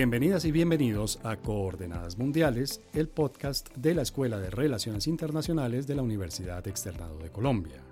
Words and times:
Bienvenidas 0.00 0.46
y 0.46 0.50
bienvenidos 0.50 1.20
a 1.24 1.36
Coordenadas 1.36 2.16
Mundiales, 2.16 2.80
el 2.94 3.06
podcast 3.06 3.68
de 3.76 3.94
la 3.94 4.00
Escuela 4.00 4.38
de 4.38 4.48
Relaciones 4.48 5.06
Internacionales 5.06 5.86
de 5.86 5.94
la 5.94 6.00
Universidad 6.00 6.66
Externado 6.66 7.18
de 7.18 7.28
Colombia. 7.28 7.82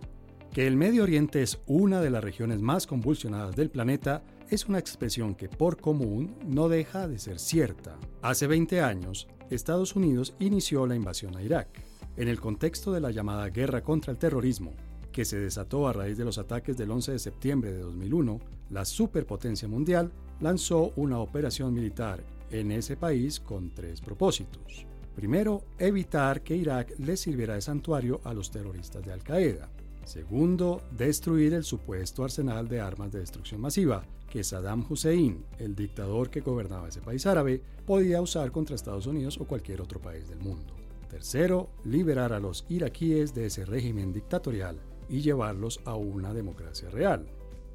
Que 0.50 0.66
el 0.66 0.78
Medio 0.78 1.02
Oriente 1.02 1.42
es 1.42 1.60
una 1.66 2.00
de 2.00 2.08
las 2.08 2.24
regiones 2.24 2.62
más 2.62 2.86
convulsionadas 2.86 3.54
del 3.56 3.68
planeta 3.68 4.22
es 4.48 4.70
una 4.70 4.78
expresión 4.78 5.34
que 5.34 5.50
por 5.50 5.82
común 5.82 6.34
no 6.46 6.70
deja 6.70 7.06
de 7.08 7.18
ser 7.18 7.38
cierta. 7.38 7.98
Hace 8.22 8.46
20 8.46 8.80
años, 8.80 9.28
Estados 9.50 9.94
Unidos 9.94 10.34
inició 10.38 10.86
la 10.86 10.96
invasión 10.96 11.36
a 11.36 11.42
Irak. 11.42 11.68
En 12.16 12.28
el 12.28 12.40
contexto 12.40 12.90
de 12.90 13.02
la 13.02 13.10
llamada 13.10 13.50
guerra 13.50 13.82
contra 13.82 14.12
el 14.12 14.18
terrorismo, 14.18 14.72
que 15.12 15.26
se 15.26 15.38
desató 15.38 15.86
a 15.86 15.92
raíz 15.92 16.16
de 16.16 16.24
los 16.24 16.38
ataques 16.38 16.78
del 16.78 16.90
11 16.90 17.12
de 17.12 17.18
septiembre 17.18 17.70
de 17.70 17.80
2001, 17.80 18.40
la 18.70 18.86
superpotencia 18.86 19.68
mundial 19.68 20.10
lanzó 20.40 20.92
una 20.96 21.18
operación 21.18 21.74
militar 21.74 22.22
en 22.50 22.70
ese 22.72 22.96
país 22.96 23.40
con 23.40 23.70
tres 23.70 24.00
propósitos. 24.00 24.86
Primero, 25.14 25.64
evitar 25.78 26.42
que 26.42 26.56
Irak 26.56 26.94
le 26.98 27.16
sirviera 27.16 27.54
de 27.54 27.60
santuario 27.60 28.20
a 28.24 28.32
los 28.32 28.50
terroristas 28.50 29.04
de 29.04 29.12
Al-Qaeda. 29.12 29.68
Segundo, 30.04 30.82
destruir 30.96 31.54
el 31.54 31.64
supuesto 31.64 32.24
arsenal 32.24 32.68
de 32.68 32.80
armas 32.80 33.12
de 33.12 33.18
destrucción 33.18 33.60
masiva 33.60 34.04
que 34.30 34.44
Saddam 34.44 34.84
Hussein, 34.88 35.44
el 35.58 35.74
dictador 35.74 36.30
que 36.30 36.40
gobernaba 36.40 36.88
ese 36.88 37.00
país 37.00 37.26
árabe, 37.26 37.62
podía 37.86 38.20
usar 38.20 38.52
contra 38.52 38.76
Estados 38.76 39.06
Unidos 39.06 39.38
o 39.40 39.44
cualquier 39.44 39.80
otro 39.80 40.00
país 40.00 40.28
del 40.28 40.38
mundo. 40.38 40.74
Tercero, 41.10 41.70
liberar 41.84 42.32
a 42.32 42.40
los 42.40 42.64
iraquíes 42.68 43.34
de 43.34 43.46
ese 43.46 43.64
régimen 43.64 44.12
dictatorial 44.12 44.78
y 45.08 45.20
llevarlos 45.20 45.80
a 45.84 45.94
una 45.94 46.34
democracia 46.34 46.90
real. 46.90 47.26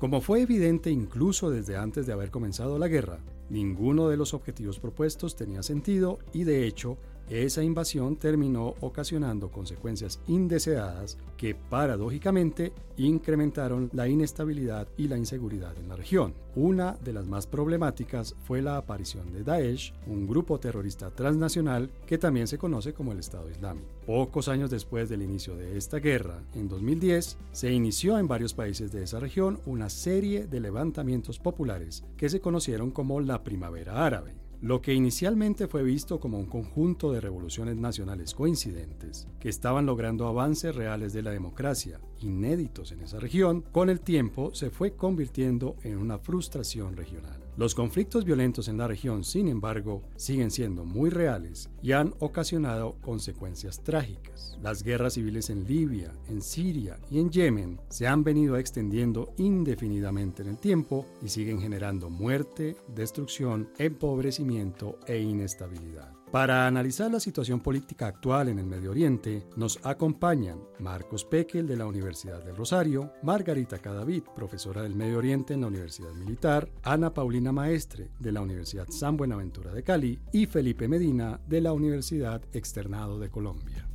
Como 0.03 0.19
fue 0.19 0.41
evidente 0.41 0.91
incluso 0.91 1.49
desde 1.49 1.77
antes 1.77 2.05
de 2.05 2.11
haber 2.11 2.29
comenzado 2.29 2.77
la 2.77 2.89
guerra, 2.89 3.19
ninguno 3.49 4.09
de 4.09 4.17
los 4.17 4.33
objetivos 4.33 4.77
propuestos 4.77 5.37
tenía 5.37 5.63
sentido 5.63 6.19
y 6.33 6.43
de 6.43 6.67
hecho 6.67 6.97
esa 7.29 7.63
invasión 7.63 8.15
terminó 8.15 8.75
ocasionando 8.81 9.49
consecuencias 9.49 10.19
indeseadas 10.27 11.17
que 11.37 11.55
paradójicamente 11.55 12.73
incrementaron 12.97 13.89
la 13.93 14.07
inestabilidad 14.07 14.87
y 14.97 15.07
la 15.07 15.17
inseguridad 15.17 15.77
en 15.77 15.89
la 15.89 15.95
región. 15.95 16.33
Una 16.55 16.93
de 17.03 17.13
las 17.13 17.27
más 17.27 17.47
problemáticas 17.47 18.35
fue 18.43 18.61
la 18.61 18.77
aparición 18.77 19.33
de 19.33 19.43
Daesh, 19.43 19.93
un 20.05 20.27
grupo 20.27 20.59
terrorista 20.59 21.09
transnacional 21.09 21.89
que 22.05 22.17
también 22.17 22.47
se 22.47 22.57
conoce 22.57 22.93
como 22.93 23.11
el 23.11 23.19
Estado 23.19 23.49
Islámico. 23.49 23.87
Pocos 24.05 24.47
años 24.47 24.69
después 24.69 25.09
del 25.09 25.21
inicio 25.23 25.55
de 25.55 25.77
esta 25.77 25.97
guerra, 25.97 26.43
en 26.53 26.67
2010, 26.67 27.37
se 27.51 27.71
inició 27.71 28.19
en 28.19 28.27
varios 28.27 28.53
países 28.53 28.91
de 28.91 29.03
esa 29.03 29.19
región 29.19 29.59
una 29.65 29.89
serie 29.89 30.45
de 30.45 30.59
levantamientos 30.59 31.39
populares 31.39 32.03
que 32.17 32.29
se 32.29 32.41
conocieron 32.41 32.91
como 32.91 33.19
la 33.19 33.43
Primavera 33.43 34.05
Árabe. 34.05 34.42
Lo 34.63 34.81
que 34.81 34.93
inicialmente 34.93 35.67
fue 35.67 35.83
visto 35.83 36.21
como 36.21 36.39
un 36.39 36.45
conjunto 36.45 37.11
de 37.11 37.19
revoluciones 37.19 37.75
nacionales 37.75 38.33
coincidentes, 38.33 39.27
que 39.41 39.49
estaban 39.49 39.85
logrando 39.85 40.25
avances 40.25 40.73
reales 40.73 41.11
de 41.11 41.21
la 41.21 41.31
democracia, 41.31 41.99
inéditos 42.21 42.93
en 42.93 43.01
esa 43.01 43.19
región, 43.19 43.59
con 43.73 43.89
el 43.89 43.99
tiempo 43.99 44.55
se 44.55 44.69
fue 44.69 44.95
convirtiendo 44.95 45.75
en 45.83 45.97
una 45.97 46.17
frustración 46.17 46.95
regional. 46.95 47.42
Los 47.55 47.75
conflictos 47.75 48.25
violentos 48.25 48.67
en 48.67 48.77
la 48.77 48.87
región, 48.87 49.23
sin 49.23 49.47
embargo, 49.47 50.01
siguen 50.15 50.49
siendo 50.49 50.85
muy 50.85 51.11
reales 51.11 51.69
y 51.83 51.91
han 51.91 52.15
ocasionado 52.19 52.95
consecuencias 53.01 53.83
trágicas. 53.83 54.57
Las 54.61 54.81
guerras 54.81 55.13
civiles 55.13 55.51
en 55.51 55.65
Libia, 55.65 56.11
en 56.29 56.41
Siria 56.41 56.97
y 57.11 57.19
en 57.19 57.29
Yemen 57.29 57.79
se 57.89 58.07
han 58.07 58.23
venido 58.23 58.57
extendiendo 58.57 59.33
indefinidamente 59.37 60.41
en 60.41 60.49
el 60.49 60.57
tiempo 60.57 61.05
y 61.21 61.27
siguen 61.27 61.61
generando 61.61 62.09
muerte, 62.09 62.75
destrucción, 62.95 63.69
empobrecimiento 63.77 64.97
e 65.05 65.19
inestabilidad. 65.19 66.12
Para 66.33 66.65
analizar 66.65 67.11
la 67.11 67.19
situación 67.19 67.59
política 67.59 68.07
actual 68.07 68.49
en 68.49 68.57
el 68.57 68.65
Medio 68.65 68.89
Oriente, 68.89 69.43
nos 69.55 69.79
acompañan 69.85 70.57
Marcos 70.79 71.25
Pekel 71.25 71.67
de 71.67 71.77
la 71.77 71.85
Universidad 71.85 72.43
del 72.43 72.55
Rosario, 72.55 73.13
Margarita 73.21 73.77
Cadavid, 73.77 74.23
profesora 74.35 74.81
del 74.81 74.95
Medio 74.95 75.19
Oriente 75.19 75.53
en 75.53 75.61
la 75.61 75.67
Universidad 75.67 76.11
Militar, 76.13 76.67
Ana 76.81 77.13
Paulina 77.13 77.51
Maestre 77.51 78.09
de 78.17 78.31
la 78.31 78.41
Universidad 78.41 78.87
San 78.89 79.15
Buenaventura 79.15 79.75
de 79.75 79.83
Cali 79.83 80.19
y 80.31 80.47
Felipe 80.47 80.87
Medina 80.87 81.39
de 81.45 81.61
la 81.61 81.71
Universidad 81.71 82.41
Externado 82.51 83.19
de 83.19 83.29
Colombia. 83.29 83.87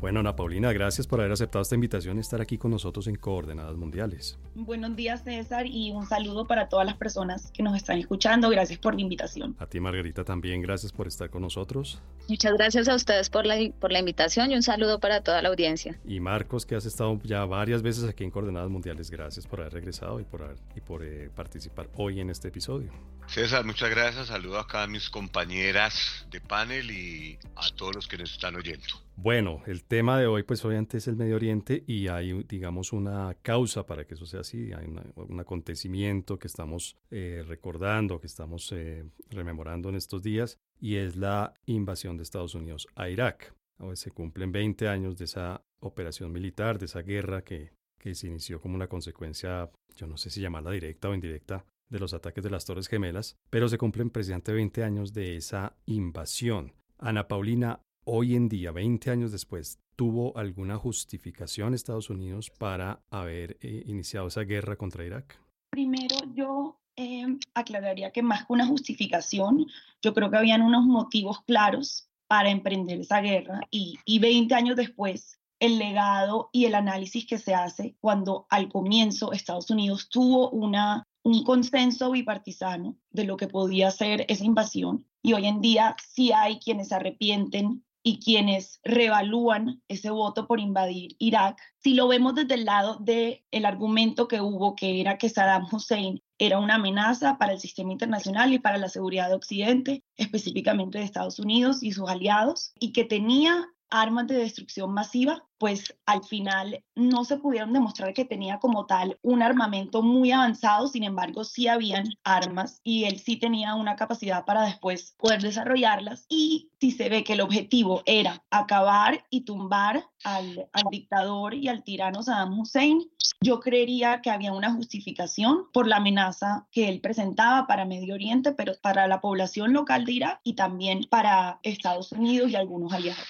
Bueno, 0.00 0.20
Ana 0.20 0.34
Paulina, 0.34 0.72
gracias 0.72 1.06
por 1.06 1.20
haber 1.20 1.32
aceptado 1.32 1.60
esta 1.60 1.74
invitación 1.74 2.16
y 2.16 2.20
estar 2.20 2.40
aquí 2.40 2.56
con 2.56 2.70
nosotros 2.70 3.06
en 3.06 3.16
Coordenadas 3.16 3.76
Mundiales. 3.76 4.38
Buenos 4.54 4.96
días, 4.96 5.22
César, 5.24 5.66
y 5.66 5.90
un 5.90 6.06
saludo 6.06 6.46
para 6.46 6.70
todas 6.70 6.86
las 6.86 6.96
personas 6.96 7.50
que 7.52 7.62
nos 7.62 7.76
están 7.76 7.98
escuchando. 7.98 8.48
Gracias 8.48 8.78
por 8.78 8.94
la 8.94 9.02
invitación. 9.02 9.54
A 9.58 9.66
ti, 9.66 9.78
Margarita, 9.78 10.24
también 10.24 10.62
gracias 10.62 10.90
por 10.90 11.06
estar 11.06 11.28
con 11.28 11.42
nosotros. 11.42 12.00
Muchas 12.30 12.54
gracias 12.54 12.88
a 12.88 12.94
ustedes 12.94 13.28
por 13.28 13.44
la, 13.44 13.56
por 13.78 13.92
la 13.92 13.98
invitación 13.98 14.50
y 14.50 14.54
un 14.54 14.62
saludo 14.62 15.00
para 15.00 15.20
toda 15.20 15.42
la 15.42 15.50
audiencia. 15.50 16.00
Y 16.06 16.18
Marcos, 16.18 16.64
que 16.64 16.76
has 16.76 16.86
estado 16.86 17.20
ya 17.22 17.44
varias 17.44 17.82
veces 17.82 18.04
aquí 18.04 18.24
en 18.24 18.30
Coordenadas 18.30 18.70
Mundiales, 18.70 19.10
gracias 19.10 19.46
por 19.46 19.60
haber 19.60 19.74
regresado 19.74 20.18
y 20.18 20.24
por, 20.24 20.56
y 20.74 20.80
por 20.80 21.04
eh, 21.04 21.28
participar 21.36 21.90
hoy 21.96 22.20
en 22.20 22.30
este 22.30 22.48
episodio. 22.48 22.90
César, 23.26 23.66
muchas 23.66 23.90
gracias. 23.90 24.28
Saludo 24.28 24.58
acá 24.58 24.84
a 24.84 24.86
mis 24.86 25.10
compañeras 25.10 26.26
de 26.30 26.40
panel 26.40 26.90
y 26.90 27.38
a 27.54 27.68
todos 27.76 27.94
los 27.94 28.08
que 28.08 28.16
nos 28.16 28.32
están 28.32 28.56
oyendo. 28.56 28.86
Bueno, 29.22 29.60
el 29.66 29.84
tema 29.84 30.18
de 30.18 30.26
hoy 30.26 30.44
pues 30.44 30.64
obviamente 30.64 30.96
es 30.96 31.06
el 31.06 31.14
Medio 31.14 31.36
Oriente 31.36 31.84
y 31.86 32.08
hay 32.08 32.42
digamos 32.44 32.90
una 32.94 33.36
causa 33.42 33.84
para 33.84 34.06
que 34.06 34.14
eso 34.14 34.24
sea 34.24 34.40
así, 34.40 34.72
hay 34.72 34.86
un 35.14 35.38
acontecimiento 35.38 36.38
que 36.38 36.46
estamos 36.46 36.96
eh, 37.10 37.44
recordando, 37.46 38.18
que 38.18 38.26
estamos 38.26 38.72
eh, 38.72 39.04
rememorando 39.28 39.90
en 39.90 39.96
estos 39.96 40.22
días 40.22 40.58
y 40.80 40.96
es 40.96 41.16
la 41.16 41.52
invasión 41.66 42.16
de 42.16 42.22
Estados 42.22 42.54
Unidos 42.54 42.88
a 42.94 43.10
Irak. 43.10 43.54
Hoy 43.78 43.96
se 43.96 44.10
cumplen 44.10 44.52
20 44.52 44.88
años 44.88 45.18
de 45.18 45.26
esa 45.26 45.60
operación 45.80 46.32
militar, 46.32 46.78
de 46.78 46.86
esa 46.86 47.02
guerra 47.02 47.44
que, 47.44 47.72
que 47.98 48.14
se 48.14 48.26
inició 48.26 48.58
como 48.58 48.74
una 48.74 48.88
consecuencia, 48.88 49.70
yo 49.96 50.06
no 50.06 50.16
sé 50.16 50.30
si 50.30 50.40
llamarla 50.40 50.70
directa 50.70 51.10
o 51.10 51.14
indirecta, 51.14 51.66
de 51.90 51.98
los 51.98 52.14
ataques 52.14 52.42
de 52.42 52.48
las 52.48 52.64
Torres 52.64 52.88
Gemelas, 52.88 53.36
pero 53.50 53.68
se 53.68 53.76
cumplen 53.76 54.08
precisamente 54.08 54.54
20 54.54 54.82
años 54.82 55.12
de 55.12 55.36
esa 55.36 55.76
invasión. 55.84 56.72
Ana 56.96 57.28
Paulina, 57.28 57.80
hoy 58.04 58.36
en 58.36 58.48
día, 58.48 58.72
20 58.72 59.10
años 59.10 59.32
después, 59.32 59.78
¿tuvo 59.96 60.36
alguna 60.36 60.76
justificación 60.76 61.74
Estados 61.74 62.10
Unidos 62.10 62.50
para 62.50 63.02
haber 63.10 63.58
eh, 63.60 63.82
iniciado 63.86 64.28
esa 64.28 64.42
guerra 64.42 64.76
contra 64.76 65.04
Irak? 65.04 65.40
Primero, 65.70 66.16
yo 66.34 66.80
eh, 66.96 67.26
aclararía 67.54 68.10
que 68.10 68.22
más 68.22 68.46
que 68.46 68.52
una 68.52 68.66
justificación, 68.66 69.66
yo 70.02 70.14
creo 70.14 70.30
que 70.30 70.36
habían 70.36 70.62
unos 70.62 70.84
motivos 70.84 71.42
claros 71.42 72.08
para 72.26 72.50
emprender 72.50 73.00
esa 73.00 73.20
guerra 73.20 73.60
y, 73.70 73.98
y 74.04 74.18
20 74.18 74.54
años 74.54 74.76
después 74.76 75.40
el 75.60 75.78
legado 75.78 76.48
y 76.52 76.64
el 76.64 76.74
análisis 76.74 77.26
que 77.26 77.38
se 77.38 77.54
hace 77.54 77.94
cuando 78.00 78.46
al 78.48 78.68
comienzo 78.68 79.32
Estados 79.32 79.70
Unidos 79.70 80.08
tuvo 80.08 80.50
una, 80.50 81.04
un 81.22 81.44
consenso 81.44 82.10
bipartisano 82.10 82.96
de 83.10 83.24
lo 83.24 83.36
que 83.36 83.46
podía 83.46 83.90
ser 83.90 84.24
esa 84.28 84.44
invasión 84.44 85.06
y 85.22 85.34
hoy 85.34 85.46
en 85.46 85.60
día 85.60 85.96
sí 86.02 86.32
hay 86.32 86.58
quienes 86.58 86.92
arrepienten 86.92 87.84
y 88.02 88.20
quienes 88.20 88.80
revalúan 88.82 89.82
ese 89.88 90.10
voto 90.10 90.46
por 90.46 90.60
invadir 90.60 91.16
Irak, 91.18 91.60
si 91.78 91.94
lo 91.94 92.08
vemos 92.08 92.34
desde 92.34 92.54
el 92.54 92.64
lado 92.64 92.98
del 92.98 93.44
el 93.50 93.64
argumento 93.64 94.28
que 94.28 94.40
hubo, 94.40 94.74
que 94.74 95.00
era 95.00 95.18
que 95.18 95.28
Saddam 95.28 95.66
Hussein 95.70 96.22
era 96.38 96.58
una 96.58 96.76
amenaza 96.76 97.36
para 97.36 97.52
el 97.52 97.60
sistema 97.60 97.92
internacional 97.92 98.52
y 98.52 98.58
para 98.58 98.78
la 98.78 98.88
seguridad 98.88 99.28
de 99.28 99.34
Occidente, 99.34 100.04
específicamente 100.16 100.98
de 100.98 101.04
Estados 101.04 101.38
Unidos 101.38 101.82
y 101.82 101.92
sus 101.92 102.08
aliados, 102.08 102.72
y 102.78 102.92
que 102.92 103.04
tenía 103.04 103.68
armas 103.90 104.26
de 104.26 104.36
destrucción 104.36 104.92
masiva, 104.92 105.44
pues 105.58 105.94
al 106.06 106.24
final 106.24 106.82
no 106.94 107.24
se 107.24 107.36
pudieron 107.36 107.74
demostrar 107.74 108.14
que 108.14 108.24
tenía 108.24 108.58
como 108.58 108.86
tal 108.86 109.18
un 109.20 109.42
armamento 109.42 110.00
muy 110.02 110.32
avanzado, 110.32 110.88
sin 110.88 111.04
embargo 111.04 111.44
sí 111.44 111.68
habían 111.68 112.04
armas 112.24 112.80
y 112.82 113.04
él 113.04 113.20
sí 113.20 113.36
tenía 113.36 113.74
una 113.74 113.94
capacidad 113.94 114.46
para 114.46 114.62
después 114.62 115.14
poder 115.18 115.42
desarrollarlas 115.42 116.24
y 116.30 116.70
si 116.80 116.92
se 116.92 117.10
ve 117.10 117.24
que 117.24 117.34
el 117.34 117.42
objetivo 117.42 118.02
era 118.06 118.42
acabar 118.50 119.26
y 119.28 119.42
tumbar 119.42 120.06
al, 120.24 120.68
al 120.72 120.84
dictador 120.90 121.52
y 121.52 121.68
al 121.68 121.84
tirano 121.84 122.22
Saddam 122.22 122.58
Hussein, 122.58 123.10
yo 123.42 123.60
creería 123.60 124.22
que 124.22 124.30
había 124.30 124.52
una 124.52 124.72
justificación 124.72 125.66
por 125.72 125.86
la 125.86 125.96
amenaza 125.96 126.66
que 126.72 126.88
él 126.88 127.00
presentaba 127.00 127.66
para 127.66 127.84
Medio 127.84 128.14
Oriente, 128.14 128.52
pero 128.52 128.72
para 128.80 129.06
la 129.08 129.20
población 129.20 129.72
local 129.74 130.04
de 130.04 130.12
Irak 130.12 130.40
y 130.42 130.54
también 130.54 131.06
para 131.10 131.58
Estados 131.62 132.12
Unidos 132.12 132.50
y 132.50 132.56
algunos 132.56 132.92
aliados. 132.92 133.26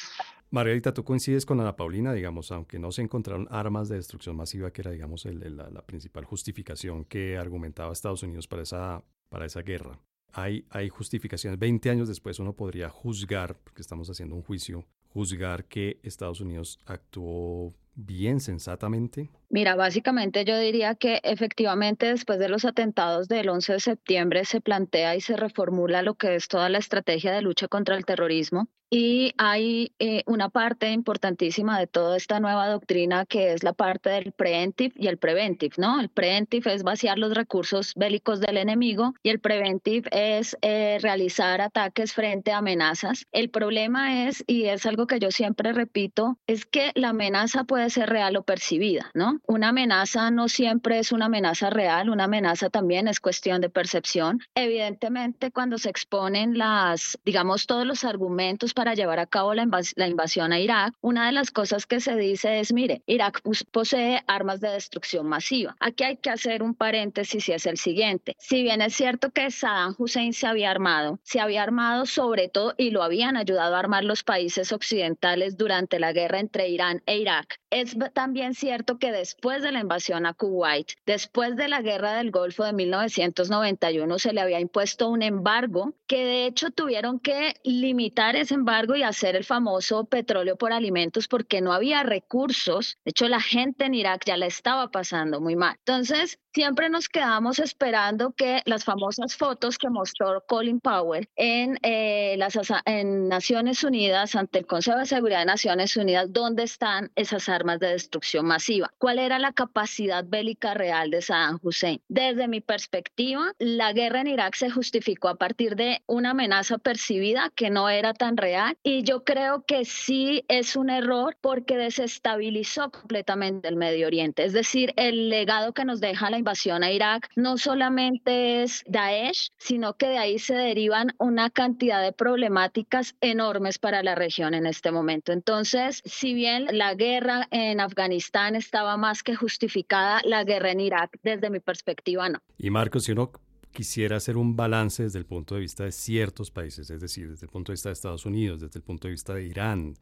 Margarita, 0.52 0.93
tú 0.93 1.05
coincides 1.05 1.47
con 1.47 1.61
Ana 1.61 1.76
Paulina, 1.76 2.12
digamos, 2.12 2.50
aunque 2.50 2.81
no 2.81 2.91
se 2.91 3.02
encontraron 3.02 3.47
armas 3.50 3.88
de 3.88 3.97
destrucción 3.97 4.35
masiva, 4.35 4.73
que 4.73 4.82
era, 4.82 4.91
digamos, 4.91 5.25
la, 5.25 5.87
principal 5.87 6.25
justificación 6.25 7.05
que 7.05 7.38
argumentaba 7.38 7.93
Estados 7.93 8.25
Unidos 8.25 8.49
para 8.49 8.62
esa, 8.62 9.05
para 9.29 9.47
esa 9.47 9.62
guerra. 9.62 10.00
Hay, 10.32 10.67
hay 10.70 10.88
justificaciones. 10.88 11.58
Veinte 11.58 11.88
años 11.88 12.08
después 12.08 12.41
uno 12.41 12.52
podría 12.52 12.88
juzgar, 12.88 13.58
porque 13.62 13.82
estamos 13.82 14.11
haciendo 14.11 14.35
un 14.35 14.43
juicio, 14.43 14.85
juzgar 15.08 15.67
que 15.67 16.00
Estados 16.02 16.41
Unidos 16.41 16.81
actuó 16.85 17.73
bien 17.94 18.40
sensatamente? 18.40 19.31
Mira, 19.48 19.75
básicamente 19.75 20.44
yo 20.44 20.58
diría 20.58 20.94
que 20.94 21.20
efectivamente 21.25 22.06
después 22.06 22.38
de 22.38 22.48
los 22.48 22.64
atentados 22.64 23.28
del 23.28 23.48
11 23.48 23.75
de 23.75 23.81
septiembre 23.81 24.44
se 24.44 24.60
plantea 24.60 25.16
y 25.16 25.20
se 25.20 25.37
reformula 25.37 26.02
lo 26.02 26.14
que 26.14 26.37
es 26.37 26.48
toda 26.48 26.69
la 26.69 26.78
estrategia 26.78 27.32
de 27.32 27.42
lucha 27.42 27.69
contra 27.69 27.96
el 27.96 28.04
terrorismo 28.04 28.69
y 28.90 29.32
hay 29.38 29.92
eh, 30.00 30.25
una 30.26 30.48
parte 30.48 30.90
importantísima 30.90 31.78
de 31.78 31.87
toda 31.87 32.16
esta 32.16 32.40
nueva 32.40 32.69
doctrina 32.69 33.25
que 33.25 33.52
es 33.52 33.62
la 33.62 33.72
parte 33.72 34.10
del 34.10 34.32
preventive 34.32 34.92
y 34.96 35.06
el 35.06 35.16
preventive, 35.16 35.75
¿no? 35.78 36.00
El 36.00 36.08
preventive 36.08 36.75
es 36.75 36.82
vaciar 36.82 37.16
los 37.16 37.32
recursos 37.32 37.92
bélicos 37.94 38.40
del 38.40 38.56
enemigo 38.56 39.14
y 39.22 39.31
el 39.31 39.38
preventive 39.38 40.08
es 40.10 40.56
eh, 40.62 40.98
realizar 41.00 41.60
ataques 41.60 42.12
frente 42.12 42.50
a 42.50 42.58
amenazas. 42.58 43.26
El 43.31 43.50
problema 43.50 44.26
es, 44.26 44.42
y 44.48 44.64
es 44.64 44.84
algo 44.87 45.06
que 45.06 45.20
yo 45.20 45.31
siempre 45.31 45.72
repito, 45.72 46.37
es 46.48 46.66
que 46.66 46.90
la 46.96 47.10
amenaza 47.10 47.62
puede 47.62 47.79
ser 47.88 48.10
real 48.10 48.36
o 48.36 48.42
percibida, 48.42 49.10
¿no? 49.14 49.40
Una 49.46 49.68
amenaza 49.68 50.30
no 50.30 50.48
siempre 50.48 50.98
es 50.98 51.12
una 51.12 51.26
amenaza 51.26 51.70
real, 51.70 52.10
una 52.10 52.24
amenaza 52.24 52.68
también 52.68 53.08
es 53.08 53.20
cuestión 53.20 53.60
de 53.60 53.70
percepción. 53.70 54.40
Evidentemente, 54.54 55.50
cuando 55.50 55.78
se 55.78 55.88
exponen 55.88 56.58
las, 56.58 57.18
digamos, 57.24 57.66
todos 57.66 57.86
los 57.86 58.04
argumentos 58.04 58.74
para 58.74 58.94
llevar 58.94 59.18
a 59.18 59.26
cabo 59.26 59.54
la, 59.54 59.62
invasión 60.06 60.52
a 60.52 60.60
Irak, 60.60 60.94
una 61.00 61.26
de 61.26 61.32
las 61.32 61.50
cosas 61.50 61.86
que 61.86 62.00
se 62.00 62.16
dice 62.16 62.60
es, 62.60 62.72
mire, 62.72 63.02
Irak 63.06 63.40
posee 63.70 64.22
armas 64.26 64.60
de 64.60 64.70
destrucción 64.70 65.26
masiva. 65.26 65.76
Aquí 65.80 66.04
hay 66.04 66.16
que 66.16 66.30
hacer 66.30 66.62
un 66.62 66.74
paréntesis 66.74 67.48
y 67.48 67.52
es 67.52 67.66
el 67.66 67.78
siguiente. 67.78 68.36
Si 68.38 68.62
bien 68.62 68.82
es 68.82 68.94
cierto 68.94 69.30
que 69.30 69.50
Saddam 69.50 69.94
Hussein 69.96 70.32
se 70.32 70.46
había 70.46 70.70
armado, 70.70 71.20
se 71.22 71.40
había 71.40 71.62
armado 71.62 72.06
sobre 72.06 72.48
todo 72.48 72.74
y 72.76 72.90
lo 72.90 73.02
habían 73.02 73.36
ayudado 73.36 73.76
a 73.76 73.78
armar 73.78 74.04
los 74.04 74.24
países 74.24 74.72
occidentales 74.72 75.56
durante 75.56 75.98
la 75.98 76.12
guerra 76.12 76.40
entre 76.40 76.68
Irán 76.68 77.02
e 77.06 77.18
Irak, 77.18 77.60
es 77.70 77.96
también 78.12 78.55
cierto 78.55 78.99
que 78.99 79.12
después 79.12 79.62
de 79.62 79.72
la 79.72 79.81
invasión 79.81 80.26
a 80.26 80.34
Kuwait, 80.34 80.93
después 81.06 81.56
de 81.56 81.69
la 81.69 81.82
guerra 81.82 82.14
del 82.14 82.31
Golfo 82.31 82.64
de 82.64 82.72
1991, 82.72 84.19
se 84.19 84.32
le 84.32 84.40
había 84.40 84.61
impuesto 84.61 85.08
un 85.08 85.22
embargo 85.22 85.94
que 86.06 86.25
de 86.25 86.46
hecho 86.46 86.70
tuvieron 86.70 87.20
que 87.20 87.55
limitar 87.62 88.37
ese 88.37 88.55
embargo 88.55 88.96
y 88.96 89.02
hacer 89.02 89.37
el 89.37 89.44
famoso 89.44 90.05
petróleo 90.05 90.56
por 90.56 90.72
alimentos 90.72 91.28
porque 91.28 91.61
no 91.61 91.72
había 91.72 92.02
recursos. 92.02 92.99
De 93.05 93.11
hecho, 93.11 93.28
la 93.28 93.40
gente 93.40 93.84
en 93.84 93.94
Irak 93.94 94.25
ya 94.26 94.37
la 94.37 94.46
estaba 94.46 94.90
pasando 94.90 95.40
muy 95.40 95.55
mal. 95.55 95.76
Entonces, 95.78 96.38
siempre 96.52 96.88
nos 96.88 97.08
quedamos 97.08 97.58
esperando 97.61 98.32
que 98.32 98.62
las 98.64 98.84
famosas 98.84 99.37
fotos 99.37 99.78
que 99.78 99.88
mostró 99.88 100.43
Colin 100.46 100.81
Powell 100.81 101.28
en, 101.37 101.78
eh, 101.82 102.34
las, 102.38 102.58
Naciones 102.87 103.84
Unidas, 103.84 104.34
ante 104.34 104.58
el 104.58 104.66
Consejo 104.66 104.99
de 104.99 105.06
Seguridad 105.06 105.40
de 105.40 105.46
Naciones 105.46 105.96
Unidas, 105.96 106.32
dónde 106.32 106.64
están 106.64 107.12
esas 107.14 107.49
armas 107.49 107.59
de 107.64 107.88
destrucción 107.88 108.46
masiva, 108.46 108.92
cuál 108.98 109.18
era 109.18 109.38
la 109.38 109.52
capacidad 109.52 110.24
bélica 110.24 110.74
real 110.74 111.10
de 111.10 111.22
Saddam 111.22 111.58
Hussein. 111.62 112.00
Desde 112.08 112.48
mi 112.48 112.60
perspectiva, 112.60 113.52
la 113.58 113.92
guerra 113.92 114.22
en 114.22 114.28
Irak 114.28 114.54
se 114.56 114.70
justificó 114.70 115.28
a 115.28 115.36
partir 115.36 115.76
de 115.76 116.02
una 116.06 116.30
amenaza 116.30 116.78
percibida 116.78 117.50
que 117.54 117.70
no 117.70 117.88
era 117.88 118.14
tan 118.14 118.36
real 118.36 118.76
y 118.82 119.02
yo 119.02 119.24
creo 119.24 119.64
que 119.66 119.84
sí 119.84 120.44
es 120.48 120.76
un 120.76 120.90
error 120.90 121.36
porque 121.40 121.76
desestabilizó 121.76 122.90
completamente 122.90 123.68
el 123.68 123.76
Medio 123.76 124.06
Oriente. 124.06 124.44
Es 124.44 124.52
decir, 124.52 124.92
el 124.96 125.28
legado 125.28 125.72
que 125.72 125.84
nos 125.84 126.00
deja 126.00 126.30
la 126.30 126.38
invasión 126.38 126.82
a 126.82 126.90
Irak 126.90 127.28
no 127.36 127.58
solamente 127.58 128.62
es 128.62 128.82
Daesh, 128.86 129.50
sino 129.58 129.94
que 129.94 130.08
de 130.08 130.18
ahí 130.18 130.38
se 130.38 130.54
derivan 130.54 131.14
una 131.18 131.50
cantidad 131.50 132.02
de 132.02 132.12
problemáticas 132.12 133.14
enormes 133.20 133.78
para 133.78 134.02
la 134.02 134.14
región 134.14 134.54
en 134.54 134.66
este 134.66 134.90
momento. 134.90 135.32
Entonces, 135.32 136.02
si 136.04 136.34
bien 136.34 136.66
la 136.72 136.94
guerra 136.94 137.48
en 137.50 137.81
Afganistán 137.81 138.56
estaba 138.56 138.97
más 138.97 139.23
que 139.23 139.35
justificada, 139.35 140.20
la 140.25 140.44
guerra 140.44 140.70
en 140.70 140.81
Irak, 140.81 141.19
desde 141.23 141.50
mi 141.50 141.61
perspectiva, 141.61 142.29
no. 142.29 142.38
Y 142.58 142.70
Marcos, 142.70 143.05
si 143.05 143.12
uno 143.12 143.32
quisiera 143.73 144.17
hacer 144.17 144.37
un 144.37 144.56
balance 144.56 145.02
desde 145.02 145.19
el 145.19 145.26
punto 145.26 145.55
de 145.55 145.62
vista 145.62 145.85
de 145.85 145.93
ciertos 145.93 146.50
países, 146.50 146.91
es 146.91 147.00
decir, 147.00 147.31
desde 147.31 147.47
el 147.47 147.50
punto 147.50 147.73
de 147.73 147.75
vista 147.75 147.88
de 147.88 147.94
Estados 147.94 148.26
Unidos, 148.26 148.61
desde 148.61 148.79
el 148.79 148.85
punto 148.85 149.08
de 149.08 149.12
vista 149.12 149.35
de 149.35 149.44
Irán, 149.44 149.94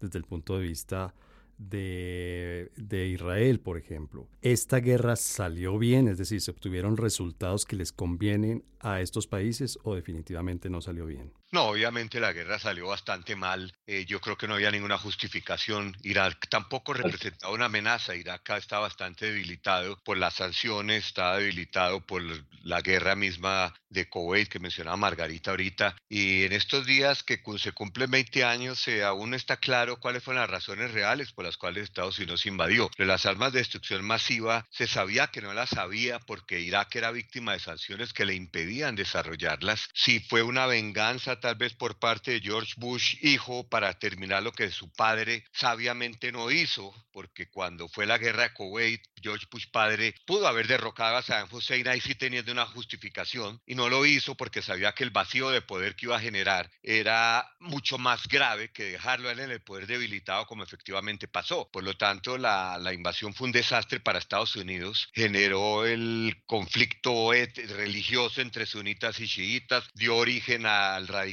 desde 0.00 0.18
el 0.18 0.24
punto 0.24 0.58
de 0.58 0.62
vista 0.64 1.14
de, 1.58 2.70
de, 2.76 3.08
Israel, 3.08 3.60
por 3.60 3.78
ejemplo. 3.78 4.28
Esta 4.42 4.78
guerra 4.78 5.16
salió 5.16 5.78
bien, 5.78 6.06
es 6.06 6.18
decir, 6.18 6.40
se 6.40 6.50
obtuvieron 6.50 6.96
resultados 6.96 7.64
que 7.64 7.76
les 7.76 7.92
convienen 7.92 8.64
a 8.80 9.00
estos 9.00 9.26
países 9.26 9.78
o 9.82 9.94
definitivamente 9.94 10.68
no 10.68 10.82
salió 10.82 11.06
bien. 11.06 11.32
No, 11.52 11.66
obviamente 11.66 12.18
la 12.18 12.32
guerra 12.32 12.58
salió 12.58 12.88
bastante 12.88 13.36
mal. 13.36 13.72
Eh, 13.86 14.04
yo 14.04 14.20
creo 14.20 14.36
que 14.36 14.48
no 14.48 14.54
había 14.54 14.72
ninguna 14.72 14.98
justificación. 14.98 15.96
Irak 16.02 16.48
tampoco 16.48 16.92
representaba 16.92 17.52
una 17.52 17.66
amenaza. 17.66 18.16
Irak 18.16 18.50
está 18.50 18.80
bastante 18.80 19.26
debilitado 19.26 19.96
por 20.02 20.18
las 20.18 20.34
sanciones, 20.34 21.06
está 21.06 21.36
debilitado 21.36 22.00
por 22.04 22.22
la 22.62 22.80
guerra 22.80 23.14
misma 23.14 23.72
de 23.88 24.08
Kuwait 24.08 24.48
que 24.48 24.58
mencionaba 24.58 24.96
Margarita 24.96 25.52
ahorita. 25.52 25.96
Y 26.08 26.44
en 26.44 26.52
estos 26.52 26.84
días 26.84 27.22
que 27.22 27.40
se 27.58 27.72
cumplen 27.72 28.10
20 28.10 28.44
años, 28.44 28.86
eh, 28.88 29.04
aún 29.04 29.30
no 29.30 29.36
está 29.36 29.56
claro 29.56 30.00
cuáles 30.00 30.24
fueron 30.24 30.42
las 30.42 30.50
razones 30.50 30.90
reales 30.90 31.32
por 31.32 31.44
las 31.44 31.56
cuales 31.56 31.84
Estados 31.84 32.18
Unidos 32.18 32.44
invadió. 32.46 32.90
Pero 32.96 33.06
las 33.06 33.24
armas 33.24 33.52
de 33.52 33.60
destrucción 33.60 34.04
masiva 34.04 34.66
se 34.70 34.88
sabía 34.88 35.28
que 35.28 35.42
no 35.42 35.54
las 35.54 35.70
sabía 35.70 36.18
porque 36.18 36.60
Irak 36.60 36.96
era 36.96 37.12
víctima 37.12 37.52
de 37.52 37.60
sanciones 37.60 38.12
que 38.12 38.24
le 38.24 38.34
impedían 38.34 38.96
desarrollarlas. 38.96 39.88
Si 39.94 40.18
fue 40.18 40.42
una 40.42 40.66
venganza 40.66 41.35
tal 41.40 41.54
vez 41.56 41.74
por 41.74 41.98
parte 41.98 42.32
de 42.32 42.40
George 42.40 42.74
Bush 42.76 43.16
hijo 43.22 43.68
para 43.68 43.98
terminar 43.98 44.42
lo 44.42 44.52
que 44.52 44.70
su 44.70 44.90
padre 44.92 45.44
sabiamente 45.52 46.32
no 46.32 46.50
hizo, 46.50 46.94
porque 47.12 47.48
cuando 47.48 47.88
fue 47.88 48.06
la 48.06 48.18
guerra 48.18 48.44
de 48.44 48.52
Kuwait, 48.52 49.02
George 49.22 49.46
Bush 49.50 49.66
padre 49.70 50.14
pudo 50.26 50.46
haber 50.46 50.66
derrocado 50.66 51.16
a 51.16 51.22
Saddam 51.22 51.48
Hussein 51.50 51.88
ahí 51.88 52.00
sí 52.00 52.14
teniendo 52.14 52.52
una 52.52 52.66
justificación 52.66 53.60
y 53.66 53.74
no 53.74 53.88
lo 53.88 54.04
hizo 54.06 54.34
porque 54.34 54.62
sabía 54.62 54.92
que 54.92 55.04
el 55.04 55.10
vacío 55.10 55.50
de 55.50 55.62
poder 55.62 55.96
que 55.96 56.06
iba 56.06 56.16
a 56.16 56.20
generar 56.20 56.70
era 56.82 57.48
mucho 57.60 57.98
más 57.98 58.26
grave 58.28 58.70
que 58.70 58.84
dejarlo 58.84 59.30
en 59.30 59.38
el 59.38 59.60
poder 59.60 59.86
debilitado 59.86 60.46
como 60.46 60.62
efectivamente 60.62 61.28
pasó. 61.28 61.68
Por 61.70 61.84
lo 61.84 61.96
tanto, 61.96 62.38
la, 62.38 62.78
la 62.78 62.92
invasión 62.92 63.34
fue 63.34 63.46
un 63.46 63.52
desastre 63.52 64.00
para 64.00 64.18
Estados 64.18 64.56
Unidos, 64.56 65.08
generó 65.12 65.86
el 65.86 66.42
conflicto 66.46 67.32
religioso 67.32 68.40
entre 68.40 68.66
sunitas 68.66 69.18
y 69.20 69.26
chiitas, 69.26 69.84
dio 69.94 70.16
origen 70.16 70.66
al 70.66 71.08
radicalismo 71.08 71.25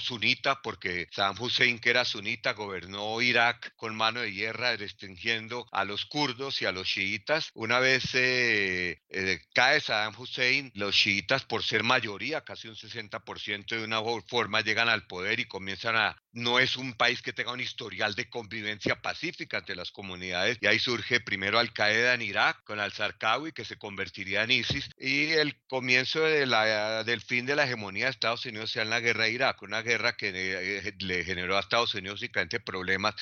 sunita, 0.00 0.60
porque 0.62 1.08
Saddam 1.10 1.40
Hussein, 1.40 1.78
que 1.78 1.90
era 1.90 2.04
sunita, 2.04 2.52
gobernó 2.52 3.20
Irak 3.20 3.74
con 3.76 3.94
mano 3.94 4.20
de 4.20 4.32
hierra, 4.32 4.76
restringiendo 4.76 5.66
a 5.72 5.84
los 5.84 6.06
kurdos 6.06 6.62
y 6.62 6.66
a 6.66 6.72
los 6.72 6.86
chiitas. 6.86 7.50
Una 7.54 7.78
vez 7.78 8.04
eh, 8.14 9.00
eh, 9.08 9.40
cae 9.54 9.80
Saddam 9.80 10.14
Hussein, 10.18 10.70
los 10.74 10.94
chiitas, 10.94 11.44
por 11.44 11.62
ser 11.62 11.82
mayoría, 11.82 12.42
casi 12.42 12.68
un 12.68 12.76
60% 12.76 13.66
de 13.66 13.84
una 13.84 14.02
forma, 14.26 14.60
llegan 14.60 14.88
al 14.88 15.06
poder 15.06 15.40
y 15.40 15.46
comienzan 15.46 15.96
a... 15.96 16.21
No 16.32 16.58
es 16.58 16.76
un 16.76 16.94
país 16.94 17.20
que 17.20 17.32
tenga 17.32 17.52
un 17.52 17.60
historial 17.60 18.14
de 18.14 18.28
convivencia 18.28 19.00
pacífica 19.00 19.58
entre 19.58 19.76
las 19.76 19.90
comunidades, 19.90 20.58
y 20.60 20.66
ahí 20.66 20.78
surge 20.78 21.20
primero 21.20 21.58
Al 21.58 21.72
Qaeda 21.72 22.14
en 22.14 22.22
Irak, 22.22 22.62
con 22.64 22.80
al-Zarqawi, 22.80 23.52
que 23.52 23.64
se 23.64 23.76
convertiría 23.76 24.42
en 24.42 24.52
ISIS, 24.52 24.88
y 24.98 25.32
el 25.32 25.60
comienzo 25.66 26.22
de 26.22 26.42
del 27.04 27.20
fin 27.20 27.46
de 27.46 27.56
la 27.56 27.64
hegemonía 27.64 28.06
de 28.06 28.10
Estados 28.10 28.44
Unidos 28.46 28.70
sea 28.70 28.82
en 28.82 28.90
la 28.90 29.00
guerra 29.00 29.28
Irak, 29.28 29.62
una 29.62 29.82
guerra 29.82 30.16
que 30.16 30.32
eh, 30.34 30.94
le 30.98 31.24
generó 31.24 31.56
a 31.56 31.60
Estados 31.60 31.94
Unidos 31.94 32.20
únicamente 32.20 32.60
problemas, 32.60 33.14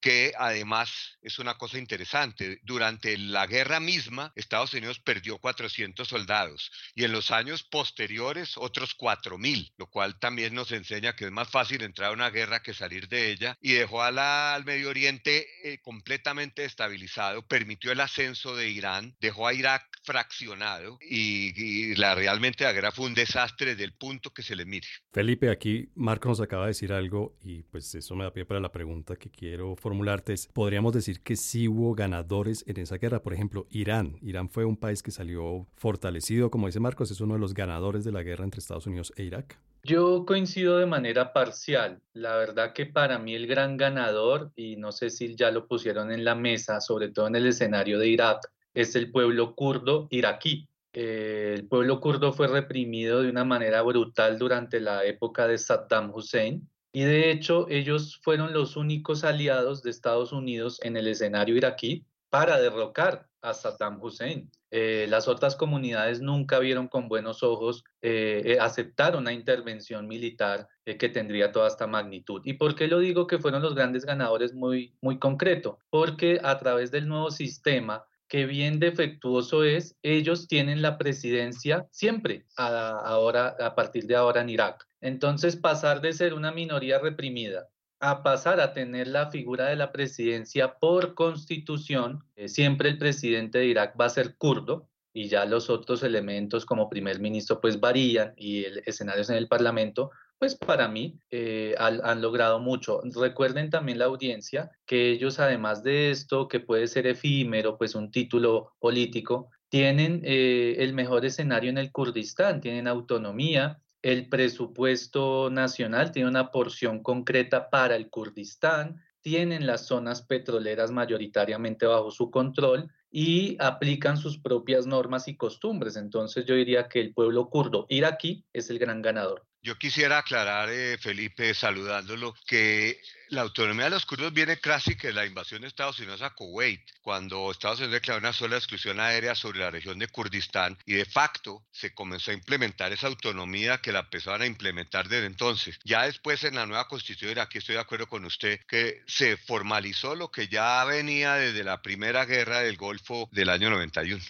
que 0.00 0.32
además 0.38 1.18
es 1.22 1.38
una 1.38 1.56
cosa 1.56 1.78
interesante. 1.78 2.58
Durante 2.62 3.16
la 3.18 3.46
guerra 3.46 3.80
misma, 3.80 4.32
Estados 4.34 4.72
Unidos 4.74 4.98
perdió 5.00 5.38
400 5.38 6.06
soldados 6.06 6.70
y 6.94 7.04
en 7.04 7.12
los 7.12 7.30
años 7.30 7.62
posteriores 7.62 8.56
otros 8.56 8.96
4.000, 8.96 9.72
lo 9.76 9.86
cual 9.86 10.18
también 10.18 10.54
nos 10.54 10.72
enseña 10.72 11.14
que 11.14 11.26
es 11.26 11.30
más 11.30 11.48
fácil 11.50 11.82
entrar 11.82 12.10
a 12.10 12.14
una 12.14 12.30
guerra 12.30 12.49
que 12.58 12.74
salir 12.74 13.06
de 13.06 13.30
ella 13.30 13.56
y 13.60 13.74
dejó 13.74 14.02
al 14.02 14.64
Medio 14.64 14.88
Oriente 14.88 15.46
eh, 15.62 15.78
completamente 15.80 16.64
estabilizado, 16.64 17.46
permitió 17.46 17.92
el 17.92 18.00
ascenso 18.00 18.56
de 18.56 18.68
Irán, 18.68 19.14
dejó 19.20 19.46
a 19.46 19.54
Irak 19.54 19.86
fraccionado 20.02 20.98
y, 21.00 21.94
la, 21.94 22.14
realmente 22.14 22.64
la 22.64 22.72
guerra 22.72 22.90
fue 22.90 23.06
un 23.06 23.14
desastre 23.14 23.70
desde 23.70 23.84
el 23.84 23.92
punto 23.92 24.32
que 24.32 24.42
se 24.42 24.56
le 24.56 24.64
mire. 24.64 24.88
Felipe, 25.12 25.50
aquí 25.50 25.88
Marco 25.94 26.28
nos 26.28 26.40
acaba 26.40 26.64
de 26.64 26.70
decir 26.70 26.92
algo 26.92 27.36
y 27.42 27.62
pues 27.62 27.94
eso 27.94 28.16
me 28.16 28.24
da 28.24 28.32
pie 28.32 28.44
para 28.44 28.60
la 28.60 28.72
pregunta 28.72 29.16
que 29.16 29.30
quiero 29.30 29.76
formularte. 29.76 30.34
Podríamos 30.52 30.92
decir 30.92 31.20
que 31.22 31.36
sí 31.36 31.68
hubo 31.68 31.94
ganadores 31.94 32.64
en 32.66 32.78
esa 32.78 32.96
guerra. 32.96 33.22
Por 33.22 33.34
ejemplo, 33.34 33.66
Irán. 33.70 34.18
Irán 34.22 34.48
fue 34.48 34.64
un 34.64 34.76
país 34.76 35.02
que 35.02 35.10
salió 35.10 35.66
fortalecido, 35.76 36.50
como 36.50 36.66
dice 36.66 36.80
Marcos, 36.80 37.10
es 37.10 37.20
uno 37.20 37.34
de 37.34 37.40
los 37.40 37.54
ganadores 37.54 38.04
de 38.04 38.12
la 38.12 38.22
guerra 38.22 38.44
entre 38.44 38.58
Estados 38.58 38.86
Unidos 38.86 39.12
e 39.16 39.24
Irak. 39.24 39.58
Yo 39.82 40.26
coincido 40.26 40.76
de 40.78 40.86
manera 40.86 41.32
parcial. 41.32 42.02
La 42.12 42.36
verdad 42.36 42.74
que 42.74 42.84
para 42.84 43.18
mí 43.18 43.34
el 43.34 43.46
gran 43.46 43.78
ganador, 43.78 44.52
y 44.54 44.76
no 44.76 44.92
sé 44.92 45.08
si 45.08 45.34
ya 45.34 45.50
lo 45.50 45.66
pusieron 45.66 46.12
en 46.12 46.24
la 46.24 46.34
mesa, 46.34 46.80
sobre 46.80 47.08
todo 47.08 47.28
en 47.28 47.36
el 47.36 47.46
escenario 47.46 47.98
de 47.98 48.08
Irak, 48.08 48.40
es 48.74 48.94
el 48.94 49.10
pueblo 49.10 49.54
kurdo 49.54 50.06
iraquí. 50.10 50.68
Eh, 50.92 51.54
el 51.56 51.66
pueblo 51.66 52.00
kurdo 52.00 52.32
fue 52.32 52.48
reprimido 52.48 53.22
de 53.22 53.30
una 53.30 53.44
manera 53.44 53.80
brutal 53.82 54.38
durante 54.38 54.80
la 54.80 55.04
época 55.04 55.46
de 55.46 55.56
Saddam 55.56 56.12
Hussein 56.12 56.68
Y 56.92 57.02
de 57.02 57.30
hecho, 57.30 57.68
ellos 57.70 58.18
fueron 58.22 58.52
los 58.52 58.76
únicos 58.76 59.22
aliados 59.22 59.82
de 59.82 59.90
Estados 59.90 60.32
Unidos 60.32 60.80
en 60.82 60.96
el 60.96 61.06
escenario 61.06 61.56
iraquí 61.56 62.04
para 62.30 62.60
derrocar 62.60 63.26
a 63.42 63.54
Saddam 63.54 64.00
Hussein. 64.00 64.50
Eh, 64.70 65.06
las 65.08 65.26
otras 65.26 65.56
comunidades 65.56 66.20
nunca 66.20 66.60
vieron 66.60 66.86
con 66.86 67.08
buenos 67.08 67.42
ojos 67.42 67.82
eh, 68.02 68.42
eh, 68.44 68.58
aceptar 68.60 69.16
una 69.16 69.32
intervención 69.32 70.06
militar 70.06 70.68
que 70.84 71.08
tendría 71.08 71.52
toda 71.52 71.68
esta 71.68 71.86
magnitud. 71.86 72.42
¿Y 72.44 72.54
por 72.54 72.74
qué 72.74 72.88
lo 72.88 72.98
digo 72.98 73.26
que 73.26 73.38
fueron 73.38 73.62
los 73.62 73.74
grandes 73.74 74.04
ganadores 74.04 74.54
muy, 74.54 74.96
muy 75.00 75.18
concreto? 75.18 75.78
Porque 75.90 76.40
a 76.42 76.58
través 76.58 76.90
del 76.90 77.08
nuevo 77.08 77.30
sistema 77.30 78.04
que 78.28 78.46
bien 78.46 78.78
defectuoso 78.78 79.64
es, 79.64 79.96
ellos 80.02 80.46
tienen 80.46 80.82
la 80.82 80.98
presidencia 80.98 81.88
siempre, 81.90 82.46
ahora, 82.56 83.56
a 83.58 83.74
partir 83.74 84.06
de 84.06 84.14
ahora 84.14 84.40
en 84.40 84.50
Irak. 84.50 84.86
Entonces, 85.00 85.56
pasar 85.56 86.00
de 86.00 86.12
ser 86.12 86.34
una 86.34 86.52
minoría 86.52 87.00
reprimida 87.00 87.68
a 88.00 88.22
pasar 88.22 88.60
a 88.60 88.72
tener 88.72 89.08
la 89.08 89.30
figura 89.30 89.66
de 89.66 89.76
la 89.76 89.92
presidencia 89.92 90.78
por 90.78 91.14
constitución, 91.14 92.24
eh, 92.34 92.48
siempre 92.48 92.88
el 92.88 92.98
presidente 92.98 93.58
de 93.58 93.66
Irak 93.66 93.94
va 94.00 94.06
a 94.06 94.10
ser 94.10 94.36
kurdo 94.36 94.88
y 95.12 95.28
ya 95.28 95.44
los 95.44 95.68
otros 95.70 96.02
elementos 96.02 96.64
como 96.64 96.88
primer 96.88 97.20
ministro 97.20 97.60
pues 97.60 97.78
varían 97.78 98.32
y 98.36 98.64
el 98.64 98.82
escenario 98.86 99.22
en 99.28 99.34
el 99.34 99.48
parlamento, 99.48 100.10
pues 100.38 100.54
para 100.54 100.88
mí 100.88 101.18
eh, 101.30 101.74
han, 101.78 102.22
logrado 102.22 102.58
mucho. 102.58 103.02
Recuerden 103.14 103.68
también 103.68 103.98
la 103.98 104.06
audiencia 104.06 104.70
que 104.86 105.10
ellos, 105.10 105.38
además 105.38 105.82
de 105.82 106.10
esto, 106.10 106.48
que 106.48 106.60
puede 106.60 106.86
ser 106.88 107.06
efímero, 107.06 107.76
pues 107.76 107.94
un 107.94 108.10
título 108.10 108.72
político, 108.78 109.50
tienen 109.68 110.22
eh, 110.24 110.76
el 110.78 110.94
mejor 110.94 111.26
escenario 111.26 111.68
en 111.68 111.76
el 111.76 111.92
Kurdistán, 111.92 112.62
tienen 112.62 112.88
autonomía, 112.88 113.82
el 114.02 114.28
presupuesto 114.28 115.50
nacional 115.50 116.12
tiene 116.12 116.28
una 116.28 116.50
porción 116.50 117.02
concreta 117.02 117.68
para 117.70 117.96
el 117.96 118.08
Kurdistán, 118.08 119.00
tienen 119.20 119.66
las 119.66 119.86
zonas 119.86 120.22
petroleras 120.22 120.90
mayoritariamente 120.90 121.86
bajo 121.86 122.10
su 122.10 122.30
control 122.30 122.90
y 123.10 123.56
aplican 123.60 124.16
sus 124.16 124.38
propias 124.38 124.86
normas 124.86 125.28
y 125.28 125.36
costumbres. 125.36 125.96
Entonces 125.96 126.46
yo 126.46 126.54
diría 126.54 126.88
que 126.88 127.00
el 127.00 127.12
pueblo 127.12 127.50
kurdo 127.50 127.86
iraquí 127.88 128.46
es 128.52 128.70
el 128.70 128.78
gran 128.78 129.02
ganador. 129.02 129.49
Yo 129.62 129.76
quisiera 129.76 130.18
aclarar, 130.18 130.70
eh, 130.70 130.96
Felipe, 130.98 131.52
saludándolo, 131.52 132.34
que 132.46 132.98
la 133.28 133.42
autonomía 133.42 133.84
de 133.84 133.90
los 133.90 134.06
kurdos 134.06 134.32
viene 134.32 134.58
casi 134.58 134.96
que 134.96 135.12
la 135.12 135.26
invasión 135.26 135.60
de 135.60 135.68
Estados 135.68 135.98
Unidos 135.98 136.22
a 136.22 136.30
Kuwait, 136.30 136.80
cuando 137.02 137.50
Estados 137.50 137.78
Unidos 137.78 137.92
declaró 137.92 138.20
una 138.20 138.32
sola 138.32 138.56
exclusión 138.56 138.98
aérea 139.00 139.34
sobre 139.34 139.60
la 139.60 139.70
región 139.70 139.98
de 139.98 140.08
Kurdistán 140.08 140.78
y 140.86 140.94
de 140.94 141.04
facto 141.04 141.62
se 141.70 141.92
comenzó 141.92 142.30
a 142.30 142.34
implementar 142.34 142.90
esa 142.92 143.08
autonomía 143.08 143.78
que 143.78 143.92
la 143.92 144.00
empezaron 144.00 144.40
a 144.40 144.46
implementar 144.46 145.08
desde 145.08 145.26
entonces. 145.26 145.78
Ya 145.84 146.04
después 146.04 146.42
en 146.44 146.54
la 146.54 146.64
nueva 146.64 146.88
constitución, 146.88 147.38
aquí 147.38 147.58
estoy 147.58 147.74
de 147.74 147.82
acuerdo 147.82 148.08
con 148.08 148.24
usted, 148.24 148.60
que 148.66 149.02
se 149.06 149.36
formalizó 149.36 150.14
lo 150.14 150.30
que 150.30 150.48
ya 150.48 150.82
venía 150.84 151.34
desde 151.34 151.64
la 151.64 151.82
primera 151.82 152.24
guerra 152.24 152.60
del 152.60 152.78
Golfo 152.78 153.28
del 153.30 153.50
año 153.50 153.68
91. 153.68 154.22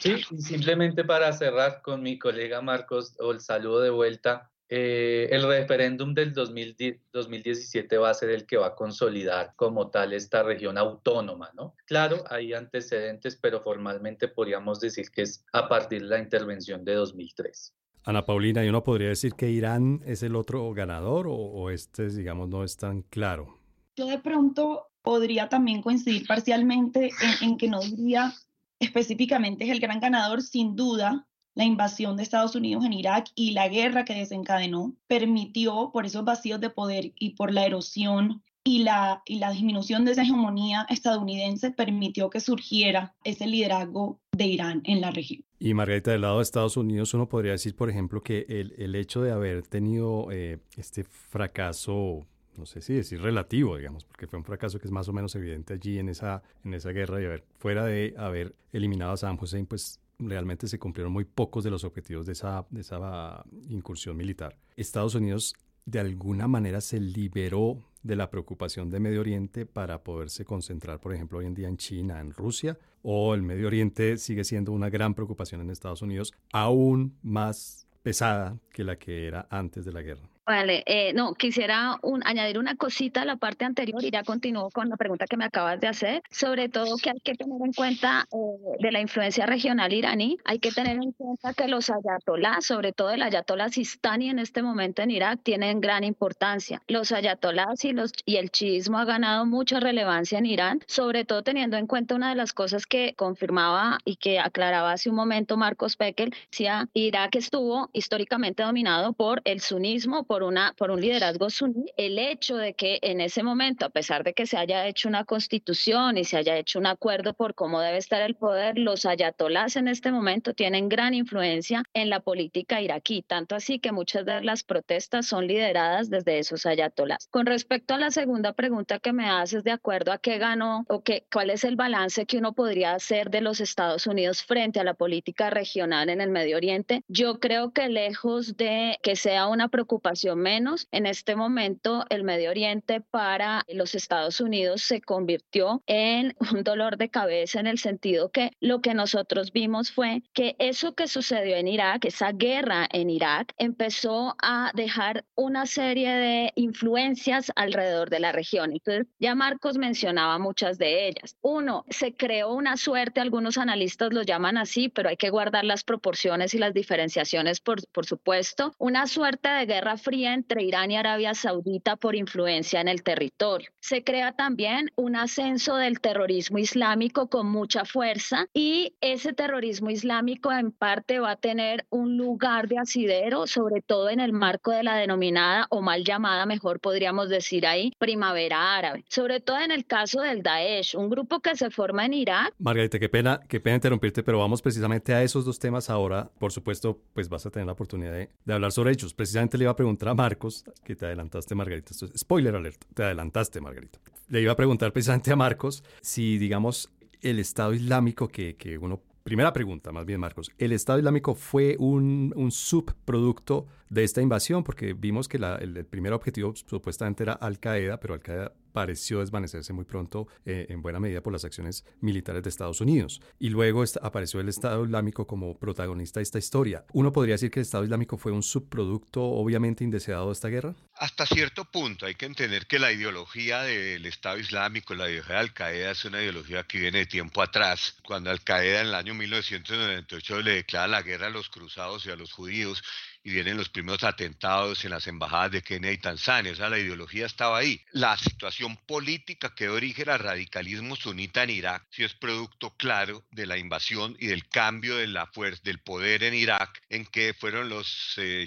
Sí, 0.00 0.24
y 0.30 0.42
simplemente 0.42 1.04
para 1.04 1.32
cerrar 1.32 1.82
con 1.82 2.02
mi 2.02 2.18
colega 2.18 2.60
Marcos, 2.60 3.16
o 3.18 3.32
el 3.32 3.40
saludo 3.40 3.80
de 3.80 3.90
vuelta, 3.90 4.50
eh, 4.72 5.28
el 5.32 5.42
referéndum 5.42 6.14
del 6.14 6.32
2017 6.32 7.98
va 7.98 8.10
a 8.10 8.14
ser 8.14 8.30
el 8.30 8.46
que 8.46 8.56
va 8.56 8.68
a 8.68 8.74
consolidar 8.76 9.52
como 9.56 9.90
tal 9.90 10.12
esta 10.12 10.44
región 10.44 10.78
autónoma, 10.78 11.50
¿no? 11.54 11.74
Claro, 11.86 12.22
hay 12.30 12.52
antecedentes, 12.52 13.34
pero 13.34 13.62
formalmente 13.62 14.28
podríamos 14.28 14.78
decir 14.78 15.10
que 15.10 15.22
es 15.22 15.44
a 15.52 15.68
partir 15.68 16.02
de 16.02 16.08
la 16.08 16.18
intervención 16.20 16.84
de 16.84 16.94
2003. 16.94 17.74
Ana 18.04 18.24
Paulina, 18.24 18.64
¿y 18.64 18.68
uno 18.68 18.84
podría 18.84 19.08
decir 19.08 19.34
que 19.34 19.50
Irán 19.50 20.02
es 20.06 20.22
el 20.22 20.36
otro 20.36 20.72
ganador 20.72 21.26
o, 21.28 21.68
este, 21.70 22.08
digamos, 22.08 22.48
no 22.48 22.62
es 22.62 22.76
tan 22.76 23.02
claro? 23.02 23.58
Yo 23.96 24.06
de 24.06 24.20
pronto 24.20 24.86
podría 25.02 25.48
también 25.48 25.82
coincidir 25.82 26.28
parcialmente 26.28 27.10
en 27.42 27.58
que 27.58 27.66
no 27.66 27.80
diría 27.80 28.32
específicamente 28.78 29.64
es 29.64 29.70
el 29.70 29.80
gran 29.80 29.98
ganador, 29.98 30.42
sin 30.42 30.76
duda, 30.76 31.26
la 31.54 31.64
invasión 31.64 32.16
de 32.16 32.22
Estados 32.22 32.54
Unidos 32.54 32.84
en 32.84 32.92
Irak 32.92 33.28
y 33.34 33.52
la 33.52 33.68
guerra 33.68 34.04
que 34.04 34.14
desencadenó 34.14 34.94
permitió, 35.06 35.90
por 35.92 36.06
esos 36.06 36.24
vacíos 36.24 36.60
de 36.60 36.70
poder 36.70 37.12
y 37.18 37.30
por 37.30 37.52
la 37.52 37.66
erosión 37.66 38.42
y 38.62 38.82
la, 38.82 39.22
y 39.24 39.38
la 39.38 39.50
disminución 39.50 40.04
de 40.04 40.12
esa 40.12 40.22
hegemonía 40.22 40.86
estadounidense, 40.88 41.70
permitió 41.70 42.30
que 42.30 42.40
surgiera 42.40 43.14
ese 43.24 43.46
liderazgo 43.46 44.20
de 44.32 44.46
Irán 44.46 44.82
en 44.84 45.00
la 45.00 45.10
región. 45.10 45.42
Y 45.58 45.74
Margarita, 45.74 46.10
del 46.10 46.22
lado 46.22 46.38
de 46.38 46.42
Estados 46.42 46.76
Unidos, 46.76 47.14
uno 47.14 47.28
podría 47.28 47.52
decir, 47.52 47.74
por 47.74 47.90
ejemplo, 47.90 48.22
que 48.22 48.46
el, 48.48 48.74
el 48.78 48.94
hecho 48.94 49.22
de 49.22 49.32
haber 49.32 49.66
tenido 49.66 50.30
eh, 50.30 50.58
este 50.76 51.04
fracaso 51.04 52.26
no 52.56 52.66
sé 52.66 52.82
si 52.82 52.92
decir 52.92 53.22
relativo, 53.22 53.76
digamos, 53.78 54.04
porque 54.04 54.26
fue 54.26 54.38
un 54.38 54.44
fracaso 54.44 54.78
que 54.78 54.86
es 54.86 54.92
más 54.92 55.08
o 55.08 55.12
menos 55.14 55.34
evidente 55.34 55.74
allí 55.74 55.98
en 55.98 56.10
esa, 56.10 56.42
en 56.62 56.74
esa 56.74 56.90
guerra 56.90 57.20
y 57.20 57.24
a 57.24 57.28
ver, 57.28 57.44
fuera 57.58 57.86
de 57.86 58.14
haber 58.18 58.54
eliminado 58.72 59.12
a 59.12 59.16
Saddam 59.16 59.38
Hussein, 59.40 59.66
pues 59.66 59.98
realmente 60.20 60.68
se 60.68 60.78
cumplieron 60.78 61.12
muy 61.12 61.24
pocos 61.24 61.64
de 61.64 61.70
los 61.70 61.84
objetivos 61.84 62.26
de 62.26 62.32
esa, 62.32 62.66
de 62.70 62.80
esa 62.80 63.44
incursión 63.68 64.16
militar. 64.16 64.56
Estados 64.76 65.14
Unidos 65.14 65.54
de 65.86 66.00
alguna 66.00 66.46
manera 66.46 66.80
se 66.80 67.00
liberó 67.00 67.82
de 68.02 68.16
la 68.16 68.30
preocupación 68.30 68.90
de 68.90 69.00
Medio 69.00 69.20
Oriente 69.20 69.66
para 69.66 70.02
poderse 70.02 70.44
concentrar, 70.44 71.00
por 71.00 71.14
ejemplo, 71.14 71.38
hoy 71.38 71.46
en 71.46 71.54
día 71.54 71.68
en 71.68 71.76
China, 71.76 72.20
en 72.20 72.32
Rusia, 72.32 72.78
o 73.02 73.34
el 73.34 73.42
Medio 73.42 73.66
Oriente 73.66 74.16
sigue 74.16 74.44
siendo 74.44 74.72
una 74.72 74.88
gran 74.88 75.14
preocupación 75.14 75.60
en 75.60 75.70
Estados 75.70 76.02
Unidos, 76.02 76.32
aún 76.52 77.16
más 77.22 77.86
pesada 78.02 78.58
que 78.70 78.84
la 78.84 78.96
que 78.96 79.26
era 79.26 79.46
antes 79.50 79.84
de 79.84 79.92
la 79.92 80.02
guerra. 80.02 80.29
Vale, 80.46 80.82
eh, 80.86 81.12
no, 81.12 81.34
quisiera 81.34 82.00
añadir 82.24 82.58
una 82.58 82.74
cosita 82.74 83.22
a 83.22 83.24
la 83.24 83.36
parte 83.36 83.64
anterior 83.64 84.02
y 84.02 84.10
ya 84.10 84.24
continúo 84.24 84.70
con 84.70 84.88
la 84.88 84.96
pregunta 84.96 85.26
que 85.26 85.36
me 85.36 85.44
acabas 85.44 85.78
de 85.80 85.86
hacer, 85.86 86.22
sobre 86.30 86.68
todo 86.68 86.96
que 86.96 87.10
hay 87.10 87.20
que 87.20 87.34
tener 87.34 87.60
en 87.64 87.72
cuenta 87.72 88.26
eh, 88.32 88.76
de 88.80 88.90
la 88.90 89.00
influencia 89.00 89.46
regional 89.46 89.92
iraní, 89.92 90.38
hay 90.44 90.58
que 90.58 90.72
tener 90.72 90.96
en 90.96 91.12
cuenta 91.12 91.54
que 91.54 91.68
los 91.68 91.90
ayatolás, 91.90 92.64
sobre 92.64 92.92
todo 92.92 93.10
el 93.10 93.22
ayatolá 93.22 93.68
Sistani 93.68 94.30
en 94.30 94.38
este 94.38 94.62
momento 94.62 95.02
en 95.02 95.10
Irak, 95.10 95.40
tienen 95.42 95.80
gran 95.80 96.02
importancia. 96.02 96.82
Los 96.88 97.12
ayatolás 97.12 97.84
y, 97.84 97.92
los, 97.92 98.12
y 98.24 98.36
el 98.36 98.50
chiismo 98.50 98.98
ha 98.98 99.04
ganado 99.04 99.46
mucha 99.46 99.78
relevancia 99.78 100.38
en 100.38 100.46
Irán, 100.46 100.80
sobre 100.86 101.24
todo 101.24 101.42
teniendo 101.42 101.76
en 101.76 101.86
cuenta 101.86 102.14
una 102.14 102.30
de 102.30 102.34
las 102.34 102.52
cosas 102.52 102.86
que 102.86 103.14
confirmaba 103.14 103.98
y 104.04 104.16
que 104.16 104.40
aclaraba 104.40 104.92
hace 104.92 105.10
un 105.10 105.16
momento 105.16 105.56
Marcos 105.56 105.96
Pekel, 105.96 106.34
decía, 106.50 106.88
Irak 106.94 107.36
estuvo 107.36 107.90
históricamente 107.92 108.62
dominado 108.62 109.12
por 109.12 109.42
el 109.44 109.60
sunismo, 109.60 110.24
por 110.30 110.44
una, 110.44 110.74
por 110.78 110.92
un 110.92 111.00
liderazgo 111.00 111.50
suní, 111.50 111.86
el 111.96 112.16
hecho 112.16 112.56
de 112.56 112.74
que 112.74 113.00
en 113.02 113.20
ese 113.20 113.42
momento, 113.42 113.84
a 113.84 113.88
pesar 113.88 114.22
de 114.22 114.32
que 114.32 114.46
se 114.46 114.56
haya 114.56 114.86
hecho 114.86 115.08
una 115.08 115.24
constitución 115.24 116.16
y 116.18 116.22
se 116.22 116.36
haya 116.36 116.56
hecho 116.56 116.78
un 116.78 116.86
acuerdo 116.86 117.34
por 117.34 117.56
cómo 117.56 117.80
debe 117.80 117.98
estar 117.98 118.22
el 118.22 118.36
poder, 118.36 118.78
los 118.78 119.06
ayatolás 119.06 119.74
en 119.74 119.88
este 119.88 120.12
momento 120.12 120.54
tienen 120.54 120.88
gran 120.88 121.14
influencia 121.14 121.82
en 121.94 122.10
la 122.10 122.20
política 122.20 122.80
iraquí, 122.80 123.22
tanto 123.22 123.56
así 123.56 123.80
que 123.80 123.90
muchas 123.90 124.24
de 124.24 124.40
las 124.44 124.62
protestas 124.62 125.26
son 125.26 125.48
lideradas 125.48 126.10
desde 126.10 126.38
esos 126.38 126.64
ayatolás. 126.64 127.26
Con 127.32 127.46
respecto 127.46 127.94
a 127.94 127.98
la 127.98 128.12
segunda 128.12 128.52
pregunta 128.52 129.00
que 129.00 129.12
me 129.12 129.28
haces, 129.28 129.64
de 129.64 129.72
acuerdo 129.72 130.12
a 130.12 130.18
qué 130.18 130.38
ganó 130.38 130.84
o 130.88 131.02
qué, 131.02 131.24
cuál 131.32 131.50
es 131.50 131.64
el 131.64 131.74
balance 131.74 132.26
que 132.26 132.38
uno 132.38 132.52
podría 132.52 132.92
hacer 132.92 133.30
de 133.30 133.40
los 133.40 133.60
Estados 133.60 134.06
Unidos 134.06 134.44
frente 134.44 134.78
a 134.78 134.84
la 134.84 134.94
política 134.94 135.50
regional 135.50 136.08
en 136.08 136.20
el 136.20 136.30
Medio 136.30 136.56
Oriente, 136.56 137.02
yo 137.08 137.40
creo 137.40 137.72
que 137.72 137.88
lejos 137.88 138.56
de 138.56 138.96
que 139.02 139.16
sea 139.16 139.48
una 139.48 139.66
preocupación 139.66 140.19
menos. 140.36 140.88
En 140.92 141.06
este 141.06 141.36
momento, 141.36 142.04
el 142.10 142.24
Medio 142.24 142.50
Oriente 142.50 143.00
para 143.00 143.64
los 143.68 143.94
Estados 143.94 144.40
Unidos 144.40 144.82
se 144.82 145.00
convirtió 145.00 145.82
en 145.86 146.34
un 146.52 146.64
dolor 146.64 146.96
de 146.96 147.08
cabeza 147.08 147.60
en 147.60 147.66
el 147.66 147.78
sentido 147.78 148.30
que 148.30 148.50
lo 148.60 148.80
que 148.80 148.94
nosotros 148.94 149.52
vimos 149.52 149.90
fue 149.90 150.22
que 150.32 150.56
eso 150.58 150.94
que 150.94 151.08
sucedió 151.08 151.56
en 151.56 151.68
Irak, 151.68 152.04
esa 152.04 152.32
guerra 152.32 152.86
en 152.92 153.10
Irak, 153.10 153.52
empezó 153.58 154.36
a 154.42 154.70
dejar 154.74 155.24
una 155.34 155.66
serie 155.66 156.10
de 156.10 156.52
influencias 156.54 157.50
alrededor 157.56 158.10
de 158.10 158.20
la 158.20 158.32
región. 158.32 158.72
Entonces, 158.72 159.06
ya 159.18 159.34
Marcos 159.34 159.78
mencionaba 159.78 160.38
muchas 160.38 160.78
de 160.78 161.08
ellas. 161.08 161.36
Uno, 161.40 161.84
se 161.88 162.14
creó 162.14 162.52
una 162.52 162.76
suerte, 162.76 163.20
algunos 163.20 163.58
analistas 163.58 164.12
lo 164.12 164.22
llaman 164.22 164.56
así, 164.56 164.88
pero 164.88 165.08
hay 165.08 165.16
que 165.16 165.30
guardar 165.30 165.64
las 165.64 165.84
proporciones 165.84 166.54
y 166.54 166.58
las 166.58 166.74
diferenciaciones, 166.74 167.60
por, 167.60 167.86
por 167.88 168.06
supuesto, 168.06 168.74
una 168.78 169.06
suerte 169.06 169.48
de 169.48 169.66
guerra 169.66 169.96
fría 169.96 170.09
entre 170.14 170.64
Irán 170.64 170.90
y 170.90 170.96
Arabia 170.96 171.34
Saudita 171.34 171.96
por 171.96 172.14
influencia 172.14 172.80
en 172.80 172.88
el 172.88 173.02
territorio. 173.02 173.70
Se 173.80 174.02
crea 174.02 174.32
también 174.32 174.90
un 174.96 175.16
ascenso 175.16 175.76
del 175.76 176.00
terrorismo 176.00 176.58
islámico 176.58 177.28
con 177.28 177.46
mucha 177.46 177.84
fuerza 177.84 178.46
y 178.52 178.94
ese 179.00 179.32
terrorismo 179.32 179.90
islámico 179.90 180.52
en 180.52 180.72
parte 180.72 181.20
va 181.20 181.32
a 181.32 181.36
tener 181.36 181.86
un 181.90 182.16
lugar 182.16 182.68
de 182.68 182.78
asidero, 182.78 183.46
sobre 183.46 183.82
todo 183.82 184.10
en 184.10 184.20
el 184.20 184.32
marco 184.32 184.72
de 184.72 184.82
la 184.82 184.96
denominada 184.96 185.66
o 185.70 185.80
mal 185.80 186.04
llamada, 186.04 186.44
mejor 186.46 186.80
podríamos 186.80 187.28
decir 187.28 187.66
ahí, 187.66 187.92
primavera 187.98 188.76
árabe. 188.76 189.04
Sobre 189.08 189.40
todo 189.40 189.60
en 189.60 189.70
el 189.70 189.86
caso 189.86 190.20
del 190.20 190.42
Daesh, 190.42 190.96
un 190.96 191.08
grupo 191.08 191.40
que 191.40 191.56
se 191.56 191.70
forma 191.70 192.04
en 192.06 192.14
Irak. 192.14 192.52
Margarita, 192.58 192.98
qué 192.98 193.08
pena, 193.08 193.40
qué 193.48 193.60
pena 193.60 193.76
interrumpirte, 193.76 194.22
pero 194.22 194.38
vamos 194.38 194.60
precisamente 194.60 195.14
a 195.14 195.22
esos 195.22 195.44
dos 195.44 195.58
temas 195.58 195.88
ahora. 195.88 196.30
Por 196.38 196.52
supuesto, 196.52 196.98
pues 197.14 197.28
vas 197.28 197.46
a 197.46 197.50
tener 197.50 197.66
la 197.66 197.72
oportunidad 197.72 198.12
de, 198.12 198.30
de 198.44 198.54
hablar 198.54 198.72
sobre 198.72 198.92
ellos. 198.92 199.14
Precisamente 199.14 199.56
le 199.56 199.64
iba 199.64 199.72
a 199.72 199.76
preguntar 199.76 199.99
contra 200.00 200.14
Marcos, 200.14 200.64
que 200.82 200.96
te 200.96 201.04
adelantaste, 201.04 201.54
Margarita. 201.54 201.90
Esto 201.90 202.06
es 202.06 202.12
spoiler 202.18 202.56
alert, 202.56 202.84
te 202.94 203.02
adelantaste, 203.02 203.60
Margarita. 203.60 203.98
Le 204.28 204.40
iba 204.40 204.52
a 204.52 204.56
preguntar 204.56 204.94
precisamente 204.94 205.30
a 205.30 205.36
Marcos 205.36 205.84
si, 206.00 206.38
digamos, 206.38 206.90
el 207.20 207.38
Estado 207.38 207.74
Islámico 207.74 208.28
que, 208.28 208.56
que 208.56 208.78
uno 208.78 209.02
Primera 209.22 209.52
pregunta, 209.52 209.92
más 209.92 210.06
bien, 210.06 210.18
Marcos. 210.18 210.50
¿El 210.56 210.72
Estado 210.72 210.98
Islámico 210.98 211.34
fue 211.34 211.76
un, 211.78 212.32
un 212.34 212.50
subproducto 212.50 213.66
de 213.90 214.02
esta 214.02 214.22
invasión? 214.22 214.64
Porque 214.64 214.94
vimos 214.94 215.28
que 215.28 215.36
el, 215.36 215.76
el, 215.76 215.84
primer 215.84 216.14
objetivo 216.14 216.54
supuestamente 216.56 217.24
era 217.24 217.34
Al 217.34 217.58
Qaeda, 217.60 218.00
pero 218.00 218.14
Al 218.14 218.20
Qaeda 218.20 218.52
pareció 218.72 219.20
desvanecerse 219.20 219.72
muy 219.72 219.84
pronto 219.84 220.28
eh, 220.44 220.66
en 220.68 220.82
buena 220.82 221.00
medida 221.00 221.22
por 221.22 221.32
las 221.32 221.44
acciones 221.44 221.84
militares 222.00 222.42
de 222.42 222.48
Estados 222.48 222.80
Unidos. 222.80 223.20
Y 223.38 223.50
luego 223.50 223.84
apareció 224.02 224.40
el 224.40 224.48
Estado 224.48 224.84
Islámico 224.84 225.26
como 225.26 225.58
protagonista 225.58 226.20
de 226.20 226.24
esta 226.24 226.38
historia. 226.38 226.84
¿Uno 226.92 227.12
podría 227.12 227.34
decir 227.34 227.50
que 227.50 227.60
el 227.60 227.64
Estado 227.64 227.84
Islámico 227.84 228.16
fue 228.16 228.32
un 228.32 228.42
subproducto 228.42 229.22
obviamente 229.22 229.84
indeseado 229.84 230.26
de 230.26 230.32
esta 230.32 230.48
guerra? 230.48 230.74
Hasta 230.94 231.26
cierto 231.26 231.64
punto 231.64 232.06
hay 232.06 232.14
que 232.14 232.26
entender 232.26 232.66
que 232.66 232.78
la 232.78 232.92
ideología 232.92 233.62
del 233.62 234.04
Estado 234.06 234.38
Islámico, 234.38 234.94
la 234.94 235.08
ideología 235.08 235.36
de 235.36 235.40
Al 235.40 235.54
Qaeda 235.54 235.90
es 235.92 236.04
una 236.04 236.20
ideología 236.20 236.64
que 236.64 236.78
viene 236.78 236.98
de 236.98 237.06
tiempo 237.06 237.42
atrás. 237.42 237.96
Cuando 238.04 238.30
Al 238.30 238.42
Qaeda 238.42 238.80
en 238.80 238.88
el 238.88 238.94
año 238.94 239.14
1998 239.14 240.42
le 240.42 240.52
declara 240.52 240.88
la 240.88 241.02
guerra 241.02 241.28
a 241.28 241.30
los 241.30 241.48
cruzados 241.48 242.06
y 242.06 242.10
a 242.10 242.16
los 242.16 242.32
judíos, 242.32 242.82
y 243.22 243.30
vienen 243.30 243.56
los 243.56 243.68
primeros 243.68 244.04
atentados 244.04 244.84
en 244.84 244.90
las 244.90 245.06
embajadas 245.06 245.52
de 245.52 245.62
Kenia 245.62 245.92
y 245.92 245.98
Tanzania. 245.98 246.52
O 246.52 246.56
sea, 246.56 246.70
la 246.70 246.78
ideología 246.78 247.26
estaba 247.26 247.58
ahí. 247.58 247.80
La 247.92 248.16
situación 248.16 248.76
política 248.86 249.54
que 249.54 249.64
dio 249.64 249.74
origen 249.74 250.08
al 250.08 250.18
radicalismo 250.18 250.96
sunita 250.96 251.42
en 251.42 251.50
Irak 251.50 251.86
sí 251.90 252.04
es 252.04 252.14
producto 252.14 252.74
claro 252.76 253.24
de 253.30 253.46
la 253.46 253.58
invasión 253.58 254.16
y 254.18 254.26
del 254.26 254.48
cambio 254.48 254.96
de 254.96 255.06
la 255.06 255.26
fuerza, 255.26 255.60
del 255.64 255.80
poder 255.80 256.22
en 256.24 256.34
Irak, 256.34 256.82
en 256.88 257.04
que 257.06 257.34
fueron 257.34 257.68
los 257.68 258.14
eh, 258.16 258.44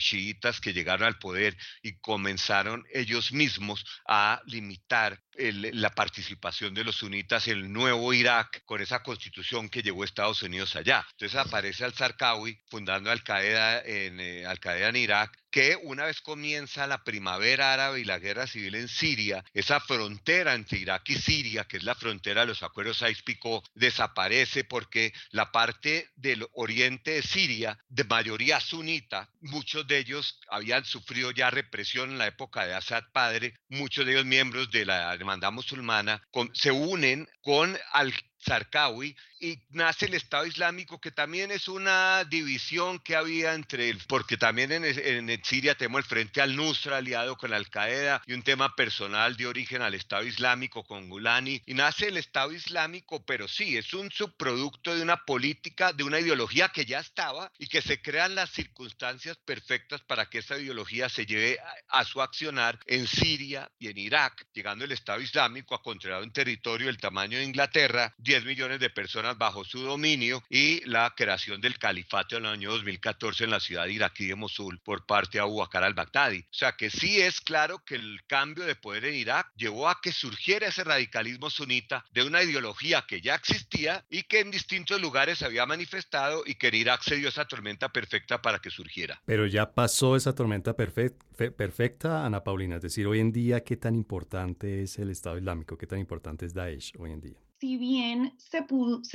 que 0.61 0.73
llegaron 0.73 1.07
al 1.07 1.17
poder 1.17 1.57
y 1.81 1.97
comenzaron 1.99 2.85
ellos 2.93 3.31
mismos 3.31 3.85
a 4.07 4.41
limitar 4.45 5.21
la 5.35 5.89
participación 5.89 6.73
de 6.73 6.83
los 6.83 6.97
sunitas 6.97 7.47
en 7.47 7.57
el 7.57 7.73
nuevo 7.73 8.13
Irak 8.13 8.63
con 8.65 8.81
esa 8.81 9.01
constitución 9.01 9.67
que 9.69 9.81
llevó 9.81 10.03
Estados 10.03 10.43
Unidos 10.43 10.75
allá. 10.75 11.05
Entonces 11.11 11.39
aparece 11.39 11.83
al-Zarqawi 11.85 12.59
fundando 12.69 13.09
Al-Qaeda 13.09 13.81
en, 13.83 14.19
eh, 14.19 14.45
Al 14.45 14.59
en 14.65 14.95
Irak 14.95 15.37
que 15.53 15.77
una 15.83 16.05
vez 16.05 16.19
comienza 16.21 16.87
la 16.87 17.03
primavera 17.03 17.73
árabe 17.73 17.99
y 17.99 18.05
la 18.05 18.17
guerra 18.17 18.47
civil 18.47 18.73
en 18.73 18.87
Siria, 18.87 19.45
esa 19.53 19.79
frontera 19.79 20.55
entre 20.55 20.79
Irak 20.79 21.07
y 21.09 21.15
Siria, 21.15 21.65
que 21.65 21.77
es 21.77 21.83
la 21.83 21.93
frontera 21.93 22.41
de 22.41 22.47
los 22.47 22.63
acuerdos 22.63 22.97
Sykes-Picot, 22.97 23.63
desaparece 23.75 24.63
porque 24.63 25.13
la 25.29 25.51
parte 25.51 26.09
del 26.15 26.47
oriente 26.53 27.11
de 27.11 27.21
Siria, 27.21 27.77
de 27.87 28.03
mayoría 28.05 28.59
sunita, 28.59 29.29
muchos 29.41 29.85
de 29.85 29.99
ellos 29.99 30.39
habían 30.49 30.85
sufrido 30.85 31.29
ya 31.29 31.51
represión 31.51 32.09
en 32.09 32.17
la 32.17 32.27
época 32.27 32.65
de 32.65 32.73
Assad 32.73 33.03
padre, 33.11 33.53
muchos 33.69 34.07
de 34.07 34.13
ellos 34.13 34.25
miembros 34.25 34.71
de 34.71 34.85
la 34.85 35.13
hermandad 35.13 35.51
musulmana, 35.51 36.23
se 36.53 36.71
unen 36.71 37.29
con 37.41 37.77
al 37.91 38.11
Zarqawi 38.43 39.15
y 39.39 39.59
nace 39.71 40.05
el 40.05 40.13
Estado 40.13 40.45
Islámico, 40.45 41.01
que 41.01 41.11
también 41.11 41.51
es 41.51 41.67
una 41.67 42.23
división 42.23 42.99
que 42.99 43.15
había 43.15 43.53
entre 43.53 43.89
él, 43.89 43.99
porque 44.07 44.37
también 44.37 44.71
en, 44.71 44.85
en, 44.85 45.43
Siria 45.43 45.75
tenemos 45.75 45.99
el 45.99 46.05
Frente 46.05 46.39
al-Nusra 46.39 46.97
aliado 46.97 47.35
con 47.35 47.53
Al-Qaeda 47.53 48.21
y 48.25 48.33
un 48.33 48.43
tema 48.43 48.73
personal 48.75 49.35
de 49.35 49.47
origen 49.47 49.81
al 49.81 49.95
Estado 49.95 50.23
Islámico 50.23 50.85
con 50.85 51.09
Gulani. 51.09 51.61
Y 51.65 51.73
nace 51.73 52.07
el 52.07 52.15
Estado 52.15 52.53
Islámico, 52.53 53.25
pero 53.25 53.49
sí, 53.49 53.77
es 53.77 53.93
un 53.93 54.09
subproducto 54.11 54.95
de 54.95 55.01
una 55.01 55.25
política, 55.25 55.91
de 55.91 56.05
una 56.05 56.21
ideología 56.21 56.69
que 56.69 56.85
ya 56.85 56.99
estaba 56.99 57.51
y 57.57 57.67
que 57.67 57.81
se 57.81 58.01
crean 58.01 58.35
las 58.35 58.49
circunstancias 58.49 59.37
perfectas 59.43 60.01
para 60.01 60.29
que 60.29 60.37
esa 60.37 60.57
ideología 60.57 61.09
se 61.09 61.25
lleve 61.25 61.59
a, 61.89 61.99
a 61.99 62.05
su 62.05 62.21
accionar 62.21 62.79
en 62.85 63.07
Siria 63.07 63.69
y 63.77 63.89
en 63.89 63.97
Irak, 63.97 64.47
llegando 64.53 64.85
el 64.85 64.93
Estado 64.93 65.19
Islámico 65.19 65.75
a 65.75 65.83
controlar 65.83 66.23
un 66.23 66.31
territorio 66.31 66.87
del 66.87 66.97
tamaño 66.97 67.37
de 67.37 67.43
Inglaterra, 67.43 68.13
10 68.33 68.45
millones 68.45 68.79
de 68.79 68.89
personas 68.89 69.37
bajo 69.37 69.63
su 69.63 69.81
dominio 69.81 70.41
y 70.49 70.83
la 70.85 71.13
creación 71.15 71.61
del 71.61 71.77
califato 71.77 72.35
en 72.35 72.45
el 72.45 72.53
año 72.53 72.71
2014 72.71 73.43
en 73.43 73.51
la 73.51 73.59
ciudad 73.59 73.85
iraquí 73.85 74.25
de 74.25 74.33
Mosul 74.33 74.79
por 74.79 75.05
parte 75.05 75.37
de 75.37 75.41
Abu 75.41 75.59
Bakr 75.59 75.83
al-Baghdadi. 75.83 76.39
O 76.39 76.45
sea 76.49 76.71
que 76.71 76.89
sí 76.89 77.21
es 77.21 77.41
claro 77.41 77.83
que 77.85 77.93
el 77.93 78.21
cambio 78.25 78.65
de 78.65 78.73
poder 78.73 79.05
en 79.05 79.13
Irak 79.13 79.51
llevó 79.55 79.87
a 79.87 79.99
que 80.01 80.11
surgiera 80.11 80.69
ese 80.69 80.83
radicalismo 80.83 81.51
sunita 81.51 82.03
de 82.11 82.23
una 82.23 82.41
ideología 82.41 83.05
que 83.07 83.21
ya 83.21 83.35
existía 83.35 84.03
y 84.09 84.23
que 84.23 84.39
en 84.39 84.49
distintos 84.49 84.99
lugares 84.99 85.37
se 85.37 85.45
había 85.45 85.67
manifestado 85.67 86.41
y 86.43 86.55
que 86.55 86.69
en 86.69 86.75
Irak 86.75 87.03
se 87.03 87.17
dio 87.17 87.29
esa 87.29 87.45
tormenta 87.45 87.89
perfecta 87.89 88.41
para 88.41 88.57
que 88.57 88.71
surgiera. 88.71 89.21
Pero 89.25 89.45
ya 89.45 89.71
pasó 89.71 90.15
esa 90.15 90.33
tormenta 90.33 90.75
perfecta, 90.75 92.25
Ana 92.25 92.43
Paulina. 92.43 92.77
Es 92.77 92.81
decir, 92.81 93.05
hoy 93.05 93.19
en 93.19 93.31
día, 93.31 93.63
¿qué 93.63 93.77
tan 93.77 93.93
importante 93.93 94.81
es 94.81 94.97
el 94.97 95.11
Estado 95.11 95.37
Islámico? 95.37 95.77
¿Qué 95.77 95.85
tan 95.85 95.99
importante 95.99 96.47
es 96.47 96.55
Daesh 96.55 96.93
hoy 96.97 97.11
en 97.11 97.21
día? 97.21 97.37
Si 97.63 97.77
bien 97.77 98.33
se 98.39 98.61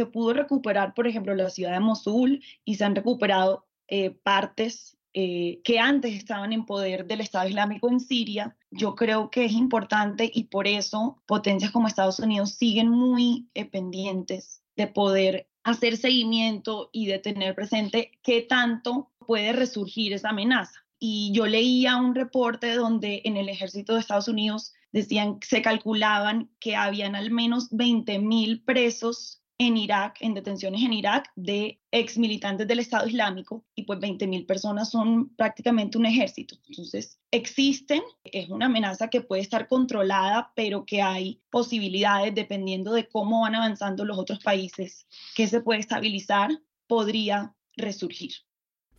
pudo, 0.06 0.32
recuperar, 0.32 0.94
por 0.94 1.06
ejemplo, 1.06 1.34
la 1.34 1.50
ciudad 1.50 1.72
de 1.72 1.80
Mosul 1.80 2.42
y 2.64 2.76
se 2.76 2.84
han 2.86 2.94
recuperado 2.94 3.66
eh, 3.88 4.08
partes 4.08 4.96
eh, 5.12 5.60
que 5.64 5.78
antes 5.78 6.14
estaban 6.14 6.54
en 6.54 6.64
poder 6.64 7.06
del 7.06 7.20
Estado 7.20 7.46
Islámico 7.46 7.90
en 7.90 8.00
Siria, 8.00 8.56
yo 8.70 8.94
creo 8.94 9.30
que 9.30 9.44
es 9.44 9.52
importante 9.52 10.30
y 10.32 10.44
por 10.44 10.66
eso 10.66 11.22
potencias 11.26 11.72
como 11.72 11.88
Estados 11.88 12.20
Unidos 12.20 12.54
siguen 12.54 12.88
muy 12.88 13.50
eh, 13.52 13.66
pendientes 13.66 14.62
de 14.76 14.86
poder 14.86 15.50
hacer 15.62 15.98
seguimiento 15.98 16.88
y 16.90 17.04
de 17.04 17.18
tener 17.18 17.54
presente 17.54 18.18
qué 18.22 18.40
tanto 18.40 19.10
puede 19.26 19.52
resurgir 19.52 20.14
esa 20.14 20.30
amenaza. 20.30 20.87
Y 20.98 21.32
yo 21.32 21.46
leía 21.46 21.96
un 21.96 22.14
reporte 22.14 22.74
donde 22.74 23.22
en 23.24 23.36
el 23.36 23.48
ejército 23.48 23.94
de 23.94 24.00
Estados 24.00 24.28
Unidos 24.28 24.74
decían, 24.92 25.38
se 25.42 25.62
calculaban 25.62 26.50
que 26.60 26.76
habían 26.76 27.14
al 27.14 27.30
menos 27.30 27.70
20.000 27.70 28.64
presos 28.64 29.42
en 29.58 29.76
Irak, 29.76 30.18
en 30.20 30.34
detenciones 30.34 30.82
en 30.82 30.92
Irak, 30.92 31.30
de 31.34 31.80
ex 31.90 32.16
militantes 32.16 32.68
del 32.68 32.78
Estado 32.78 33.08
Islámico, 33.08 33.64
y 33.74 33.82
pues 33.82 33.98
20.000 33.98 34.46
personas 34.46 34.90
son 34.90 35.34
prácticamente 35.34 35.98
un 35.98 36.06
ejército. 36.06 36.56
Entonces, 36.68 37.18
existen, 37.32 38.02
es 38.22 38.48
una 38.50 38.66
amenaza 38.66 39.10
que 39.10 39.20
puede 39.20 39.42
estar 39.42 39.66
controlada, 39.66 40.52
pero 40.54 40.86
que 40.86 41.02
hay 41.02 41.42
posibilidades, 41.50 42.34
dependiendo 42.36 42.92
de 42.92 43.08
cómo 43.08 43.40
van 43.42 43.56
avanzando 43.56 44.04
los 44.04 44.16
otros 44.16 44.38
países, 44.38 45.08
que 45.34 45.48
se 45.48 45.60
puede 45.60 45.80
estabilizar, 45.80 46.50
podría 46.86 47.52
resurgir. 47.76 48.34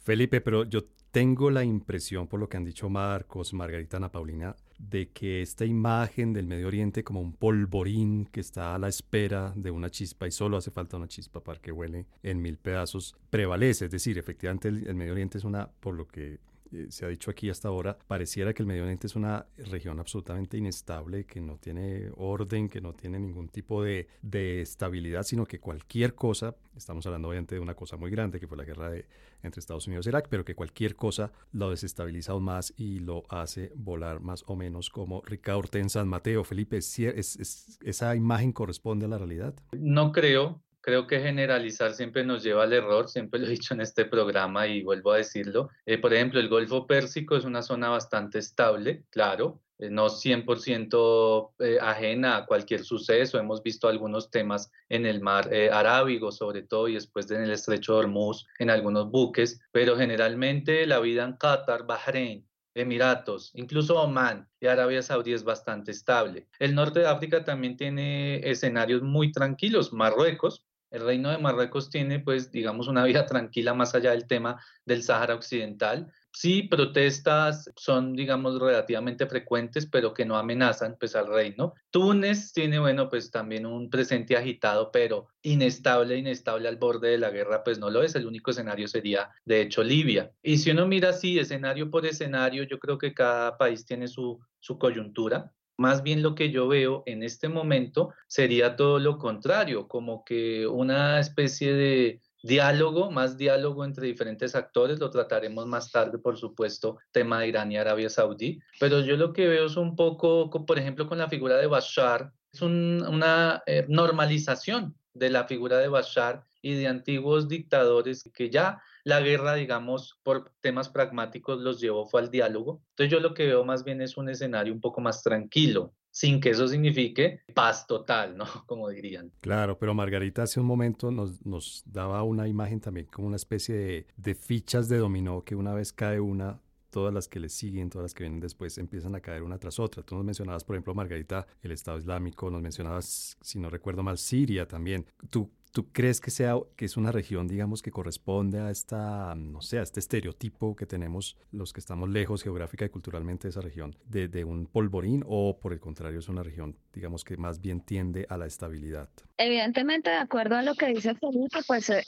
Felipe, 0.01 0.41
pero 0.41 0.65
yo 0.65 0.81
tengo 1.11 1.49
la 1.49 1.63
impresión, 1.63 2.27
por 2.27 2.39
lo 2.39 2.47
que 2.47 2.57
han 2.57 2.65
dicho 2.65 2.89
Marcos, 2.89 3.53
Margarita, 3.53 3.97
Ana 3.97 4.11
Paulina, 4.11 4.55
de 4.77 5.09
que 5.09 5.41
esta 5.41 5.65
imagen 5.65 6.33
del 6.33 6.47
Medio 6.47 6.67
Oriente 6.67 7.03
como 7.03 7.21
un 7.21 7.33
polvorín 7.33 8.25
que 8.31 8.39
está 8.39 8.75
a 8.75 8.79
la 8.79 8.87
espera 8.87 9.51
de 9.55 9.71
una 9.71 9.89
chispa 9.89 10.27
y 10.27 10.31
solo 10.31 10.57
hace 10.57 10.71
falta 10.71 10.97
una 10.97 11.07
chispa 11.07 11.41
para 11.41 11.59
que 11.59 11.71
huele 11.71 12.05
en 12.23 12.41
mil 12.41 12.57
pedazos, 12.57 13.15
prevalece. 13.29 13.85
Es 13.85 13.91
decir, 13.91 14.17
efectivamente 14.17 14.69
el, 14.69 14.95
Medio 14.95 15.13
Oriente 15.13 15.37
es 15.37 15.43
una, 15.43 15.69
por 15.79 15.95
lo 15.95 16.07
que 16.07 16.39
eh, 16.71 16.87
se 16.89 17.05
ha 17.05 17.07
dicho 17.07 17.31
aquí 17.31 17.49
hasta 17.49 17.67
ahora, 17.67 17.97
pareciera 18.07 18.53
que 18.53 18.63
el 18.63 18.67
Medio 18.67 18.83
Oriente 18.83 19.07
es 19.07 19.15
una 19.15 19.45
región 19.57 19.99
absolutamente 19.99 20.57
inestable, 20.57 21.25
que 21.25 21.41
no 21.41 21.57
tiene 21.57 22.11
orden, 22.15 22.69
que 22.69 22.81
no 22.81 22.93
tiene 22.93 23.19
ningún 23.19 23.49
tipo 23.49 23.83
de, 23.83 24.07
de 24.21 24.61
estabilidad, 24.61 25.23
sino 25.23 25.45
que 25.45 25.59
cualquier 25.59 26.15
cosa, 26.15 26.55
estamos 26.75 27.05
hablando 27.05 27.29
obviamente 27.29 27.55
de 27.55 27.61
una 27.61 27.75
cosa 27.75 27.97
muy 27.97 28.11
grande, 28.11 28.39
que 28.39 28.47
fue 28.47 28.57
la 28.57 28.65
guerra 28.65 28.89
de 28.89 29.05
entre 29.43 29.59
Estados 29.59 29.87
Unidos 29.87 30.05
e 30.05 30.09
Irak, 30.09 30.27
pero 30.29 30.43
que 30.43 30.55
cualquier 30.55 30.95
cosa 30.95 31.31
lo 31.51 31.69
desestabiliza 31.69 32.33
aún 32.33 32.43
más 32.43 32.73
y 32.77 32.99
lo 32.99 33.23
hace 33.29 33.71
volar 33.75 34.19
más 34.19 34.43
o 34.47 34.55
menos 34.55 34.89
como 34.89 35.21
Ricardo 35.25 35.77
en 35.79 35.89
San 35.89 36.07
Mateo. 36.07 36.43
Felipe, 36.43 36.77
¿esa 36.77 38.15
imagen 38.15 38.51
corresponde 38.51 39.05
a 39.05 39.09
la 39.09 39.17
realidad? 39.17 39.55
No 39.71 40.11
creo. 40.11 40.61
Creo 40.89 41.05
que 41.05 41.19
generalizar 41.19 41.93
siempre 41.93 42.25
nos 42.25 42.41
lleva 42.41 42.63
al 42.63 42.73
error, 42.73 43.09
siempre 43.09 43.39
lo 43.39 43.45
he 43.45 43.51
dicho 43.51 43.75
en 43.75 43.81
este 43.81 44.05
programa 44.05 44.65
y 44.65 44.81
vuelvo 44.81 45.11
a 45.11 45.17
decirlo. 45.17 45.69
Eh, 45.85 45.99
por 45.99 46.11
ejemplo, 46.15 46.39
el 46.39 46.49
Golfo 46.49 46.87
Pérsico 46.87 47.35
es 47.35 47.45
una 47.45 47.61
zona 47.61 47.89
bastante 47.89 48.39
estable, 48.39 49.03
claro, 49.11 49.61
eh, 49.77 49.91
no 49.91 50.09
100% 50.09 51.51
eh, 51.59 51.77
ajena 51.79 52.37
a 52.37 52.45
cualquier 52.47 52.83
suceso. 52.83 53.37
Hemos 53.37 53.61
visto 53.61 53.87
algunos 53.87 54.31
temas 54.31 54.71
en 54.89 55.05
el 55.05 55.21
mar 55.21 55.53
eh, 55.53 55.69
Arábigo, 55.71 56.31
sobre 56.31 56.63
todo, 56.63 56.87
y 56.87 56.95
después 56.95 57.29
en 57.29 57.43
el 57.43 57.51
estrecho 57.51 57.93
de 57.93 57.99
Hormuz, 57.99 58.47
en 58.57 58.71
algunos 58.71 59.11
buques, 59.11 59.61
pero 59.71 59.95
generalmente 59.95 60.87
la 60.87 60.99
vida 60.99 61.23
en 61.23 61.33
Qatar, 61.33 61.85
Bahrein, 61.85 62.49
Emiratos, 62.73 63.51
incluso 63.53 64.01
Oman 64.01 64.47
y 64.59 64.65
Arabia 64.65 65.03
Saudí 65.03 65.33
es 65.33 65.43
bastante 65.43 65.91
estable. 65.91 66.47
El 66.57 66.73
norte 66.73 67.01
de 67.01 67.07
África 67.07 67.43
también 67.43 67.77
tiene 67.77 68.37
escenarios 68.49 69.03
muy 69.03 69.31
tranquilos. 69.31 69.93
Marruecos, 69.93 70.65
el 70.91 71.05
reino 71.05 71.29
de 71.29 71.37
Marruecos 71.37 71.89
tiene, 71.89 72.19
pues, 72.19 72.51
digamos, 72.51 72.87
una 72.87 73.03
vida 73.05 73.25
tranquila 73.25 73.73
más 73.73 73.95
allá 73.95 74.11
del 74.11 74.27
tema 74.27 74.61
del 74.85 75.03
Sáhara 75.03 75.35
Occidental. 75.35 76.11
Sí, 76.31 76.63
protestas 76.63 77.71
son, 77.75 78.13
digamos, 78.13 78.59
relativamente 78.59 79.25
frecuentes, 79.25 79.87
pero 79.87 80.13
que 80.13 80.25
no 80.25 80.37
amenazan 80.37 80.95
pues 80.99 81.15
al 81.15 81.27
reino. 81.27 81.73
Túnez 81.89 82.53
tiene, 82.53 82.79
bueno, 82.79 83.09
pues 83.09 83.31
también 83.31 83.65
un 83.65 83.89
presente 83.89 84.37
agitado, 84.37 84.91
pero 84.91 85.27
inestable, 85.41 86.17
inestable 86.17 86.67
al 86.67 86.77
borde 86.77 87.09
de 87.09 87.17
la 87.17 87.31
guerra, 87.31 87.63
pues 87.63 87.79
no 87.79 87.89
lo 87.89 88.03
es. 88.03 88.15
El 88.15 88.27
único 88.27 88.51
escenario 88.51 88.87
sería, 88.87 89.29
de 89.43 89.61
hecho, 89.61 89.83
Libia. 89.83 90.31
Y 90.43 90.59
si 90.59 90.71
uno 90.71 90.87
mira 90.87 91.09
así, 91.09 91.39
escenario 91.39 91.89
por 91.89 92.05
escenario, 92.05 92.63
yo 92.63 92.77
creo 92.77 92.97
que 92.97 93.13
cada 93.13 93.57
país 93.57 93.85
tiene 93.85 94.07
su, 94.07 94.39
su 94.59 94.77
coyuntura. 94.77 95.51
Más 95.79 96.03
bien 96.03 96.21
lo 96.21 96.35
que 96.35 96.51
yo 96.51 96.67
veo 96.67 97.03
en 97.05 97.23
este 97.23 97.47
momento 97.47 98.13
sería 98.27 98.75
todo 98.75 98.99
lo 98.99 99.17
contrario, 99.17 99.87
como 99.87 100.25
que 100.25 100.67
una 100.67 101.21
especie 101.21 101.71
de 101.73 102.21
diálogo, 102.43 103.11
más 103.11 103.37
diálogo 103.37 103.85
entre 103.85 104.07
diferentes 104.07 104.55
actores, 104.55 104.99
lo 104.99 105.09
trataremos 105.09 105.67
más 105.67 105.89
tarde, 105.89 106.17
por 106.17 106.37
supuesto, 106.37 106.97
tema 107.13 107.39
de 107.39 107.47
Irán 107.47 107.71
y 107.71 107.77
Arabia 107.77 108.09
Saudí, 108.09 108.59
pero 108.77 108.99
yo 108.99 109.15
lo 109.15 109.31
que 109.31 109.47
veo 109.47 109.67
es 109.67 109.77
un 109.77 109.95
poco, 109.95 110.49
por 110.49 110.77
ejemplo, 110.77 111.07
con 111.07 111.17
la 111.17 111.29
figura 111.29 111.55
de 111.55 111.67
Bashar, 111.67 112.33
es 112.51 112.61
una 112.61 113.63
eh, 113.65 113.85
normalización 113.87 114.97
de 115.13 115.29
la 115.29 115.45
figura 115.45 115.77
de 115.77 115.87
Bashar 115.87 116.43
y 116.61 116.73
de 116.73 116.87
antiguos 116.87 117.47
dictadores 117.47 118.29
que 118.33 118.49
ya 118.49 118.81
la 119.09 119.19
guerra, 119.19 119.55
digamos, 119.55 120.19
por 120.23 120.53
temas 120.61 120.87
pragmáticos 120.87 121.59
los 121.59 121.81
llevó 121.81 122.05
fue 122.05 122.21
al 122.21 122.31
diálogo. 122.31 122.81
Entonces 122.91 123.11
yo 123.11 123.19
lo 123.19 123.33
que 123.33 123.47
veo 123.47 123.65
más 123.65 123.83
bien 123.83 124.01
es 124.01 124.15
un 124.15 124.29
escenario 124.29 124.73
un 124.73 124.79
poco 124.79 125.01
más 125.01 125.21
tranquilo, 125.23 125.93
sin 126.11 126.39
que 126.39 126.51
eso 126.51 126.67
signifique 126.67 127.41
paz 127.53 127.87
total, 127.87 128.37
¿no? 128.37 128.45
Como 128.65 128.87
dirían. 128.87 129.31
Claro, 129.41 129.77
pero 129.77 129.93
Margarita 129.93 130.43
hace 130.43 130.59
un 130.59 130.65
momento 130.65 131.11
nos, 131.11 131.45
nos 131.45 131.83
daba 131.85 132.23
una 132.23 132.47
imagen 132.47 132.79
también 132.79 133.07
como 133.07 133.27
una 133.27 133.35
especie 133.35 133.75
de, 133.75 134.07
de 134.15 134.35
fichas 134.35 134.87
de 134.87 134.97
dominó 134.97 135.43
que 135.43 135.55
una 135.55 135.73
vez 135.73 135.91
cae 135.91 136.19
una, 136.19 136.61
todas 136.89 137.13
las 137.13 137.27
que 137.27 137.39
le 137.39 137.49
siguen, 137.49 137.89
todas 137.89 138.03
las 138.03 138.13
que 138.13 138.23
vienen 138.23 138.39
después, 138.39 138.77
empiezan 138.77 139.15
a 139.15 139.19
caer 139.19 139.43
una 139.43 139.57
tras 139.57 139.79
otra. 139.79 140.03
Tú 140.03 140.15
nos 140.15 140.25
mencionabas, 140.25 140.63
por 140.63 140.75
ejemplo, 140.75 140.93
Margarita, 140.93 141.47
el 141.61 141.71
Estado 141.71 141.97
Islámico, 141.97 142.49
nos 142.49 142.61
mencionabas, 142.61 143.37
si 143.41 143.59
no 143.59 143.69
recuerdo 143.69 144.03
mal, 144.03 144.17
Siria 144.17 144.67
también. 144.67 145.05
¿Tú 145.29 145.49
¿Tú 145.71 145.91
crees 145.91 146.19
que, 146.19 146.31
sea, 146.31 146.55
que 146.75 146.85
es 146.85 146.97
una 146.97 147.11
región, 147.11 147.47
digamos, 147.47 147.81
que 147.81 147.91
corresponde 147.91 148.59
a 148.59 148.71
esta, 148.71 149.35
no 149.35 149.61
sé, 149.61 149.79
a 149.79 149.83
este 149.83 149.99
estereotipo 149.99 150.75
que 150.75 150.85
tenemos 150.85 151.37
los 151.51 151.73
que 151.73 151.79
estamos 151.79 152.09
lejos 152.09 152.41
geográfica 152.41 152.85
y 152.85 152.89
culturalmente 152.89 153.47
de 153.47 153.51
esa 153.51 153.61
región, 153.61 153.95
de, 154.05 154.43
un 154.43 154.65
polvorín 154.65 155.23
o 155.27 155.59
por 155.59 155.73
el 155.73 155.79
contrario 155.79 156.19
es 156.19 156.29
una 156.29 156.43
región, 156.43 156.75
digamos, 156.93 157.23
que 157.23 157.37
más 157.37 157.61
bien 157.61 157.81
tiende 157.81 158.25
a 158.29 158.37
la 158.37 158.47
estabilidad? 158.47 159.09
Evidentemente, 159.37 160.09
de 160.09 160.17
acuerdo 160.17 160.55
a 160.55 160.63
lo 160.63 160.75
que 160.75 160.87
dice 160.87 161.13
Felipe, 161.15 161.59
pues 161.67 161.89
eh, 161.89 162.03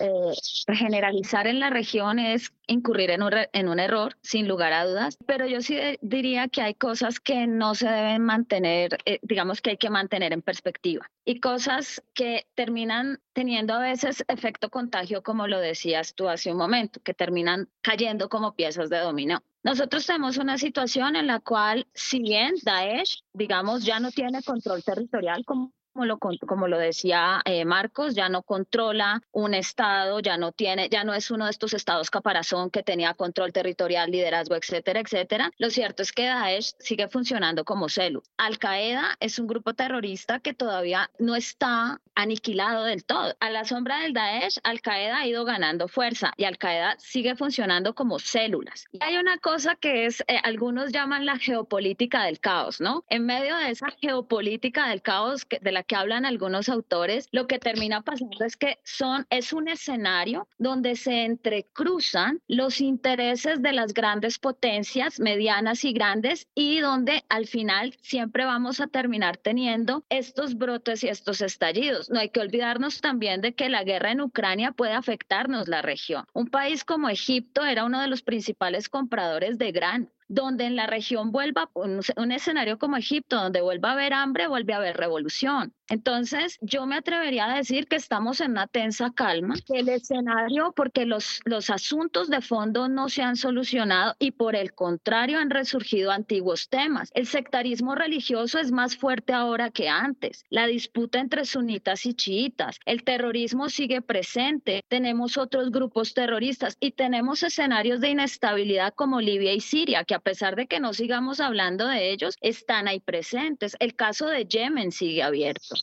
generalizar 0.73 1.45
en 1.47 1.59
la 1.59 1.69
región 1.69 2.19
es 2.19 2.51
incurrir 2.67 3.11
en 3.11 3.21
un, 3.21 3.33
en 3.53 3.69
un 3.69 3.79
error, 3.79 4.17
sin 4.21 4.47
lugar 4.47 4.73
a 4.73 4.85
dudas, 4.85 5.17
pero 5.25 5.45
yo 5.45 5.61
sí 5.61 5.77
diría 6.01 6.47
que 6.47 6.61
hay 6.61 6.73
cosas 6.73 7.19
que 7.19 7.45
no 7.47 7.75
se 7.75 7.87
deben 7.87 8.23
mantener, 8.23 8.97
eh, 9.05 9.19
digamos 9.21 9.61
que 9.61 9.71
hay 9.71 9.77
que 9.77 9.89
mantener 9.89 10.33
en 10.33 10.41
perspectiva 10.41 11.09
y 11.25 11.39
cosas 11.39 12.01
que 12.13 12.47
terminan 12.55 13.19
teniendo 13.33 13.73
a 13.73 13.79
veces 13.79 14.23
efecto 14.27 14.69
contagio, 14.69 15.23
como 15.23 15.47
lo 15.47 15.59
decías 15.59 16.13
tú 16.15 16.27
hace 16.27 16.51
un 16.51 16.57
momento, 16.57 16.99
que 17.01 17.13
terminan 17.13 17.69
cayendo 17.81 18.29
como 18.29 18.55
piezas 18.55 18.89
de 18.89 18.99
dominó. 18.99 19.43
Nosotros 19.63 20.05
tenemos 20.05 20.37
una 20.37 20.57
situación 20.57 21.15
en 21.15 21.27
la 21.27 21.39
cual, 21.39 21.87
si 21.93 22.19
bien 22.19 22.55
Daesh, 22.63 23.23
digamos, 23.33 23.85
ya 23.85 23.99
no 23.99 24.11
tiene 24.11 24.41
control 24.41 24.83
territorial 24.83 25.45
como 25.45 25.71
como 26.01 26.31
lo, 26.31 26.47
como 26.47 26.67
lo 26.67 26.77
decía 26.79 27.41
eh, 27.45 27.63
Marcos, 27.63 28.15
ya 28.15 28.27
no 28.29 28.41
controla 28.41 29.21
un 29.31 29.53
estado, 29.53 30.19
ya 30.19 30.37
no 30.37 30.51
tiene, 30.51 30.89
ya 30.89 31.03
no 31.03 31.13
es 31.13 31.29
uno 31.29 31.45
de 31.45 31.51
estos 31.51 31.73
estados 31.73 32.09
caparazón 32.09 32.71
que 32.71 32.81
tenía 32.81 33.13
control 33.13 33.53
territorial, 33.53 34.09
liderazgo, 34.09 34.55
etcétera, 34.55 34.99
etcétera. 34.99 35.51
Lo 35.57 35.69
cierto 35.69 36.01
es 36.01 36.11
que 36.11 36.25
Daesh 36.25 36.73
sigue 36.79 37.07
funcionando 37.07 37.63
como 37.65 37.87
celu. 37.87 38.23
Al 38.37 38.57
Qaeda 38.57 39.15
es 39.19 39.37
un 39.37 39.45
grupo 39.45 39.73
terrorista 39.73 40.39
que 40.39 40.53
todavía 40.53 41.11
no 41.19 41.35
está 41.35 42.01
aniquilado 42.15 42.83
del 42.83 43.05
todo. 43.05 43.35
A 43.39 43.49
la 43.49 43.63
sombra 43.63 43.99
del 43.99 44.13
Daesh, 44.13 44.59
Al 44.63 44.81
Qaeda 44.81 45.19
ha 45.19 45.27
ido 45.27 45.45
ganando 45.45 45.87
fuerza 45.87 46.33
y 46.35 46.45
Al 46.45 46.57
Qaeda 46.57 46.95
sigue 46.97 47.35
funcionando 47.35 47.93
como 47.93 48.17
células. 48.17 48.85
Y 48.91 49.03
hay 49.03 49.17
una 49.17 49.37
cosa 49.37 49.75
que 49.75 50.05
es, 50.05 50.21
eh, 50.27 50.39
algunos 50.43 50.91
llaman 50.91 51.25
la 51.25 51.37
geopolítica 51.37 52.23
del 52.23 52.39
caos, 52.39 52.81
¿no? 52.81 53.03
En 53.09 53.25
medio 53.25 53.55
de 53.57 53.69
esa 53.69 53.91
geopolítica 54.01 54.89
del 54.89 55.01
caos 55.01 55.45
que, 55.45 55.59
de 55.59 55.71
la 55.71 55.83
que 55.91 55.97
hablan 55.97 56.25
algunos 56.25 56.69
autores, 56.69 57.27
lo 57.33 57.47
que 57.47 57.59
termina 57.59 58.01
pasando 58.01 58.45
es 58.45 58.55
que 58.55 58.79
son, 58.85 59.27
es 59.29 59.51
un 59.51 59.67
escenario 59.67 60.47
donde 60.57 60.95
se 60.95 61.25
entrecruzan 61.25 62.39
los 62.47 62.79
intereses 62.79 63.61
de 63.61 63.73
las 63.73 63.93
grandes 63.93 64.39
potencias, 64.39 65.19
medianas 65.19 65.83
y 65.83 65.91
grandes, 65.91 66.47
y 66.55 66.79
donde 66.79 67.25
al 67.27 67.45
final 67.45 67.93
siempre 67.99 68.45
vamos 68.45 68.79
a 68.79 68.87
terminar 68.87 69.35
teniendo 69.35 70.05
estos 70.07 70.57
brotes 70.57 71.03
y 71.03 71.09
estos 71.09 71.41
estallidos. 71.41 72.09
No 72.09 72.21
hay 72.21 72.29
que 72.29 72.39
olvidarnos 72.39 73.01
también 73.01 73.41
de 73.41 73.53
que 73.53 73.67
la 73.67 73.83
guerra 73.83 74.11
en 74.11 74.21
Ucrania 74.21 74.71
puede 74.71 74.93
afectarnos 74.93 75.67
la 75.67 75.81
región. 75.81 76.23
Un 76.31 76.47
país 76.47 76.85
como 76.85 77.09
Egipto 77.09 77.65
era 77.65 77.83
uno 77.83 77.99
de 77.99 78.07
los 78.07 78.21
principales 78.21 78.87
compradores 78.87 79.57
de 79.57 79.73
grano 79.73 80.07
donde 80.31 80.65
en 80.65 80.77
la 80.77 80.87
región 80.87 81.31
vuelva 81.31 81.69
un, 81.73 81.99
un, 82.15 82.31
escenario 82.31 82.79
como 82.79 82.95
Egipto, 82.95 83.35
donde 83.35 83.59
vuelva 83.61 83.89
a 83.89 83.93
haber 83.93 84.13
hambre, 84.13 84.47
vuelve 84.47 84.73
a 84.73 84.77
haber 84.77 84.95
revolución. 84.95 85.73
Entonces, 85.89 86.57
yo 86.61 86.85
me 86.85 86.95
atrevería 86.95 87.51
a 87.51 87.57
decir 87.57 87.85
que 87.87 87.97
estamos 87.97 88.39
en 88.39 88.51
una 88.51 88.67
tensa 88.67 89.11
calma, 89.13 89.55
el 89.67 89.89
escenario, 89.89 90.71
porque 90.73 91.05
los, 91.05 91.41
los 91.43 91.69
asuntos 91.69 92.29
de 92.29 92.39
fondo 92.39 92.87
no 92.87 93.09
se 93.09 93.23
han 93.23 93.35
solucionado 93.35 94.15
y 94.17 94.31
por 94.31 94.55
el 94.55 94.73
contrario 94.73 95.37
han 95.37 95.49
resurgido 95.49 96.11
antiguos 96.11 96.69
temas. 96.69 97.11
El 97.13 97.27
sectarismo 97.27 97.93
religioso 97.93 98.57
es 98.59 98.71
más 98.71 98.95
fuerte 98.95 99.33
ahora 99.33 99.69
que 99.69 99.89
antes, 99.89 100.45
la 100.49 100.65
disputa 100.65 101.19
entre 101.19 101.43
sunitas 101.43 102.05
y 102.05 102.13
chiitas, 102.13 102.79
el 102.85 103.03
terrorismo 103.03 103.67
sigue 103.67 104.01
presente, 104.01 104.85
tenemos 104.87 105.37
otros 105.37 105.71
grupos 105.71 106.13
terroristas 106.13 106.77
y 106.79 106.91
tenemos 106.91 107.43
escenarios 107.43 107.99
de 107.99 108.11
inestabilidad 108.11 108.93
como 108.93 109.19
Libia 109.19 109.51
y 109.51 109.59
Siria, 109.59 110.05
que 110.05 110.20
pesar 110.21 110.55
de 110.55 110.67
que 110.67 110.79
no 110.79 110.93
sigamos 110.93 111.39
hablando 111.39 111.87
de 111.87 112.11
ellos, 112.11 112.35
están 112.41 112.87
ahí 112.87 112.99
presentes. 112.99 113.75
El 113.79 113.95
caso 113.95 114.27
de 114.27 114.45
Yemen 114.45 114.91
sigue 114.91 115.23
abierto 115.23 115.75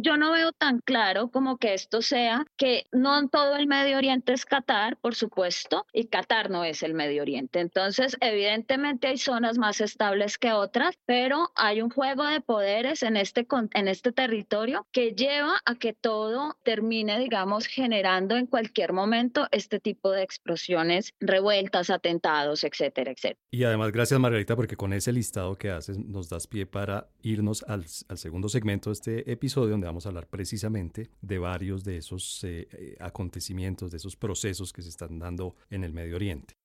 yo 0.00 0.16
no 0.16 0.32
veo 0.32 0.52
tan 0.52 0.80
claro 0.80 1.28
como 1.28 1.58
que 1.58 1.74
esto 1.74 2.02
sea 2.02 2.44
que 2.56 2.86
no 2.92 3.28
todo 3.28 3.56
el 3.56 3.66
Medio 3.66 3.96
Oriente 3.96 4.32
es 4.32 4.44
Qatar, 4.44 4.96
por 4.96 5.14
supuesto, 5.14 5.86
y 5.92 6.06
Qatar 6.06 6.50
no 6.50 6.64
es 6.64 6.82
el 6.82 6.94
Medio 6.94 7.22
Oriente. 7.22 7.60
Entonces, 7.60 8.16
evidentemente 8.20 9.08
hay 9.08 9.18
zonas 9.18 9.58
más 9.58 9.80
estables 9.80 10.38
que 10.38 10.52
otras, 10.52 10.98
pero 11.06 11.50
hay 11.54 11.80
un 11.80 11.90
juego 11.90 12.24
de 12.24 12.40
poderes 12.40 13.02
en 13.02 13.16
este, 13.16 13.46
en 13.74 13.88
este 13.88 14.12
territorio 14.12 14.86
que 14.92 15.12
lleva 15.12 15.60
a 15.64 15.74
que 15.76 15.92
todo 15.92 16.56
termine, 16.62 17.18
digamos, 17.18 17.66
generando 17.66 18.36
en 18.36 18.46
cualquier 18.46 18.92
momento 18.92 19.48
este 19.50 19.80
tipo 19.80 20.10
de 20.10 20.22
explosiones, 20.22 21.12
revueltas, 21.20 21.90
atentados, 21.90 22.64
etcétera, 22.64 23.12
etcétera. 23.12 23.40
Y 23.50 23.64
además, 23.64 23.83
gracias 23.92 24.20
Margarita, 24.20 24.56
porque 24.56 24.76
con 24.76 24.92
ese 24.92 25.12
listado 25.12 25.56
que 25.56 25.70
haces 25.70 25.98
nos 25.98 26.28
das 26.28 26.46
pie 26.46 26.66
para 26.66 27.08
irnos 27.22 27.64
al, 27.68 27.86
segundo 27.86 28.48
segmento 28.48 28.90
de 28.90 28.94
este 28.94 29.32
episodio 29.32 29.44
episodio 29.44 29.72
donde 29.72 29.86
vamos 29.86 30.06
a 30.06 30.08
hablar 30.08 30.26
precisamente 30.26 31.10
de 31.20 31.38
varios 31.38 31.84
de 31.84 31.98
esos 31.98 32.42
eh, 32.44 32.66
eh, 32.72 32.96
acontecimientos, 32.98 33.90
de 33.90 33.98
esos 33.98 34.16
procesos 34.16 34.72
que 34.72 34.82
se 34.82 34.88
están 34.88 35.18
dando 35.18 35.54
en 35.70 35.84
el 35.84 35.92
Medio 35.92 36.16
Oriente. 36.16 36.56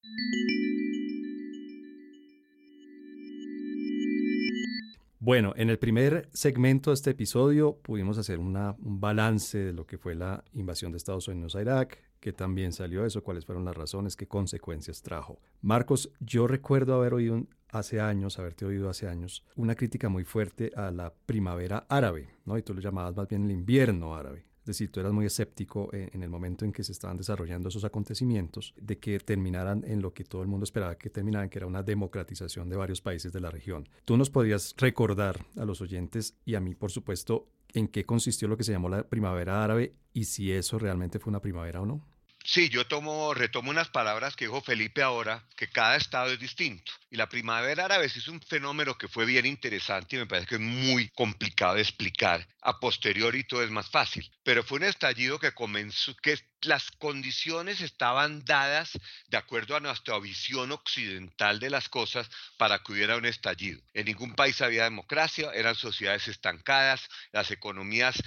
Bueno, 5.22 5.52
en 5.58 5.70
el 5.70 5.78
primer 5.78 6.30
segmento 6.32 6.92
de 6.92 6.94
este 6.94 7.10
episodio 7.10 7.76
pudimos 7.82 8.18
hacer 8.18 8.40
un 8.40 8.56
balance 8.80 9.58
de 9.58 9.74
lo 9.74 9.86
que 9.86 9.98
fue 9.98 10.16
la 10.16 10.46
invasión 10.54 10.94
de 10.94 10.98
Estados 10.98 11.28
Unidos 11.28 11.58
a 11.58 11.62
Irak, 11.62 12.02
que 12.22 12.32
también 12.32 12.72
salió 12.72 13.06
eso, 13.06 13.22
cuáles 13.22 13.46
fueron 13.46 13.66
las 13.66 13.76
razones, 13.76 14.16
qué 14.16 14.30
consecuencias 14.30 15.02
trajo. 15.02 15.42
Marcos, 15.62 16.10
yo 16.22 16.48
recuerdo 16.48 16.94
haber 16.94 17.14
oído 17.14 17.46
hace 17.70 18.00
años, 18.00 18.40
haberte 18.40 18.64
oído 18.64 18.90
hace 18.90 19.10
años, 19.10 19.44
una 19.58 19.76
crítica 19.76 20.08
muy 20.08 20.24
fuerte 20.24 20.72
a 20.74 20.90
la 20.90 21.14
primavera 21.26 21.86
árabe, 21.90 22.30
¿no? 22.46 22.58
Y 22.58 22.64
tú 22.64 22.74
lo 22.74 22.80
llamabas 22.80 23.18
más 23.18 23.28
bien 23.28 23.44
el 23.44 23.52
invierno 23.52 24.16
árabe. 24.16 24.46
Decir, 24.70 24.92
tú 24.92 25.00
eras 25.00 25.14
muy 25.14 25.26
escéptico 25.26 25.90
en, 25.94 26.22
el 26.22 26.30
momento 26.30 26.64
en 26.64 26.72
que 26.72 26.84
se 26.84 26.92
estaban 26.92 27.18
desarrollando 27.18 27.70
esos 27.70 27.84
acontecimientos, 27.84 28.76
de 28.80 29.00
que 29.00 29.20
terminaran 29.20 29.84
en 29.84 30.00
lo 30.00 30.14
que 30.14 30.24
todo 30.24 30.44
el 30.44 30.48
mundo 30.48 30.64
esperaba 30.64 30.96
que 30.96 31.10
terminaran, 31.10 31.50
que 31.50 31.58
era 31.58 31.66
una 31.66 31.82
democratización 31.82 32.70
de 32.70 32.76
varios 32.76 33.02
países 33.02 33.34
de 33.34 33.42
la 33.42 33.50
región. 33.50 33.90
¿Tú 34.06 34.16
nos 34.16 34.30
podrías 34.30 34.76
recordar 34.78 35.44
a 35.58 35.66
los 35.66 35.82
oyentes 35.82 36.36
y 36.46 36.54
a 36.54 36.60
mí, 36.60 36.76
por 36.76 36.92
supuesto, 36.92 37.48
en 37.74 37.88
qué 37.88 38.06
consistió 38.06 38.48
lo 38.48 38.58
que 38.58 38.64
se 38.64 38.72
llamó 38.72 38.90
la 38.90 39.10
primavera 39.10 39.64
árabe 39.64 39.96
y 40.14 40.26
si 40.26 40.52
eso 40.52 40.78
realmente 40.78 41.18
fue 41.18 41.32
una 41.32 41.42
primavera 41.42 41.82
o 41.82 41.88
no? 41.88 42.06
Sí, 42.52 42.68
yo 42.70 42.88
tomo, 42.88 43.36
retomo 43.36 43.70
unas 43.70 43.90
palabras 43.90 44.36
que 44.36 44.46
dijo 44.46 44.60
Felipe 44.60 45.04
ahora, 45.04 45.46
que 45.56 45.70
cada 45.70 45.96
estado 45.98 46.32
es 46.32 46.40
distinto. 46.40 46.92
Y 47.12 47.16
la 47.16 47.30
primavera 47.30 47.86
árabe 47.86 48.06
es 48.08 48.28
un 48.28 48.42
fenómeno 48.42 48.98
que 48.98 49.08
fue 49.08 49.26
bien 49.26 49.46
interesante 49.46 50.16
y 50.16 50.20
me 50.20 50.26
parece 50.26 50.48
que 50.48 50.56
es 50.56 50.62
muy 50.62 51.10
complicado 51.10 51.76
de 51.76 51.82
explicar. 51.82 52.48
A 52.62 52.80
posteriori 52.80 53.44
todo 53.44 53.64
es 53.64 53.70
más 53.70 53.92
fácil. 53.92 54.28
Pero 54.42 54.64
fue 54.64 54.80
un 54.80 54.86
estallido 54.86 55.38
que 55.38 55.52
comenzó, 55.52 56.16
que 56.18 56.40
las 56.62 56.90
condiciones 56.90 57.82
estaban 57.82 58.44
dadas 58.46 58.98
de 59.28 59.38
acuerdo 59.38 59.76
a 59.76 59.80
nuestra 59.80 60.18
visión 60.20 60.72
occidental 60.72 61.60
de 61.60 61.70
las 61.70 61.88
cosas 61.88 62.30
para 62.58 62.80
que 62.80 62.94
hubiera 62.94 63.16
un 63.16 63.26
estallido. 63.26 63.80
En 63.94 64.06
ningún 64.06 64.34
país 64.34 64.60
había 64.62 64.86
democracia, 64.86 65.52
eran 65.54 65.76
sociedades 65.76 66.28
estancadas, 66.28 67.08
las 67.32 67.52
economías 67.52 68.22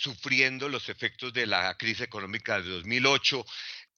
sufriendo 0.00 0.68
los 0.68 0.88
efectos 0.88 1.32
de 1.32 1.46
la 1.46 1.76
crisis 1.76 2.00
económica 2.00 2.60
de 2.60 2.70
2008, 2.70 3.44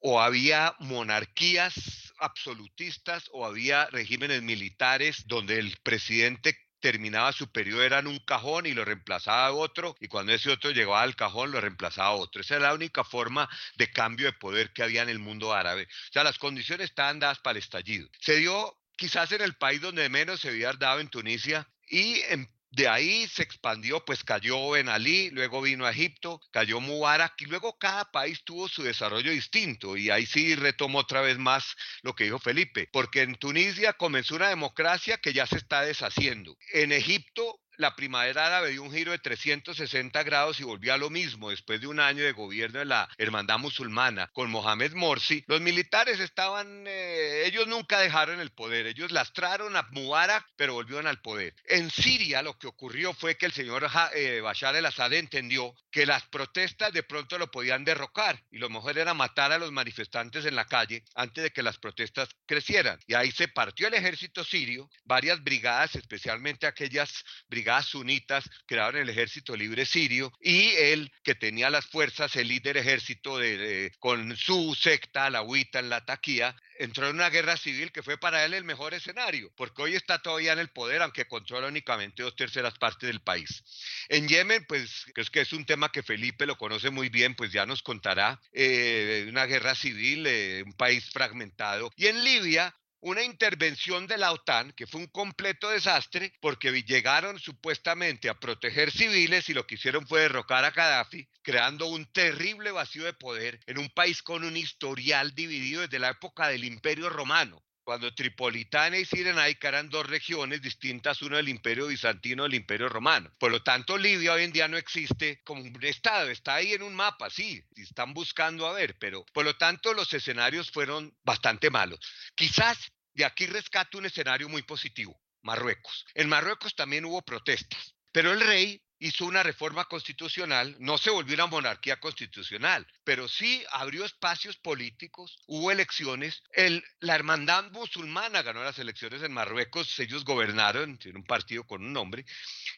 o 0.01 0.21
había 0.21 0.75
monarquías 0.81 2.13
absolutistas 2.19 3.29
o 3.33 3.47
había 3.47 3.87
regímenes 3.87 4.43
militares 4.43 5.25
donde 5.27 5.61
el 5.61 5.77
presidente 5.85 6.59
terminaba 6.81 7.33
su 7.33 7.53
periodo 7.53 7.85
era 7.85 8.01
en 8.01 8.09
un 8.09 8.19
cajón 8.19 8.67
y 8.67 8.73
lo 8.73 8.85
reemplazaba 8.85 9.53
otro, 9.53 9.95
y 10.01 10.09
cuando 10.09 10.33
ese 10.33 10.51
otro 10.51 10.73
llegaba 10.73 11.03
al 11.03 11.15
cajón 11.15 11.53
lo 11.53 11.61
reemplazaba 11.61 12.11
otro. 12.11 12.43
Esa 12.43 12.57
era 12.57 12.69
la 12.69 12.75
única 12.75 13.05
forma 13.05 13.49
de 13.77 13.93
cambio 13.93 14.27
de 14.27 14.33
poder 14.33 14.73
que 14.73 14.83
había 14.83 15.03
en 15.03 15.09
el 15.09 15.21
mundo 15.21 15.55
árabe. 15.55 15.85
O 15.85 16.13
sea, 16.13 16.25
las 16.25 16.39
condiciones 16.39 16.91
estaban 16.91 17.21
dadas 17.21 17.39
para 17.39 17.57
el 17.57 17.63
estallido. 17.63 18.09
Se 18.21 18.37
dio 18.39 18.77
quizás 18.97 19.31
en 19.31 19.43
el 19.43 19.55
país 19.55 19.81
donde 19.81 20.09
menos 20.09 20.41
se 20.41 20.49
había 20.49 20.73
dado 20.73 20.99
en 20.99 21.09
Tunisia 21.09 21.69
y 21.87 22.21
en 22.29 22.49
de 22.73 22.89
ahí 22.89 23.29
se 23.29 23.43
expandió, 23.43 24.03
pues 24.05 24.25
cayó 24.25 24.71
Ben 24.71 24.89
Ali, 24.89 25.31
luego 25.31 25.61
vino 25.61 25.85
a 25.85 25.91
Egipto, 25.91 26.41
cayó 26.51 26.81
Mubarak 26.81 27.35
y 27.43 27.45
luego 27.45 27.79
cada 27.79 28.11
país 28.11 28.43
tuvo 28.45 28.67
su 28.67 28.83
desarrollo 28.83 29.31
distinto 29.31 29.97
y 29.97 30.09
ahí 30.09 30.25
sí 30.25 30.55
retomo 30.55 30.99
otra 30.99 31.21
vez 31.21 31.39
más 31.39 31.77
lo 32.03 32.15
que 32.15 32.25
dijo 32.25 32.39
Felipe, 32.39 32.89
porque 32.91 33.23
en 33.23 33.35
Tunisia 33.35 33.93
comenzó 33.93 34.37
una 34.37 34.49
democracia 34.49 35.19
que 35.19 35.35
ya 35.35 35.47
se 35.47 35.59
está 35.59 35.83
deshaciendo. 35.83 36.57
En 36.73 36.93
Egipto 36.93 37.61
la 37.77 37.95
primavera 37.95 38.47
árabe 38.47 38.71
dio 38.71 38.83
un 38.83 38.93
giro 38.93 39.13
de 39.13 39.19
360 39.19 40.23
grados 40.23 40.61
y 40.61 40.65
volvió 40.65 40.95
a 40.95 40.99
lo 40.99 41.11
mismo 41.11 41.51
después 41.51 41.81
de 41.81 41.87
un 41.87 42.01
año 42.01 42.25
de 42.25 42.33
gobierno 42.33 42.79
de 42.79 42.85
la 42.85 43.09
hermandad 43.19 43.59
musulmana 43.59 44.31
con 44.33 44.51
Mohamed 44.51 44.93
Morsi. 44.93 45.45
Los 45.47 45.61
militares 45.61 46.21
estaban, 46.21 46.85
eh, 46.87 47.45
ellos 47.47 47.67
nunca 47.67 48.01
dejaron 48.01 48.41
el 48.41 48.51
poder, 48.51 48.87
ellos 48.87 49.11
lastraron 49.13 49.77
a 49.77 49.87
Mubarak, 49.91 50.47
pero 50.57 50.75
volvieron 50.75 51.07
al 51.07 51.21
poder. 51.21 51.55
En 51.65 51.91
Siria 51.91 52.43
lo 52.43 52.59
que 52.59 52.67
ocurrió 52.67 53.15
fue 53.15 53.37
que 53.37 53.47
el 53.47 53.53
señor 53.53 53.89
eh, 54.15 54.41
Bashar 54.41 54.77
el-Assad 54.77 55.13
entendió 55.15 55.75
que 55.91 56.07
las 56.07 56.25
protestas 56.29 56.93
de 56.93 57.03
pronto 57.03 57.39
lo 57.39 57.51
podían 57.51 57.85
derrocar 57.85 58.43
y 58.51 58.59
lo 58.59 58.71
mejor 58.71 58.99
era 58.99 59.15
matar 59.15 59.53
a 59.53 59.59
los 59.59 59.73
manifestantes 59.73 60.45
en 60.47 60.57
la 60.57 60.65
calle 60.65 61.05
antes 61.15 61.45
de 61.45 61.51
que 61.51 61.63
las 61.63 61.79
protestas 61.79 62.29
crecieran. 62.47 62.99
Y 63.07 63.15
ahí 63.15 63.31
se 63.31 63.49
partió 63.49 63.89
el 63.89 63.95
ejército 63.95 64.45
sirio, 64.45 64.91
varias 65.05 65.43
brigadas, 65.43 65.95
especialmente 65.97 66.67
aquellas 66.67 67.25
brigadas 67.73 67.87
sunitas 67.87 68.51
crearon 68.67 69.01
el 69.01 69.09
ejército 69.09 69.57
libre 69.57 69.87
sirio 69.87 70.33
y 70.41 70.71
él 70.73 71.11
que 71.23 71.35
tenía 71.35 71.71
las 71.71 71.87
fuerzas, 71.87 72.37
el 72.37 72.49
líder 72.49 72.77
ejército 72.77 73.39
de, 73.39 73.93
con 73.99 74.37
su 74.37 74.75
secta, 74.75 75.31
la 75.31 75.43
Huita 75.43 75.79
en 75.79 75.89
la 75.89 76.05
Taquía, 76.05 76.55
entró 76.79 77.09
en 77.09 77.17
una 77.17 77.31
guerra 77.31 77.57
civil 77.57 77.93
que 77.93 78.03
fue 78.03 78.19
para 78.19 78.45
él 78.45 78.55
el 78.55 78.65
mejor 78.65 78.93
escenario, 78.93 79.51
porque 79.57 79.83
hoy 79.83 79.95
está 79.95 80.21
todavía 80.21 80.53
en 80.53 80.59
el 80.59 80.69
poder, 80.69 81.03
aunque 81.03 81.27
controla 81.27 81.69
únicamente 81.69 82.23
dos 82.23 82.37
terceras 82.37 82.77
partes 82.79 83.07
del 83.07 83.21
país. 83.21 83.63
En 84.09 84.29
Yemen, 84.29 84.65
pues 84.67 85.07
es 85.15 85.31
que 85.31 85.41
es 85.41 85.53
un 85.53 85.65
tema 85.65 85.91
que 85.91 86.03
Felipe 86.03 86.47
lo 86.47 86.57
conoce 86.57 86.91
muy 86.91 87.09
bien, 87.09 87.35
pues 87.35 87.53
ya 87.53 87.65
nos 87.67 87.83
contará, 87.83 88.41
eh, 88.53 89.27
una 89.29 89.47
guerra 89.47 89.75
civil, 89.75 90.27
eh, 90.27 90.63
un 90.67 90.75
país 90.75 91.09
fragmentado. 91.11 91.91
Y 91.97 92.07
en 92.07 92.23
Libia, 92.25 92.75
una 93.03 93.23
intervención 93.25 94.07
de 94.07 94.17
la 94.17 94.33
OTAN 94.33 94.73
que 94.73 94.87
fue 94.87 95.01
un 95.01 95.09
completo 95.09 95.69
desastre 95.71 96.33
porque 96.41 96.71
llegaron 96.85 97.39
supuestamente 97.39 98.29
a 98.29 98.39
proteger 98.39 98.93
civiles 98.93 99.49
y 99.49 99.55
lo 99.55 99.67
que 99.67 99.75
hicieron 99.75 100.07
fue 100.07 100.21
derrocar 100.21 100.65
a 100.65 100.71
Gaddafi, 100.71 101.29
creando 101.43 101.87
un 101.87 102.07
terrible 102.13 102.71
vacío 102.71 103.05
de 103.05 103.13
poder 103.13 103.59
en 103.67 103.79
un 103.79 103.91
país 103.91 104.23
con 104.23 104.45
un 104.45 104.57
historial 104.57 105.35
dividido 105.35 105.81
desde 105.83 105.99
la 105.99 106.11
época 106.11 106.47
del 106.47 106.65
Imperio 106.65 107.11
Romano 107.11 107.61
cuando 107.85 108.15
Tripolitania 108.15 109.01
y 109.01 109.05
Cirenaica 109.05 109.69
eran 109.69 109.91
dos 109.91 110.07
regiones 110.07 110.63
distintas, 110.63 111.23
uno 111.23 111.37
del 111.37 111.49
Imperio 111.49 111.87
Bizantino 111.87 112.45
y 112.45 112.49
del 112.51 112.61
Imperio 112.61 112.89
Romano. 112.89 113.33
Por 113.39 113.51
lo 113.51 113.63
tanto, 113.63 113.99
Libia 113.99 114.33
hoy 114.33 114.45
en 114.45 114.53
día 114.53 114.69
no 114.69 114.77
existe 114.77 115.43
como 115.45 115.63
un 115.63 115.85
estado, 115.85 116.31
está 116.31 116.55
ahí 116.57 116.73
en 116.73 116.83
un 116.83 116.95
mapa, 116.95 117.31
sí, 117.31 117.63
están 117.77 118.15
buscando 118.15 118.67
a 118.67 118.73
ver, 118.73 118.97
pero 118.99 119.25
por 119.33 119.45
lo 119.45 119.57
tanto 119.57 119.95
los 119.95 120.13
escenarios 120.13 120.71
fueron 120.71 121.17
bastante 121.23 121.71
malos. 121.71 122.01
Quizás 122.35 122.79
de 123.15 123.25
aquí 123.25 123.47
rescato 123.47 123.99
un 123.99 124.07
escenario 124.07 124.49
muy 124.49 124.63
positivo, 124.63 125.21
Marruecos. 125.43 126.05
En 126.15 126.29
Marruecos 126.29 126.75
también 126.75 127.05
hubo 127.05 127.23
protestas, 127.23 127.95
pero 128.11 128.33
el 128.33 128.41
rey 128.41 128.82
hizo 129.03 129.27
una 129.27 129.43
reforma 129.43 129.87
constitucional, 129.87 130.77
no 130.79 130.97
se 130.97 131.11
volvió 131.11 131.35
una 131.35 131.47
monarquía 131.47 131.99
constitucional, 131.99 132.87
pero 133.03 133.27
sí 133.29 133.65
abrió 133.73 134.05
espacios 134.05 134.57
políticos, 134.57 135.41
hubo 135.47 135.73
elecciones, 135.73 136.41
el, 136.53 136.85
la 137.01 137.17
hermandad 137.17 137.65
musulmana 137.73 138.43
ganó 138.43 138.63
las 138.63 138.79
elecciones 138.79 139.23
en 139.23 139.33
Marruecos, 139.33 139.99
ellos 139.99 140.25
gobernaron, 140.25 140.99
tiene 140.99 141.19
un 141.19 141.25
partido 141.25 141.65
con 141.65 141.85
un 141.85 141.93
nombre, 141.93 142.25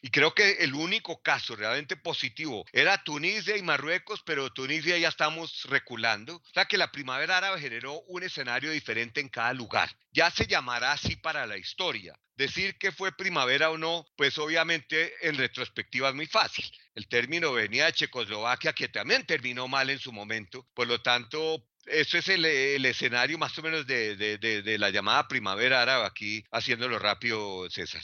y 0.01 0.09
creo 0.09 0.33
que 0.33 0.53
el 0.61 0.73
único 0.73 1.21
caso 1.21 1.55
realmente 1.55 1.95
positivo 1.95 2.65
era 2.73 3.03
Tunisia 3.03 3.55
y 3.55 3.61
Marruecos, 3.61 4.23
pero 4.25 4.51
Tunisia 4.51 4.97
ya 4.97 5.09
estamos 5.09 5.65
reculando, 5.65 6.37
o 6.37 6.53
sea 6.55 6.65
que 6.65 6.79
la 6.79 6.91
primavera 6.91 7.37
árabe 7.37 7.61
generó 7.61 8.01
un 8.07 8.23
escenario 8.23 8.71
diferente 8.71 9.21
en 9.21 9.29
cada 9.29 9.53
lugar, 9.53 9.95
ya 10.11 10.31
se 10.31 10.47
llamará 10.47 10.93
así 10.93 11.17
para 11.17 11.45
la 11.45 11.57
historia, 11.57 12.17
Decir 12.35 12.77
que 12.77 12.91
fue 12.91 13.13
primavera 13.13 13.71
o 13.71 13.77
no, 13.77 14.05
pues 14.17 14.37
obviamente 14.37 15.13
en 15.21 15.37
retrospectiva 15.37 16.09
es 16.09 16.15
muy 16.15 16.25
fácil. 16.25 16.65
El 16.93 17.07
término 17.07 17.53
venía 17.53 17.85
de 17.85 17.93
Checoslovaquia, 17.93 18.73
que 18.73 18.89
también 18.89 19.25
terminó 19.25 19.69
mal 19.69 19.89
en 19.89 19.99
su 19.99 20.11
momento. 20.11 20.67
Por 20.73 20.87
lo 20.87 21.01
tanto, 21.01 21.63
eso 21.85 22.17
es 22.17 22.27
el, 22.27 22.85
escenario 22.85 23.37
más 23.37 23.57
o 23.57 23.61
menos 23.61 23.87
de, 23.87 24.77
la 24.77 24.89
llamada 24.89 25.27
primavera 25.29 25.81
árabe, 25.81 26.05
aquí 26.05 26.43
haciéndolo 26.51 26.99
rápido, 26.99 27.69
César. 27.69 28.01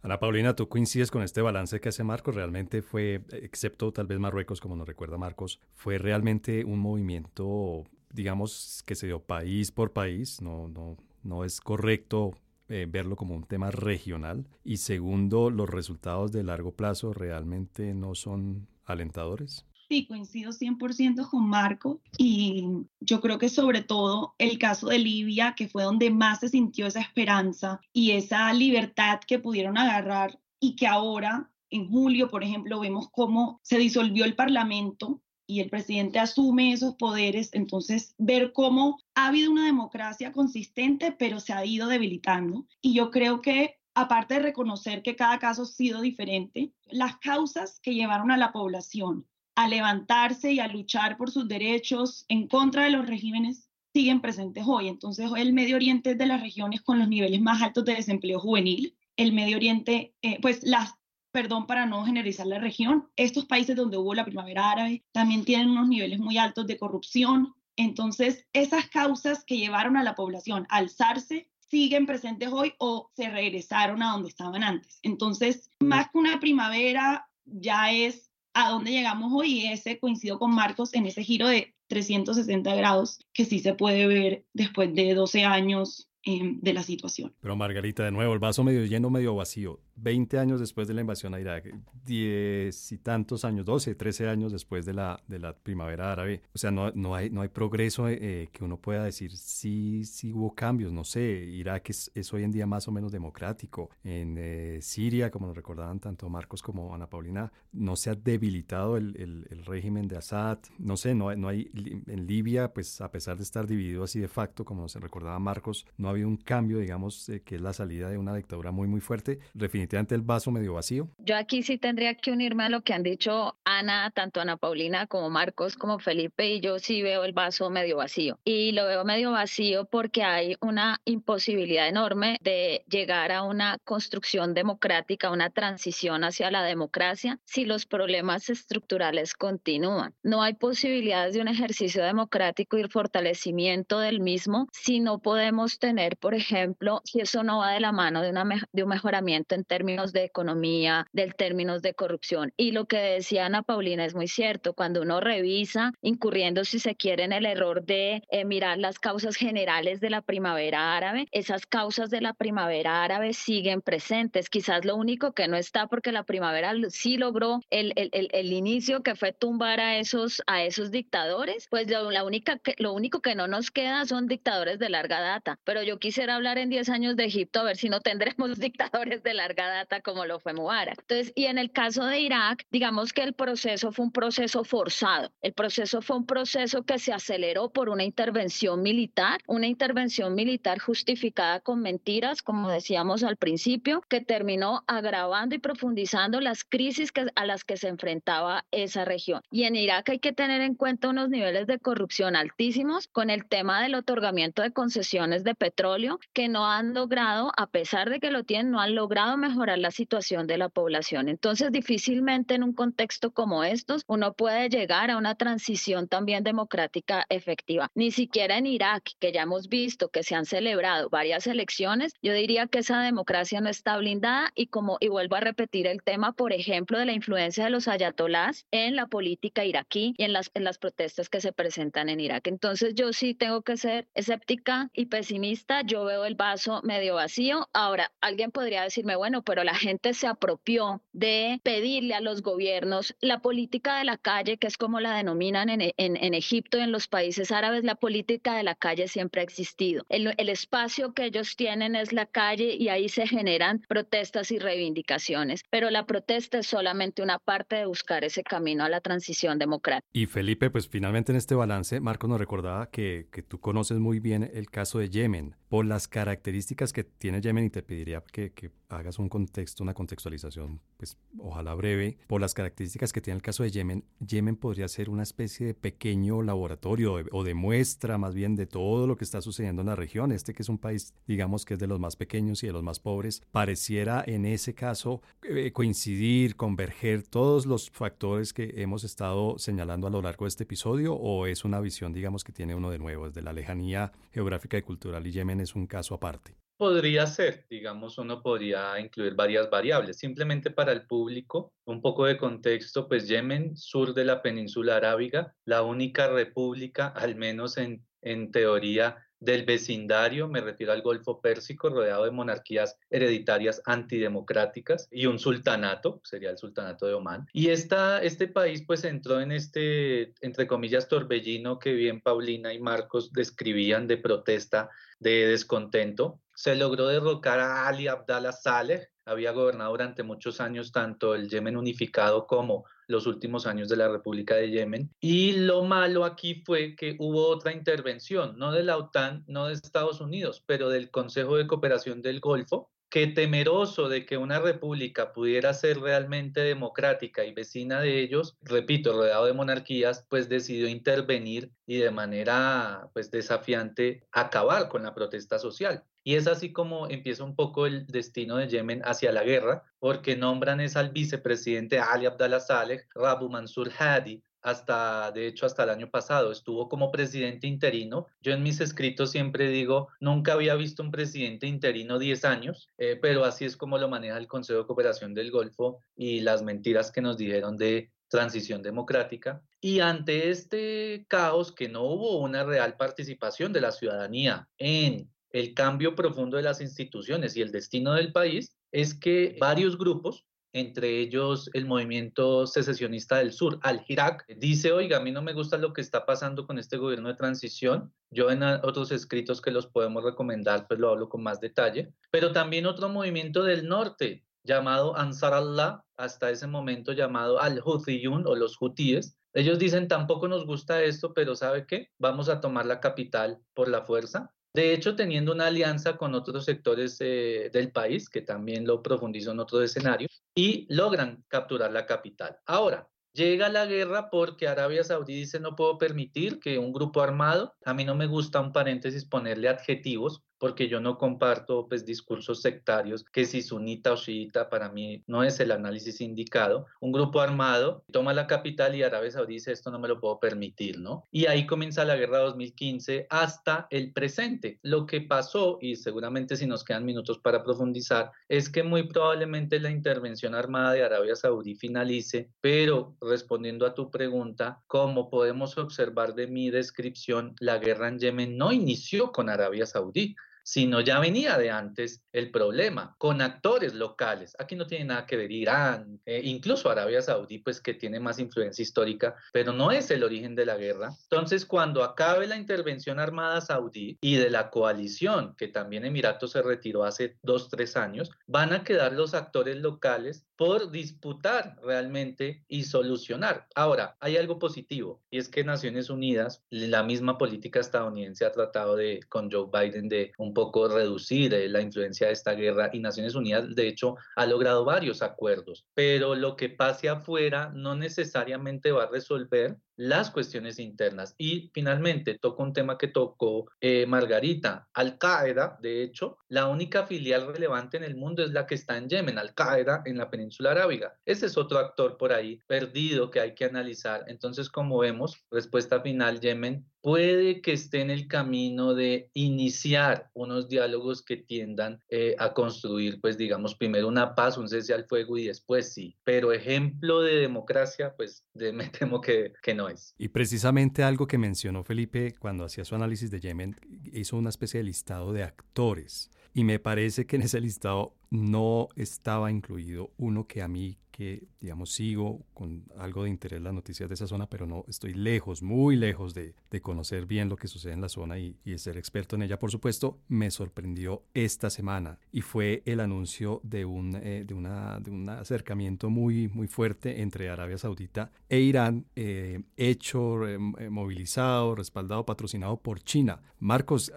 Ana 0.00 0.18
Paulina, 0.18 0.54
¿tú 0.54 0.68
coincides 0.68 1.10
con 1.10 1.22
este 1.22 1.42
balance 1.42 1.80
que 1.80 1.88
hace 1.90 2.04
Marcos? 2.04 2.34
Realmente 2.34 2.80
fue, 2.80 3.22
excepto 3.32 3.92
tal 3.92 4.06
vez 4.06 4.18
Marruecos, 4.18 4.60
como 4.60 4.76
nos 4.76 4.86
recuerda 4.86 5.18
Marcos, 5.18 5.60
fue 5.74 5.98
realmente 5.98 6.64
un 6.64 6.78
movimiento, 6.78 7.84
digamos, 8.10 8.82
que 8.86 8.94
se 8.94 9.06
dio 9.06 9.20
país 9.20 9.72
por 9.72 9.92
país. 9.92 10.40
No, 10.40 10.68
no, 10.68 10.96
no 11.22 11.44
es 11.44 11.60
correcto 11.60 12.38
eh, 12.68 12.86
verlo 12.88 13.16
como 13.16 13.34
un 13.34 13.44
tema 13.44 13.70
regional. 13.70 14.46
Y 14.64 14.78
segundo, 14.78 15.50
los 15.50 15.68
resultados 15.68 16.32
de 16.32 16.44
largo 16.44 16.72
plazo 16.72 17.12
realmente 17.12 17.94
no 17.94 18.14
son 18.14 18.68
alentadores. 18.84 19.66
Sí, 19.88 20.06
coincido 20.06 20.50
100% 20.50 21.28
con 21.28 21.46
Marco 21.46 22.00
y 22.16 22.64
yo 23.00 23.20
creo 23.20 23.38
que 23.38 23.50
sobre 23.50 23.82
todo 23.82 24.34
el 24.38 24.58
caso 24.58 24.88
de 24.88 24.98
Libia, 24.98 25.54
que 25.54 25.68
fue 25.68 25.82
donde 25.82 26.10
más 26.10 26.40
se 26.40 26.48
sintió 26.48 26.86
esa 26.86 27.00
esperanza 27.00 27.80
y 27.92 28.12
esa 28.12 28.52
libertad 28.54 29.20
que 29.26 29.38
pudieron 29.38 29.76
agarrar 29.76 30.40
y 30.58 30.76
que 30.76 30.86
ahora, 30.86 31.50
en 31.68 31.90
julio, 31.90 32.30
por 32.30 32.42
ejemplo, 32.42 32.80
vemos 32.80 33.10
cómo 33.10 33.60
se 33.62 33.76
disolvió 33.76 34.24
el 34.24 34.34
Parlamento 34.34 35.20
y 35.46 35.60
el 35.60 35.70
presidente 35.70 36.18
asume 36.18 36.72
esos 36.72 36.94
poderes, 36.96 37.50
entonces 37.52 38.14
ver 38.18 38.52
cómo 38.52 38.98
ha 39.14 39.28
habido 39.28 39.50
una 39.50 39.66
democracia 39.66 40.32
consistente, 40.32 41.12
pero 41.12 41.40
se 41.40 41.52
ha 41.52 41.64
ido 41.64 41.88
debilitando. 41.88 42.66
Y 42.80 42.94
yo 42.94 43.10
creo 43.10 43.42
que, 43.42 43.78
aparte 43.94 44.34
de 44.34 44.40
reconocer 44.40 45.02
que 45.02 45.16
cada 45.16 45.38
caso 45.38 45.62
ha 45.62 45.66
sido 45.66 46.00
diferente, 46.00 46.72
las 46.86 47.18
causas 47.18 47.80
que 47.80 47.94
llevaron 47.94 48.30
a 48.30 48.36
la 48.36 48.52
población 48.52 49.26
a 49.56 49.68
levantarse 49.68 50.52
y 50.52 50.58
a 50.58 50.68
luchar 50.68 51.16
por 51.16 51.30
sus 51.30 51.46
derechos 51.46 52.24
en 52.28 52.48
contra 52.48 52.84
de 52.84 52.90
los 52.90 53.06
regímenes 53.06 53.68
siguen 53.92 54.20
presentes 54.20 54.64
hoy. 54.66 54.88
Entonces, 54.88 55.30
el 55.36 55.52
Medio 55.52 55.76
Oriente 55.76 56.12
es 56.12 56.18
de 56.18 56.26
las 56.26 56.40
regiones 56.40 56.82
con 56.82 56.98
los 56.98 57.08
niveles 57.08 57.40
más 57.40 57.62
altos 57.62 57.84
de 57.84 57.94
desempleo 57.94 58.40
juvenil. 58.40 58.96
El 59.16 59.32
Medio 59.32 59.56
Oriente, 59.56 60.14
eh, 60.22 60.38
pues 60.42 60.64
las 60.64 60.94
perdón, 61.34 61.66
para 61.66 61.84
no 61.84 62.04
generalizar 62.04 62.46
la 62.46 62.60
región, 62.60 63.08
estos 63.16 63.46
países 63.46 63.74
donde 63.74 63.96
hubo 63.98 64.14
la 64.14 64.24
primavera 64.24 64.70
árabe 64.70 65.02
también 65.10 65.44
tienen 65.44 65.68
unos 65.68 65.88
niveles 65.88 66.20
muy 66.20 66.38
altos 66.38 66.64
de 66.68 66.78
corrupción. 66.78 67.56
Entonces, 67.74 68.46
esas 68.52 68.88
causas 68.88 69.42
que 69.44 69.56
llevaron 69.56 69.96
a 69.96 70.04
la 70.04 70.14
población 70.14 70.64
a 70.70 70.76
alzarse 70.76 71.50
siguen 71.58 72.06
presentes 72.06 72.50
hoy 72.52 72.74
o 72.78 73.10
se 73.16 73.30
regresaron 73.30 74.00
a 74.00 74.12
donde 74.12 74.28
estaban 74.28 74.62
antes. 74.62 75.00
Entonces, 75.02 75.68
más 75.80 76.08
que 76.12 76.18
una 76.18 76.38
primavera, 76.38 77.28
ya 77.44 77.90
es 77.90 78.30
a 78.54 78.70
dónde 78.70 78.92
llegamos 78.92 79.32
hoy 79.34 79.54
y 79.54 79.66
ese 79.66 79.98
coincido 79.98 80.38
con 80.38 80.54
Marcos 80.54 80.94
en 80.94 81.06
ese 81.06 81.24
giro 81.24 81.48
de 81.48 81.74
360 81.88 82.72
grados 82.76 83.18
que 83.32 83.44
sí 83.44 83.58
se 83.58 83.74
puede 83.74 84.06
ver 84.06 84.46
después 84.52 84.94
de 84.94 85.14
12 85.14 85.44
años 85.44 86.08
em, 86.24 86.60
de 86.60 86.72
la 86.72 86.82
situación. 86.82 87.32
Pero 87.40 87.56
Margarita, 87.56 88.04
de 88.04 88.10
nuevo, 88.10 88.32
el 88.32 88.38
vaso 88.38 88.64
medio 88.64 88.84
lleno, 88.84 89.10
medio 89.10 89.34
vacío 89.34 89.80
20 89.96 90.38
años 90.38 90.60
después 90.60 90.88
de 90.88 90.94
la 90.94 91.00
invasión 91.02 91.34
a 91.34 91.40
Irak, 91.40 91.72
10 92.04 92.92
y 92.92 92.98
tantos 92.98 93.44
años, 93.44 93.64
12, 93.64 93.94
13 93.94 94.28
años 94.28 94.52
después 94.52 94.84
de 94.86 94.94
la, 94.94 95.20
de 95.28 95.38
la 95.38 95.56
primavera 95.56 96.12
árabe. 96.12 96.42
O 96.54 96.58
sea, 96.58 96.70
no, 96.70 96.90
no, 96.92 97.14
hay, 97.14 97.30
no 97.30 97.42
hay 97.42 97.48
progreso 97.48 98.08
eh, 98.08 98.48
que 98.52 98.64
uno 98.64 98.76
pueda 98.76 99.04
decir, 99.04 99.36
sí, 99.36 100.04
sí 100.04 100.32
hubo 100.32 100.54
cambios, 100.54 100.92
no 100.92 101.04
sé, 101.04 101.22
Irak 101.22 101.90
es, 101.90 102.10
es 102.14 102.32
hoy 102.32 102.42
en 102.42 102.50
día 102.50 102.66
más 102.66 102.88
o 102.88 102.92
menos 102.92 103.12
democrático. 103.12 103.90
En 104.02 104.36
eh, 104.38 104.78
Siria, 104.82 105.30
como 105.30 105.46
nos 105.46 105.56
recordaban 105.56 106.00
tanto 106.00 106.28
Marcos 106.28 106.62
como 106.62 106.94
Ana 106.94 107.08
Paulina, 107.08 107.52
no 107.72 107.96
se 107.96 108.10
ha 108.10 108.14
debilitado 108.14 108.96
el, 108.96 109.16
el, 109.16 109.64
régimen 109.64 110.08
de 110.08 110.16
Assad. 110.16 110.58
No 110.78 110.96
sé, 110.96 111.14
no, 111.14 111.34
no 111.36 111.48
hay, 111.48 111.70
en 112.06 112.26
Libia, 112.26 112.72
pues 112.72 113.00
a 113.00 113.10
pesar 113.10 113.36
de 113.36 113.44
estar 113.44 113.66
dividido 113.66 114.04
así 114.04 114.20
de 114.20 114.28
facto, 114.28 114.64
como 114.64 114.82
nos 114.82 114.94
recordaba 114.96 115.38
Marcos, 115.38 115.86
no 115.96 116.08
ha 116.08 116.12
habido 116.14 116.28
un 116.28 116.36
cambio, 116.36 116.78
digamos, 116.78 117.28
eh, 117.28 117.42
que 117.44 117.56
es 117.56 117.60
la 117.60 117.72
salida 117.72 118.08
de 118.08 118.18
una 118.18 118.34
dictadura 118.34 118.70
muy, 118.70 118.88
muy 118.88 119.00
fuerte. 119.00 119.38
Definitivamente 119.52 120.14
el 120.14 120.22
vaso 120.22 120.50
medio 120.50 120.74
vacío. 120.74 121.08
Yo 121.18 121.36
aquí 121.36 121.62
sí 121.62 121.78
tendría 121.78 122.14
que 122.14 122.32
unirme 122.32 122.64
a 122.64 122.68
lo 122.68 122.82
que 122.82 122.94
han 122.94 123.02
dicho 123.02 123.56
Ana, 123.64 124.10
tanto 124.10 124.40
Ana 124.40 124.56
Paulina 124.56 125.06
como 125.06 125.30
Marcos, 125.30 125.76
como 125.76 125.98
Felipe, 125.98 126.48
y 126.48 126.60
yo 126.60 126.78
sí 126.78 127.02
veo 127.02 127.24
el 127.24 127.32
vaso 127.32 127.70
medio 127.70 127.96
vacío. 127.96 128.38
Y 128.44 128.72
lo 128.72 128.86
veo 128.86 129.04
medio 129.04 129.32
vacío 129.32 129.84
porque 129.86 130.22
hay 130.22 130.56
una 130.60 131.00
imposibilidad 131.04 131.88
enorme 131.88 132.38
de 132.42 132.84
llegar 132.88 133.32
a 133.32 133.42
una 133.42 133.78
construcción 133.84 134.54
democrática, 134.54 135.30
una 135.30 135.50
transición 135.50 136.24
hacia 136.24 136.50
la 136.50 136.62
democracia, 136.62 137.38
si 137.44 137.64
los 137.64 137.86
problemas 137.86 138.50
estructurales 138.50 139.34
continúan. 139.34 140.14
No 140.22 140.42
hay 140.42 140.54
posibilidades 140.54 141.34
de 141.34 141.40
un 141.40 141.48
ejercicio 141.48 142.02
democrático 142.02 142.78
y 142.78 142.82
el 142.82 142.90
fortalecimiento 142.90 143.98
del 143.98 144.20
mismo 144.20 144.68
si 144.72 145.00
no 145.00 145.18
podemos 145.18 145.78
tener, 145.78 146.03
por 146.18 146.34
ejemplo, 146.34 147.00
si 147.04 147.20
eso 147.20 147.42
no 147.42 147.58
va 147.58 147.72
de 147.72 147.80
la 147.80 147.92
mano 147.92 148.22
de, 148.22 148.30
una 148.30 148.44
de 148.72 148.82
un 148.82 148.88
mejoramiento 148.88 149.54
en 149.54 149.64
términos 149.64 150.12
de 150.12 150.24
economía, 150.24 151.06
de 151.12 151.28
términos 151.32 151.82
de 151.82 151.94
corrupción. 151.94 152.52
Y 152.56 152.72
lo 152.72 152.86
que 152.86 152.98
decía 152.98 153.46
Ana 153.46 153.62
Paulina 153.62 154.04
es 154.04 154.14
muy 154.14 154.28
cierto, 154.28 154.74
cuando 154.74 155.02
uno 155.02 155.20
revisa, 155.20 155.92
incurriendo 156.02 156.64
si 156.64 156.78
se 156.78 156.94
quiere 156.94 157.24
en 157.24 157.32
el 157.32 157.46
error 157.46 157.84
de 157.84 158.22
eh, 158.30 158.44
mirar 158.44 158.78
las 158.78 158.98
causas 158.98 159.36
generales 159.36 160.00
de 160.00 160.10
la 160.10 160.22
primavera 160.22 160.96
árabe, 160.96 161.26
esas 161.32 161.66
causas 161.66 162.10
de 162.10 162.20
la 162.20 162.34
primavera 162.34 163.02
árabe 163.02 163.32
siguen 163.32 163.80
presentes. 163.80 164.48
Quizás 164.50 164.84
lo 164.84 164.96
único 164.96 165.32
que 165.32 165.48
no 165.48 165.56
está 165.56 165.86
porque 165.86 166.12
la 166.12 166.24
primavera 166.24 166.72
sí 166.88 167.16
logró 167.16 167.60
el, 167.70 167.92
el, 167.96 168.10
el, 168.12 168.52
inicio 168.52 169.02
que 169.02 169.14
fue 169.14 169.32
tumbar 169.32 169.80
a 169.80 169.98
esos, 169.98 170.42
a 170.46 170.62
esos 170.64 170.90
dictadores, 170.90 171.66
pues 171.70 171.90
lo, 171.90 172.10
la 172.10 172.24
única 172.24 172.58
que, 172.58 172.74
lo 172.78 172.92
único 172.92 173.20
que 173.20 173.34
no 173.34 173.46
nos 173.46 173.70
queda 173.70 174.04
son 174.04 174.26
dictadores 174.26 174.78
de 174.78 174.88
larga 174.88 175.20
data. 175.20 175.58
Pero 175.64 175.82
yo 175.82 175.93
quisiera 175.98 176.36
hablar 176.36 176.58
en 176.58 176.70
10 176.70 176.88
años 176.88 177.16
de 177.16 177.24
Egipto 177.24 177.60
a 177.60 177.64
ver 177.64 177.76
si 177.76 177.88
no 177.88 178.00
tendremos 178.00 178.58
dictadores 178.58 179.22
de 179.22 179.34
larga 179.34 179.68
data 179.68 180.00
como 180.00 180.24
lo 180.24 180.40
fue 180.40 180.52
Mubarak. 180.52 180.98
Entonces, 181.00 181.32
y 181.34 181.46
en 181.46 181.58
el 181.58 181.70
caso 181.70 182.04
de 182.04 182.20
Irak, 182.20 182.66
digamos 182.70 183.12
que 183.12 183.22
el 183.22 183.34
proceso 183.34 183.92
fue 183.92 184.06
un 184.06 184.12
proceso 184.12 184.64
forzado. 184.64 185.32
El 185.42 185.52
proceso 185.52 186.02
fue 186.02 186.16
un 186.16 186.26
proceso 186.26 186.82
que 186.82 186.98
se 186.98 187.12
aceleró 187.12 187.70
por 187.70 187.88
una 187.88 188.04
intervención 188.04 188.82
militar, 188.82 189.40
una 189.46 189.66
intervención 189.66 190.34
militar 190.34 190.78
justificada 190.78 191.60
con 191.60 191.80
mentiras, 191.80 192.42
como 192.42 192.68
decíamos 192.68 193.22
al 193.22 193.36
principio, 193.36 194.02
que 194.08 194.20
terminó 194.20 194.82
agravando 194.86 195.54
y 195.54 195.58
profundizando 195.58 196.40
las 196.40 196.64
crisis 196.64 197.12
que, 197.12 197.26
a 197.34 197.46
las 197.46 197.64
que 197.64 197.76
se 197.76 197.88
enfrentaba 197.88 198.64
esa 198.70 199.04
región. 199.04 199.42
Y 199.50 199.64
en 199.64 199.76
Irak 199.76 200.08
hay 200.10 200.18
que 200.18 200.32
tener 200.32 200.60
en 200.60 200.74
cuenta 200.74 201.08
unos 201.08 201.28
niveles 201.28 201.66
de 201.66 201.78
corrupción 201.78 202.36
altísimos 202.36 203.08
con 203.08 203.30
el 203.30 203.46
tema 203.46 203.82
del 203.82 203.94
otorgamiento 203.94 204.62
de 204.62 204.72
concesiones 204.72 205.44
de 205.44 205.54
petróleo 205.54 205.83
que 206.32 206.48
no 206.48 206.66
han 206.66 206.94
logrado, 206.94 207.52
a 207.56 207.66
pesar 207.66 208.10
de 208.10 208.20
que 208.20 208.30
lo 208.30 208.44
tienen, 208.44 208.70
no 208.70 208.80
han 208.80 208.94
logrado 208.94 209.36
mejorar 209.36 209.78
la 209.78 209.90
situación 209.90 210.46
de 210.46 210.58
la 210.58 210.68
población. 210.68 211.28
Entonces, 211.28 211.70
difícilmente 211.70 212.54
en 212.54 212.62
un 212.62 212.72
contexto 212.72 213.32
como 213.32 213.64
estos 213.64 214.04
uno 214.06 214.32
puede 214.32 214.68
llegar 214.68 215.10
a 215.10 215.16
una 215.16 215.34
transición 215.34 216.08
también 216.08 216.44
democrática 216.44 217.26
efectiva. 217.28 217.90
Ni 217.94 218.10
siquiera 218.10 218.58
en 218.58 218.66
Irak, 218.66 219.10
que 219.20 219.32
ya 219.32 219.42
hemos 219.42 219.68
visto 219.68 220.08
que 220.08 220.22
se 220.22 220.34
han 220.34 220.46
celebrado 220.46 221.08
varias 221.10 221.46
elecciones, 221.46 222.14
yo 222.22 222.32
diría 222.32 222.66
que 222.66 222.78
esa 222.78 223.02
democracia 223.02 223.60
no 223.60 223.68
está 223.68 223.96
blindada 223.96 224.52
y 224.54 224.68
como 224.68 224.96
y 225.00 225.08
vuelvo 225.08 225.36
a 225.36 225.40
repetir 225.40 225.86
el 225.86 226.02
tema, 226.02 226.32
por 226.32 226.52
ejemplo, 226.52 226.98
de 226.98 227.06
la 227.06 227.12
influencia 227.12 227.64
de 227.64 227.70
los 227.70 227.88
ayatolás 227.88 228.66
en 228.70 228.96
la 228.96 229.06
política 229.06 229.64
iraquí 229.64 230.14
y 230.16 230.24
en 230.24 230.32
las, 230.32 230.50
en 230.54 230.64
las 230.64 230.78
protestas 230.78 231.28
que 231.28 231.40
se 231.40 231.52
presentan 231.52 232.08
en 232.08 232.20
Irak. 232.20 232.46
Entonces 232.46 232.94
yo 232.94 233.12
sí 233.12 233.34
tengo 233.34 233.62
que 233.62 233.76
ser 233.76 234.08
escéptica 234.14 234.90
y 234.92 235.06
pesimista, 235.06 235.63
yo 235.86 236.04
veo 236.04 236.24
el 236.24 236.34
vaso 236.34 236.80
medio 236.82 237.14
vacío. 237.14 237.68
Ahora, 237.72 238.12
alguien 238.20 238.50
podría 238.50 238.82
decirme, 238.82 239.16
bueno, 239.16 239.42
pero 239.42 239.64
la 239.64 239.74
gente 239.74 240.14
se 240.14 240.26
apropió 240.26 241.02
de 241.12 241.60
pedirle 241.62 242.14
a 242.14 242.20
los 242.20 242.42
gobiernos 242.42 243.14
la 243.20 243.40
política 243.40 243.98
de 243.98 244.04
la 244.04 244.18
calle, 244.18 244.56
que 244.56 244.66
es 244.66 244.76
como 244.76 245.00
la 245.00 245.16
denominan 245.16 245.68
en, 245.70 245.92
en, 245.96 246.34
Egipto 246.34 246.78
y 246.78 246.82
en 246.82 246.92
los 246.92 247.08
países 247.08 247.50
árabes, 247.50 247.84
la 247.84 247.94
política 247.94 248.56
de 248.56 248.62
la 248.62 248.74
calle 248.74 249.08
siempre 249.08 249.40
ha 249.40 249.44
existido. 249.44 250.04
El, 250.08 250.34
el 250.36 250.48
espacio 250.48 251.12
que 251.12 251.24
ellos 251.24 251.56
tienen 251.56 251.96
es 251.96 252.12
la 252.12 252.26
calle 252.26 252.74
y 252.74 252.88
ahí 252.88 253.08
se 253.08 253.26
generan 253.26 253.82
protestas 253.88 254.50
y 254.50 254.58
reivindicaciones, 254.58 255.62
pero 255.70 255.90
la 255.90 256.06
protesta 256.06 256.58
es 256.58 256.66
solamente 256.66 257.22
una 257.22 257.38
parte 257.38 257.76
de 257.76 257.86
buscar 257.86 258.24
ese 258.24 258.42
camino 258.42 258.84
a 258.84 258.88
la 258.88 259.00
transición 259.00 259.58
democrática. 259.58 260.08
Y 260.12 260.26
Felipe, 260.26 260.70
pues 260.70 260.88
finalmente 260.88 261.32
en 261.32 261.36
este 261.36 261.54
balance, 261.54 262.00
Marco 262.00 262.26
nos 262.26 262.38
recordaba 262.38 262.90
que, 262.90 263.28
que 263.32 263.42
tú 263.42 263.60
conoces 263.60 263.98
muy 263.98 264.20
bien 264.20 264.50
el 264.52 264.70
caso 264.70 264.98
de 264.98 265.08
Yemen, 265.08 265.53
por 265.68 265.86
las 265.86 266.08
características 266.08 266.92
que 266.92 267.04
tiene 267.04 267.40
Yemen, 267.40 267.64
y 267.64 267.70
te 267.70 267.82
pediría 267.82 268.22
que, 268.32 268.52
que 268.52 268.70
hagas 268.98 269.18
un 269.18 269.28
contexto, 269.28 269.82
una 269.82 269.94
contextualización, 269.94 270.80
pues 270.96 271.16
ojalá 271.38 271.74
breve, 271.74 272.18
por 272.26 272.40
las 272.40 272.54
características 272.54 273.12
que 273.12 273.20
tiene 273.20 273.36
el 273.36 273.42
caso 273.42 273.62
de 273.62 273.70
Yemen, 273.70 274.04
Yemen 274.20 274.56
podría 274.56 274.88
ser 274.88 275.10
una 275.10 275.22
especie 275.22 275.66
de 275.66 275.74
pequeño 275.74 276.42
laboratorio 276.42 277.14
o 277.32 277.44
de 277.44 277.54
muestra 277.54 278.18
más 278.18 278.34
bien 278.34 278.56
de 278.56 278.66
todo 278.66 279.06
lo 279.06 279.16
que 279.16 279.24
está 279.24 279.40
sucediendo 279.40 279.82
en 279.82 279.88
la 279.88 279.96
región. 279.96 280.32
Este 280.32 280.54
que 280.54 280.62
es 280.62 280.68
un 280.68 280.78
país, 280.78 281.14
digamos 281.26 281.64
que 281.64 281.74
es 281.74 281.80
de 281.80 281.86
los 281.86 282.00
más 282.00 282.16
pequeños 282.16 282.62
y 282.62 282.66
de 282.66 282.72
los 282.72 282.82
más 282.82 283.00
pobres, 283.00 283.42
pareciera 283.50 284.24
en 284.26 284.46
ese 284.46 284.74
caso 284.74 285.22
eh, 285.42 285.72
coincidir, 285.72 286.56
converger 286.56 287.22
todos 287.22 287.66
los 287.66 287.90
factores 287.90 288.52
que 288.52 288.74
hemos 288.76 289.04
estado 289.04 289.58
señalando 289.58 290.06
a 290.06 290.10
lo 290.10 290.22
largo 290.22 290.44
de 290.44 290.50
este 290.50 290.64
episodio 290.64 291.14
o 291.14 291.46
es 291.46 291.64
una 291.64 291.80
visión, 291.80 292.12
digamos, 292.12 292.44
que 292.44 292.52
tiene 292.52 292.74
uno 292.74 292.90
de 292.90 292.98
nuevo, 292.98 293.26
desde 293.26 293.42
la 293.42 293.52
lejanía 293.52 294.12
geográfica 294.32 294.78
y 294.78 294.82
cultural 294.82 295.26
y 295.26 295.32
Yemen 295.32 295.60
es 295.60 295.74
un 295.74 295.86
caso 295.86 296.14
aparte. 296.14 296.63
Podría 296.84 297.26
ser, 297.26 297.64
digamos, 297.70 298.18
uno 298.18 298.42
podría 298.42 299.00
incluir 299.00 299.34
varias 299.34 299.70
variables. 299.70 300.18
Simplemente 300.18 300.70
para 300.70 300.92
el 300.92 301.06
público, 301.06 301.72
un 301.86 302.02
poco 302.02 302.26
de 302.26 302.36
contexto, 302.36 303.08
pues 303.08 303.26
Yemen, 303.26 303.74
sur 303.74 304.12
de 304.12 304.26
la 304.26 304.42
península 304.42 304.96
arábiga, 304.96 305.54
la 305.64 305.80
única 305.80 306.28
república, 306.28 307.06
al 307.06 307.36
menos 307.36 307.78
en, 307.78 308.04
en 308.20 308.50
teoría, 308.50 309.16
del 309.40 309.64
vecindario, 309.64 310.48
me 310.48 310.60
refiero 310.60 310.92
al 310.92 311.02
Golfo 311.02 311.40
Pérsico, 311.40 311.88
rodeado 311.88 312.24
de 312.24 312.30
monarquías 312.30 312.98
hereditarias 313.10 313.82
antidemocráticas 313.84 315.08
y 315.10 315.26
un 315.26 315.38
sultanato, 315.38 316.20
sería 316.24 316.50
el 316.50 316.58
sultanato 316.58 317.06
de 317.06 317.14
Omán. 317.14 317.46
Y 317.52 317.68
esta, 317.68 318.22
este 318.22 318.48
país 318.48 318.84
pues 318.86 319.04
entró 319.04 319.40
en 319.40 319.52
este, 319.52 320.34
entre 320.40 320.66
comillas, 320.66 321.08
torbellino 321.08 321.78
que 321.78 321.92
bien 321.92 322.20
Paulina 322.20 322.72
y 322.72 322.80
Marcos 322.80 323.32
describían 323.32 324.06
de 324.06 324.16
protesta, 324.16 324.90
de 325.18 325.46
descontento. 325.46 326.40
Se 326.54 326.74
logró 326.76 327.08
derrocar 327.08 327.60
a 327.60 327.86
Ali 327.86 328.08
Abdallah 328.08 328.52
Saleh, 328.52 329.10
había 329.26 329.52
gobernado 329.52 329.90
durante 329.90 330.22
muchos 330.22 330.60
años 330.60 330.92
tanto 330.92 331.34
el 331.34 331.48
Yemen 331.48 331.76
unificado 331.76 332.46
como 332.46 332.84
los 333.06 333.26
últimos 333.26 333.66
años 333.66 333.88
de 333.88 333.96
la 333.96 334.08
República 334.08 334.54
de 334.56 334.70
Yemen. 334.70 335.10
Y 335.20 335.52
lo 335.52 335.84
malo 335.84 336.24
aquí 336.24 336.62
fue 336.64 336.94
que 336.96 337.16
hubo 337.18 337.48
otra 337.48 337.72
intervención, 337.72 338.58
no 338.58 338.72
de 338.72 338.82
la 338.82 338.96
OTAN, 338.96 339.44
no 339.46 339.66
de 339.66 339.74
Estados 339.74 340.20
Unidos, 340.20 340.62
pero 340.66 340.88
del 340.88 341.10
Consejo 341.10 341.56
de 341.56 341.66
Cooperación 341.66 342.22
del 342.22 342.40
Golfo, 342.40 342.90
que 343.10 343.28
temeroso 343.28 344.08
de 344.08 344.26
que 344.26 344.36
una 344.36 344.58
república 344.58 345.32
pudiera 345.32 345.72
ser 345.72 346.00
realmente 346.00 346.60
democrática 346.60 347.44
y 347.44 347.52
vecina 347.52 348.00
de 348.00 348.20
ellos, 348.20 348.56
repito, 348.60 349.12
rodeado 349.12 349.46
de 349.46 349.52
monarquías, 349.52 350.26
pues 350.28 350.48
decidió 350.48 350.88
intervenir 350.88 351.70
y 351.86 351.98
de 351.98 352.10
manera 352.10 353.08
pues 353.12 353.30
desafiante 353.30 354.26
acabar 354.32 354.88
con 354.88 355.04
la 355.04 355.14
protesta 355.14 355.58
social. 355.58 356.02
Y 356.24 356.36
es 356.36 356.46
así 356.46 356.72
como 356.72 357.06
empieza 357.08 357.44
un 357.44 357.54
poco 357.54 357.86
el 357.86 358.06
destino 358.06 358.56
de 358.56 358.66
Yemen 358.66 359.02
hacia 359.04 359.30
la 359.30 359.44
guerra, 359.44 359.84
porque 359.98 360.36
nombran 360.36 360.80
es 360.80 360.96
al 360.96 361.10
vicepresidente 361.10 362.00
Ali 362.00 362.26
Abdallah 362.26 362.60
Saleh, 362.60 363.06
Rabu 363.14 363.50
Mansur 363.50 363.90
Hadi, 363.96 364.42
hasta, 364.64 365.30
de 365.32 365.46
hecho, 365.46 365.66
hasta 365.66 365.84
el 365.84 365.90
año 365.90 366.10
pasado. 366.10 366.50
Estuvo 366.50 366.88
como 366.88 367.12
presidente 367.12 367.66
interino. 367.66 368.26
Yo 368.40 368.54
en 368.54 368.62
mis 368.62 368.80
escritos 368.80 369.30
siempre 369.30 369.68
digo, 369.68 370.08
nunca 370.20 370.54
había 370.54 370.74
visto 370.74 371.02
un 371.02 371.10
presidente 371.10 371.66
interino 371.66 372.18
10 372.18 372.44
años, 372.46 372.88
eh, 372.96 373.18
pero 373.20 373.44
así 373.44 373.66
es 373.66 373.76
como 373.76 373.98
lo 373.98 374.08
maneja 374.08 374.38
el 374.38 374.46
Consejo 374.46 374.80
de 374.80 374.86
Cooperación 374.86 375.34
del 375.34 375.50
Golfo 375.50 375.98
y 376.16 376.40
las 376.40 376.62
mentiras 376.62 377.12
que 377.12 377.20
nos 377.20 377.36
dijeron 377.36 377.76
de 377.76 378.10
transición 378.28 378.80
democrática. 378.82 379.62
Y 379.82 380.00
ante 380.00 380.48
este 380.48 381.26
caos, 381.28 381.70
que 381.70 381.90
no 381.90 382.04
hubo 382.04 382.38
una 382.38 382.64
real 382.64 382.96
participación 382.96 383.70
de 383.70 383.82
la 383.82 383.92
ciudadanía 383.92 384.66
en 384.78 385.30
el 385.54 385.72
cambio 385.72 386.16
profundo 386.16 386.56
de 386.56 386.64
las 386.64 386.80
instituciones 386.80 387.56
y 387.56 387.62
el 387.62 387.70
destino 387.70 388.12
del 388.14 388.32
país, 388.32 388.76
es 388.90 389.14
que 389.14 389.56
varios 389.60 389.96
grupos, 389.96 390.44
entre 390.72 391.20
ellos 391.20 391.70
el 391.74 391.86
movimiento 391.86 392.66
secesionista 392.66 393.38
del 393.38 393.52
sur, 393.52 393.78
Al-Hirak, 393.82 394.46
dice, 394.58 394.90
oiga, 394.90 395.18
a 395.18 395.20
mí 395.20 395.30
no 395.30 395.42
me 395.42 395.52
gusta 395.52 395.78
lo 395.78 395.92
que 395.92 396.00
está 396.00 396.26
pasando 396.26 396.66
con 396.66 396.80
este 396.80 396.96
gobierno 396.96 397.28
de 397.28 397.36
transición. 397.36 398.12
Yo 398.30 398.50
en 398.50 398.64
otros 398.64 399.12
escritos 399.12 399.60
que 399.60 399.70
los 399.70 399.86
podemos 399.86 400.24
recomendar, 400.24 400.88
pues 400.88 400.98
lo 400.98 401.10
hablo 401.10 401.28
con 401.28 401.44
más 401.44 401.60
detalle. 401.60 402.12
Pero 402.32 402.50
también 402.50 402.86
otro 402.86 403.08
movimiento 403.08 403.62
del 403.62 403.86
norte, 403.86 404.44
llamado 404.64 405.16
Ansar 405.16 405.54
Allah, 405.54 406.02
hasta 406.16 406.50
ese 406.50 406.66
momento 406.66 407.12
llamado 407.12 407.60
Al-Hutiyun 407.60 408.44
o 408.48 408.56
los 408.56 408.76
hutíes. 408.80 409.38
Ellos 409.52 409.78
dicen, 409.78 410.08
tampoco 410.08 410.48
nos 410.48 410.66
gusta 410.66 411.04
esto, 411.04 411.32
pero 411.32 411.54
¿sabe 411.54 411.86
qué? 411.86 412.08
Vamos 412.18 412.48
a 412.48 412.60
tomar 412.60 412.86
la 412.86 412.98
capital 412.98 413.60
por 413.72 413.88
la 413.88 414.02
fuerza. 414.02 414.50
De 414.74 414.92
hecho, 414.92 415.14
teniendo 415.14 415.52
una 415.52 415.68
alianza 415.68 416.16
con 416.16 416.34
otros 416.34 416.64
sectores 416.64 417.16
eh, 417.20 417.70
del 417.72 417.92
país, 417.92 418.28
que 418.28 418.42
también 418.42 418.84
lo 418.86 419.02
profundizo 419.02 419.52
en 419.52 419.60
otro 419.60 419.80
escenario, 419.80 420.26
y 420.52 420.92
logran 420.92 421.44
capturar 421.46 421.92
la 421.92 422.06
capital. 422.06 422.58
Ahora, 422.66 423.08
llega 423.32 423.68
la 423.68 423.86
guerra 423.86 424.30
porque 424.30 424.66
Arabia 424.66 425.04
Saudí 425.04 425.34
dice 425.34 425.60
no 425.60 425.76
puedo 425.76 425.98
permitir 425.98 426.58
que 426.58 426.78
un 426.78 426.92
grupo 426.92 427.22
armado, 427.22 427.74
a 427.84 427.94
mí 427.94 428.04
no 428.04 428.16
me 428.16 428.26
gusta 428.26 428.60
un 428.60 428.72
paréntesis 428.72 429.24
ponerle 429.24 429.68
adjetivos, 429.68 430.42
porque 430.58 430.88
yo 430.88 431.00
no 431.00 431.18
comparto 431.18 431.86
pues 431.88 432.04
discursos 432.04 432.62
sectarios 432.62 433.24
que 433.24 433.44
si 433.44 433.62
sunita 433.62 434.12
o 434.12 434.16
chiita 434.16 434.68
para 434.68 434.90
mí 434.90 435.22
no 435.26 435.42
es 435.42 435.60
el 435.60 435.72
análisis 435.72 436.20
indicado. 436.20 436.86
Un 437.00 437.12
grupo 437.12 437.40
armado 437.40 438.04
toma 438.12 438.32
la 438.32 438.46
capital 438.46 438.94
y 438.94 439.02
Arabia 439.02 439.30
Saudí 439.30 439.54
dice 439.54 439.72
esto 439.72 439.90
no 439.90 439.98
me 439.98 440.08
lo 440.08 440.20
puedo 440.20 440.38
permitir, 440.38 440.98
¿no? 440.98 441.26
Y 441.30 441.46
ahí 441.46 441.66
comienza 441.66 442.04
la 442.04 442.16
guerra 442.16 442.38
2015 442.38 443.26
hasta 443.30 443.86
el 443.90 444.12
presente. 444.12 444.78
Lo 444.82 445.06
que 445.06 445.20
pasó, 445.20 445.78
y 445.80 445.96
seguramente 445.96 446.56
si 446.56 446.66
nos 446.66 446.84
quedan 446.84 447.04
minutos 447.04 447.38
para 447.38 447.62
profundizar, 447.62 448.32
es 448.48 448.68
que 448.68 448.82
muy 448.82 449.04
probablemente 449.04 449.80
la 449.80 449.90
intervención 449.90 450.54
armada 450.54 450.92
de 450.92 451.04
Arabia 451.04 451.36
Saudí 451.36 451.74
finalice, 451.74 452.50
pero 452.60 453.16
respondiendo 453.20 453.86
a 453.86 453.94
tu 453.94 454.10
pregunta, 454.10 454.82
como 454.86 455.30
podemos 455.30 455.78
observar 455.78 456.34
de 456.34 456.46
mi 456.46 456.70
descripción, 456.70 457.54
la 457.60 457.78
guerra 457.78 458.08
en 458.08 458.18
Yemen 458.18 458.56
no 458.56 458.72
inició 458.72 459.32
con 459.32 459.48
Arabia 459.48 459.86
Saudí 459.86 460.34
sino 460.64 461.00
ya 461.00 461.20
venía 461.20 461.56
de 461.58 461.70
antes 461.70 462.24
el 462.32 462.50
problema 462.50 463.14
con 463.18 463.40
actores 463.40 463.94
locales. 463.94 464.56
Aquí 464.58 464.74
no 464.74 464.86
tiene 464.86 465.04
nada 465.04 465.26
que 465.26 465.36
ver 465.36 465.52
Irán, 465.52 466.20
eh, 466.24 466.40
incluso 466.42 466.90
Arabia 466.90 467.22
Saudí, 467.22 467.58
pues 467.58 467.80
que 467.80 467.94
tiene 467.94 468.18
más 468.18 468.38
influencia 468.38 468.82
histórica, 468.82 469.36
pero 469.52 469.72
no 469.72 469.92
es 469.92 470.10
el 470.10 470.24
origen 470.24 470.56
de 470.56 470.66
la 470.66 470.76
guerra. 470.76 471.10
Entonces, 471.30 471.66
cuando 471.66 472.02
acabe 472.02 472.46
la 472.46 472.56
intervención 472.56 473.20
armada 473.20 473.60
saudí 473.60 474.18
y 474.20 474.36
de 474.36 474.50
la 474.50 474.70
coalición, 474.70 475.54
que 475.56 475.68
también 475.68 476.04
Emiratos 476.04 476.52
se 476.52 476.62
retiró 476.62 477.04
hace 477.04 477.36
dos, 477.42 477.68
tres 477.68 477.96
años, 477.96 478.30
van 478.46 478.72
a 478.72 478.84
quedar 478.84 479.12
los 479.12 479.34
actores 479.34 479.76
locales 479.76 480.46
por 480.56 480.90
disputar 480.90 481.76
realmente 481.82 482.64
y 482.68 482.84
solucionar. 482.84 483.66
Ahora, 483.74 484.16
hay 484.20 484.36
algo 484.36 484.58
positivo 484.58 485.22
y 485.30 485.38
es 485.38 485.48
que 485.48 485.64
Naciones 485.64 486.10
Unidas, 486.10 486.64
la 486.70 487.02
misma 487.02 487.36
política 487.38 487.80
estadounidense 487.80 488.44
ha 488.44 488.52
tratado 488.52 488.96
de, 488.96 489.20
con 489.28 489.50
Joe 489.50 489.68
Biden, 489.72 490.08
de 490.08 490.32
un 490.38 490.53
poco 490.54 490.88
reducir 490.88 491.52
eh, 491.52 491.68
la 491.68 491.80
influencia 491.80 492.28
de 492.28 492.32
esta 492.32 492.52
guerra 492.52 492.90
y 492.92 493.00
Naciones 493.00 493.34
Unidas, 493.34 493.74
de 493.74 493.88
hecho, 493.88 494.16
ha 494.36 494.46
logrado 494.46 494.84
varios 494.84 495.22
acuerdos, 495.22 495.86
pero 495.94 496.34
lo 496.34 496.56
que 496.56 496.70
pase 496.70 497.08
afuera 497.08 497.70
no 497.74 497.94
necesariamente 497.96 498.92
va 498.92 499.04
a 499.04 499.10
resolver 499.10 499.76
las 499.96 500.30
cuestiones 500.30 500.78
internas. 500.78 501.34
Y 501.38 501.70
finalmente, 501.72 502.38
toco 502.38 502.62
un 502.62 502.72
tema 502.72 502.98
que 502.98 503.08
tocó 503.08 503.70
eh, 503.80 504.06
Margarita. 504.06 504.88
Al-Qaeda, 504.94 505.78
de 505.80 506.02
hecho, 506.02 506.38
la 506.48 506.68
única 506.68 507.06
filial 507.06 507.46
relevante 507.46 507.96
en 507.96 508.04
el 508.04 508.16
mundo 508.16 508.42
es 508.42 508.50
la 508.50 508.66
que 508.66 508.74
está 508.74 508.96
en 508.96 509.08
Yemen, 509.08 509.38
Al-Qaeda 509.38 510.02
en 510.04 510.18
la 510.18 510.30
península 510.30 510.72
arábiga. 510.72 511.14
Ese 511.24 511.46
es 511.46 511.56
otro 511.56 511.78
actor 511.78 512.16
por 512.16 512.32
ahí 512.32 512.60
perdido 512.66 513.30
que 513.30 513.40
hay 513.40 513.54
que 513.54 513.64
analizar. 513.64 514.24
Entonces, 514.28 514.68
como 514.68 514.98
vemos, 514.98 515.44
respuesta 515.50 516.00
final, 516.00 516.40
Yemen 516.40 516.86
puede 517.04 517.60
que 517.60 517.74
esté 517.74 518.00
en 518.00 518.10
el 518.10 518.28
camino 518.28 518.94
de 518.94 519.28
iniciar 519.34 520.30
unos 520.32 520.70
diálogos 520.70 521.22
que 521.22 521.36
tiendan 521.36 522.00
eh, 522.08 522.34
a 522.38 522.54
construir, 522.54 523.20
pues 523.20 523.36
digamos, 523.36 523.74
primero 523.74 524.08
una 524.08 524.34
paz, 524.34 524.56
un 524.56 524.70
cese 524.70 524.94
al 524.94 525.04
fuego 525.04 525.36
y 525.36 525.44
después 525.44 525.92
sí. 525.92 526.16
Pero 526.24 526.50
ejemplo 526.50 527.20
de 527.20 527.40
democracia, 527.40 528.14
pues 528.16 528.46
de, 528.54 528.72
me 528.72 528.88
temo 528.88 529.20
que, 529.20 529.52
que 529.62 529.74
no 529.74 529.83
Y 530.18 530.28
precisamente 530.28 531.02
algo 531.02 531.26
que 531.26 531.38
mencionó 531.38 531.84
Felipe 531.84 532.34
cuando 532.38 532.64
hacía 532.64 532.84
su 532.84 532.94
análisis 532.94 533.30
de 533.30 533.40
Yemen, 533.40 533.76
hizo 534.12 534.36
una 534.36 534.50
especie 534.50 534.78
de 534.78 534.84
listado 534.84 535.32
de 535.32 535.42
actores. 535.42 536.30
Y 536.52 536.64
me 536.64 536.78
parece 536.78 537.26
que 537.26 537.36
en 537.36 537.42
ese 537.42 537.60
listado 537.60 538.14
no 538.34 538.88
estaba 538.96 539.50
incluido 539.50 540.10
uno 540.18 540.46
que 540.46 540.60
a 540.60 540.68
mí 540.68 540.98
que, 541.14 541.46
digamos, 541.60 541.92
sigo 541.92 542.44
con 542.52 542.86
algo 542.98 543.22
de 543.22 543.30
interés 543.30 543.62
las 543.62 543.72
noticias 543.72 544.08
de 544.08 544.16
esa 544.16 544.26
zona, 544.26 544.48
pero 544.48 544.66
no 544.66 544.84
estoy 544.88 545.14
lejos, 545.14 545.62
muy 545.62 545.94
lejos 545.94 546.34
de, 546.34 546.56
de 546.72 546.80
conocer 546.80 547.24
bien 547.24 547.48
lo 547.48 547.54
que 547.54 547.68
sucede 547.68 547.92
en 547.92 548.00
la 548.00 548.08
zona 548.08 548.36
y, 548.36 548.56
y, 548.64 548.72
de 548.72 548.78
ser 548.78 548.96
experto 548.96 549.36
en 549.36 549.42
ella, 549.42 549.60
por 549.60 549.70
supuesto, 549.70 550.18
me 550.26 550.50
sorprendió 550.50 551.22
esta 551.32 551.70
semana 551.70 552.18
y 552.32 552.40
fue 552.40 552.82
el 552.84 552.98
anuncio 552.98 553.60
de 553.62 553.84
un, 553.84 554.16
eh, 554.16 554.42
de 554.44 554.54
una, 554.54 554.98
de 554.98 555.12
un 555.12 555.28
acercamiento 555.28 556.10
muy, 556.10 556.48
muy 556.48 556.66
fuerte 556.66 557.22
entre 557.22 557.48
Arabia 557.48 557.78
Saudita 557.78 558.32
e 558.48 558.58
Irán, 558.58 559.06
eh, 559.14 559.62
hecho, 559.76 560.48
eh, 560.48 560.58
movilizado, 560.58 561.76
respaldado, 561.76 562.26
patrocinado 562.26 562.76
por 562.78 563.00
China. 563.04 563.40
Marcos, 563.60 564.12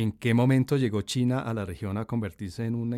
¿En 0.00 0.12
qué 0.12 0.34
momento 0.34 0.76
llegó 0.76 1.02
China 1.02 1.40
a 1.40 1.52
la 1.52 1.64
región 1.66 1.98
a 1.98 2.06
convertirse 2.06 2.64
en 2.64 2.74
un 2.74 2.94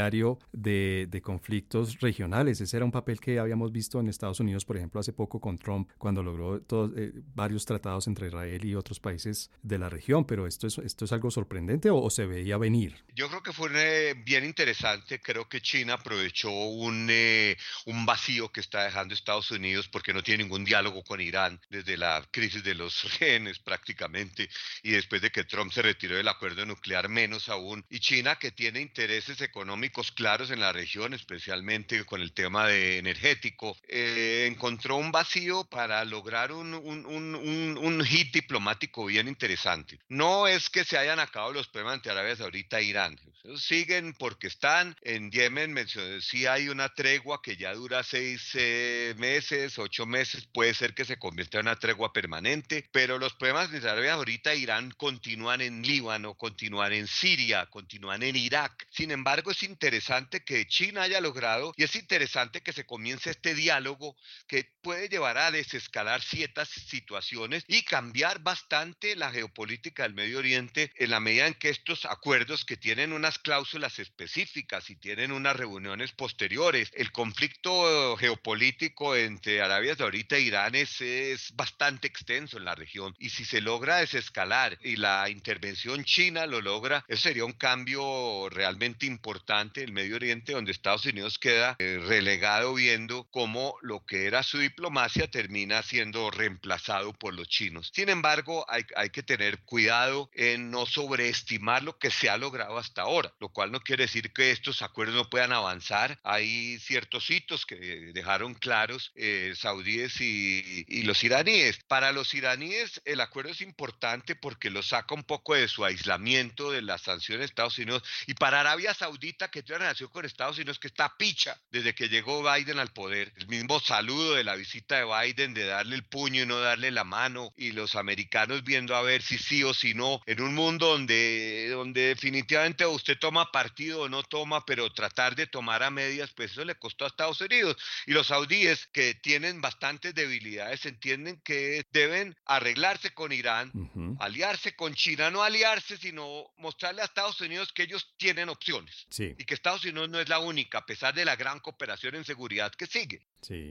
intermediario 0.00 0.38
de, 0.52 1.06
de, 1.08 1.20
conflictos 1.20 2.00
regionales? 2.00 2.60
Ese 2.60 2.76
era 2.76 2.84
un 2.84 2.92
papel 2.92 3.20
que 3.20 3.38
habíamos 3.38 3.72
visto 3.72 4.00
en 4.00 4.08
Estados 4.08 4.40
Unidos, 4.40 4.64
por 4.64 4.76
ejemplo, 4.76 5.00
hace 5.00 5.12
poco 5.12 5.40
con 5.40 5.58
Trump, 5.58 5.90
cuando 5.98 6.22
logró 6.22 6.56
eh, 6.96 7.12
varios 7.34 7.64
tratados 7.64 8.06
entre 8.06 8.28
Israel 8.28 8.64
y 8.64 8.74
otros 8.74 9.00
países 9.00 9.50
de 9.62 9.78
la 9.78 9.88
región. 9.88 10.24
Pero 10.24 10.46
esto 10.46 10.66
es, 10.66 10.78
esto 10.78 11.04
es 11.04 11.12
algo 11.12 11.30
sorprendente 11.30 11.90
o, 11.90 11.98
o 11.98 12.10
se 12.10 12.26
veía 12.26 12.56
venir. 12.56 12.96
Yo 13.14 13.28
creo 13.28 13.42
que 13.42 13.52
fue 13.52 13.70
eh, 13.74 14.14
bien 14.14 14.44
interesante. 14.44 15.20
Creo 15.20 15.48
que 15.48 15.60
China 15.60 15.94
aprovechó 15.94 16.50
un, 16.50 17.08
eh, 17.10 17.56
un 17.86 18.06
vacío 18.06 18.50
que 18.50 18.60
está 18.60 18.84
dejando 18.84 19.14
Estados 19.14 19.50
Unidos 19.50 19.88
porque 19.88 20.12
no 20.12 20.22
tiene 20.22 20.44
ningún 20.44 20.64
diálogo 20.64 21.02
con 21.02 21.20
Irán 21.20 21.60
desde 21.68 21.96
la 21.96 22.26
crisis 22.30 22.64
de 22.64 22.74
los 22.74 23.18
rehenes 23.20 23.58
prácticamente 23.58 24.48
y 24.82 24.90
después 24.92 25.20
de 25.22 25.30
que 25.30 25.44
Trump 25.44 25.72
se 25.72 25.82
retiró 25.82 26.16
de 26.16 26.22
la 26.22 26.30
acuerdo 26.30 26.64
nuclear 26.64 27.08
menos 27.08 27.48
aún, 27.48 27.84
y 27.90 28.00
China 28.00 28.36
que 28.36 28.50
tiene 28.50 28.80
intereses 28.80 29.40
económicos 29.42 29.79
claros 30.14 30.50
en 30.50 30.60
la 30.60 30.72
región, 30.72 31.14
especialmente 31.14 32.04
con 32.04 32.20
el 32.20 32.32
tema 32.32 32.66
de 32.66 32.98
energético, 32.98 33.76
eh, 33.88 34.46
encontró 34.50 34.96
un 34.96 35.12
vacío 35.12 35.64
para 35.64 36.04
lograr 36.04 36.52
un, 36.52 36.74
un, 36.74 37.06
un, 37.06 37.78
un, 37.78 38.04
hit 38.04 38.32
diplomático 38.32 39.06
bien 39.06 39.28
interesante. 39.28 39.98
No 40.08 40.46
es 40.46 40.68
que 40.68 40.84
se 40.84 40.98
hayan 40.98 41.20
acabado 41.20 41.52
los 41.52 41.68
problemas 41.68 41.96
entre 41.96 42.12
Arabia 42.12 42.36
Saudita 42.36 42.80
e 42.80 42.84
Irán, 42.84 43.18
siguen 43.56 44.14
porque 44.14 44.48
están 44.48 44.96
en 45.02 45.30
Yemen, 45.30 45.72
mencioné, 45.72 46.20
hay 46.48 46.68
una 46.68 46.88
tregua 46.90 47.40
que 47.42 47.56
ya 47.56 47.74
dura 47.74 48.02
seis 48.02 48.50
eh, 48.54 49.14
meses, 49.18 49.78
ocho 49.78 50.06
meses, 50.06 50.46
puede 50.52 50.74
ser 50.74 50.94
que 50.94 51.04
se 51.04 51.18
convierta 51.18 51.58
en 51.58 51.66
una 51.66 51.76
tregua 51.76 52.12
permanente, 52.12 52.86
pero 52.92 53.18
los 53.18 53.34
problemas 53.34 53.72
entre 53.72 53.90
Arabia 53.90 54.12
Saudita 54.12 54.52
e 54.52 54.58
Irán 54.58 54.90
continúan 54.96 55.60
en 55.60 55.82
Líbano, 55.82 56.34
continúan 56.34 56.92
en 56.92 57.06
Siria, 57.06 57.66
continúan 57.66 58.22
en 58.22 58.36
Irak. 58.36 58.86
Sin 58.90 59.10
embargo, 59.10 59.50
es 59.50 59.62
interesante 59.70 60.44
que 60.44 60.66
China 60.66 61.02
haya 61.02 61.20
logrado 61.20 61.72
y 61.76 61.84
es 61.84 61.94
interesante 61.94 62.60
que 62.60 62.72
se 62.72 62.84
comience 62.84 63.30
este 63.30 63.54
diálogo 63.54 64.16
que 64.46 64.64
puede 64.82 65.08
llevar 65.08 65.38
a 65.38 65.50
desescalar 65.50 66.20
ciertas 66.22 66.68
situaciones 66.68 67.64
y 67.68 67.82
cambiar 67.82 68.40
bastante 68.40 69.16
la 69.16 69.30
geopolítica 69.30 70.02
del 70.02 70.14
Medio 70.14 70.38
Oriente 70.38 70.92
en 70.96 71.10
la 71.10 71.20
medida 71.20 71.46
en 71.46 71.54
que 71.54 71.70
estos 71.70 72.04
acuerdos 72.04 72.64
que 72.64 72.76
tienen 72.76 73.12
unas 73.12 73.38
cláusulas 73.38 73.98
específicas 73.98 74.90
y 74.90 74.96
tienen 74.96 75.32
unas 75.32 75.56
reuniones 75.56 76.12
posteriores, 76.12 76.90
el 76.94 77.12
conflicto 77.12 78.16
geopolítico 78.16 79.16
entre 79.16 79.62
Arabia 79.62 79.94
Saudita 79.94 80.36
e 80.36 80.42
Irán 80.42 80.74
es, 80.74 81.00
es 81.00 81.54
bastante 81.54 82.08
extenso 82.08 82.58
en 82.58 82.64
la 82.64 82.74
región 82.74 83.14
y 83.18 83.30
si 83.30 83.44
se 83.44 83.60
logra 83.60 83.98
desescalar 83.98 84.78
y 84.82 84.96
la 84.96 85.30
intervención 85.30 86.04
China 86.04 86.46
lo 86.46 86.60
logra, 86.60 87.04
eso 87.08 87.22
sería 87.22 87.44
un 87.44 87.52
cambio 87.52 88.48
realmente 88.50 89.06
importante 89.06 89.59
en 89.60 89.70
el 89.74 89.92
Medio 89.92 90.16
Oriente, 90.16 90.52
donde 90.52 90.72
Estados 90.72 91.04
Unidos 91.04 91.38
queda 91.38 91.76
eh, 91.78 92.00
relegado 92.06 92.74
viendo 92.74 93.24
cómo 93.30 93.76
lo 93.82 94.04
que 94.06 94.26
era 94.26 94.42
su 94.42 94.58
diplomacia 94.58 95.30
termina 95.30 95.82
siendo 95.82 96.30
reemplazado 96.30 97.12
por 97.12 97.34
los 97.34 97.48
chinos. 97.48 97.90
Sin 97.94 98.08
embargo, 98.08 98.64
hay, 98.68 98.84
hay 98.96 99.10
que 99.10 99.22
tener 99.22 99.58
cuidado 99.60 100.30
en 100.34 100.70
no 100.70 100.86
sobreestimar 100.86 101.82
lo 101.82 101.98
que 101.98 102.10
se 102.10 102.30
ha 102.30 102.36
logrado 102.36 102.78
hasta 102.78 103.02
ahora, 103.02 103.32
lo 103.40 103.50
cual 103.50 103.70
no 103.70 103.80
quiere 103.80 104.04
decir 104.04 104.32
que 104.32 104.50
estos 104.50 104.82
acuerdos 104.82 105.14
no 105.16 105.28
puedan 105.28 105.52
avanzar. 105.52 106.18
Hay 106.22 106.78
ciertos 106.78 107.28
hitos 107.30 107.66
que 107.66 107.76
dejaron 108.14 108.54
claros 108.54 109.12
eh, 109.14 109.52
saudíes 109.56 110.20
y, 110.20 110.84
y 110.88 111.02
los 111.02 111.22
iraníes. 111.22 111.80
Para 111.86 112.12
los 112.12 112.32
iraníes 112.34 113.02
el 113.04 113.20
acuerdo 113.20 113.50
es 113.50 113.60
importante 113.60 114.34
porque 114.36 114.70
lo 114.70 114.82
saca 114.82 115.14
un 115.14 115.24
poco 115.24 115.54
de 115.54 115.68
su 115.68 115.84
aislamiento 115.84 116.70
de 116.70 116.82
las 116.82 117.02
sanciones 117.02 117.40
de 117.40 117.46
Estados 117.46 117.78
Unidos 117.78 118.02
y 118.26 118.34
para 118.34 118.60
Arabia 118.60 118.94
Saudita 118.94 119.49
que 119.50 119.62
tiene 119.62 119.76
una 119.76 119.86
relación 119.86 120.10
con 120.10 120.24
Estados 120.24 120.56
Unidos 120.56 120.78
que 120.78 120.88
está 120.88 121.16
picha 121.16 121.60
desde 121.70 121.94
que 121.94 122.08
llegó 122.08 122.42
Biden 122.42 122.78
al 122.78 122.92
poder. 122.92 123.32
El 123.36 123.48
mismo 123.48 123.80
saludo 123.80 124.34
de 124.34 124.44
la 124.44 124.56
visita 124.56 124.96
de 124.96 125.04
Biden, 125.04 125.54
de 125.54 125.66
darle 125.66 125.96
el 125.96 126.04
puño 126.04 126.42
y 126.42 126.46
no 126.46 126.60
darle 126.60 126.90
la 126.90 127.04
mano, 127.04 127.52
y 127.56 127.72
los 127.72 127.94
americanos 127.94 128.64
viendo 128.64 128.94
a 128.96 129.02
ver 129.02 129.22
si 129.22 129.38
sí 129.38 129.62
o 129.64 129.74
si 129.74 129.94
no, 129.94 130.20
en 130.26 130.40
un 130.40 130.54
mundo 130.54 130.86
donde, 130.86 131.68
donde 131.70 132.08
definitivamente 132.08 132.86
usted 132.86 133.18
toma 133.18 133.50
partido 133.52 134.02
o 134.02 134.08
no 134.08 134.22
toma, 134.22 134.64
pero 134.64 134.90
tratar 134.92 135.34
de 135.34 135.46
tomar 135.46 135.82
a 135.82 135.90
medias, 135.90 136.30
pues 136.34 136.52
eso 136.52 136.64
le 136.64 136.74
costó 136.74 137.04
a 137.04 137.08
Estados 137.08 137.40
Unidos. 137.40 137.76
Y 138.06 138.12
los 138.12 138.28
saudíes, 138.28 138.88
que 138.92 139.14
tienen 139.14 139.60
bastantes 139.60 140.14
debilidades, 140.14 140.86
entienden 140.86 141.40
que 141.42 141.84
deben 141.90 142.36
arreglarse 142.44 143.12
con 143.12 143.32
Irán, 143.32 143.72
aliarse 144.20 144.74
con 144.76 144.94
China, 144.94 145.30
no 145.30 145.42
aliarse, 145.42 145.96
sino 145.96 146.50
mostrarle 146.56 147.02
a 147.02 147.06
Estados 147.06 147.40
Unidos 147.40 147.72
que 147.72 147.84
ellos 147.84 148.14
tienen 148.16 148.48
opciones. 148.48 149.06
Y 149.40 149.46
que 149.46 149.54
Estados 149.54 149.82
Unidos 149.86 150.10
no 150.10 150.20
es 150.20 150.28
la 150.28 150.38
única, 150.38 150.80
a 150.80 150.84
pesar 150.84 151.14
de 151.14 151.24
la 151.24 151.34
gran 151.34 151.60
cooperación 151.60 152.14
en 152.14 152.26
seguridad 152.26 152.70
que 152.72 152.84
sigue. 152.84 153.22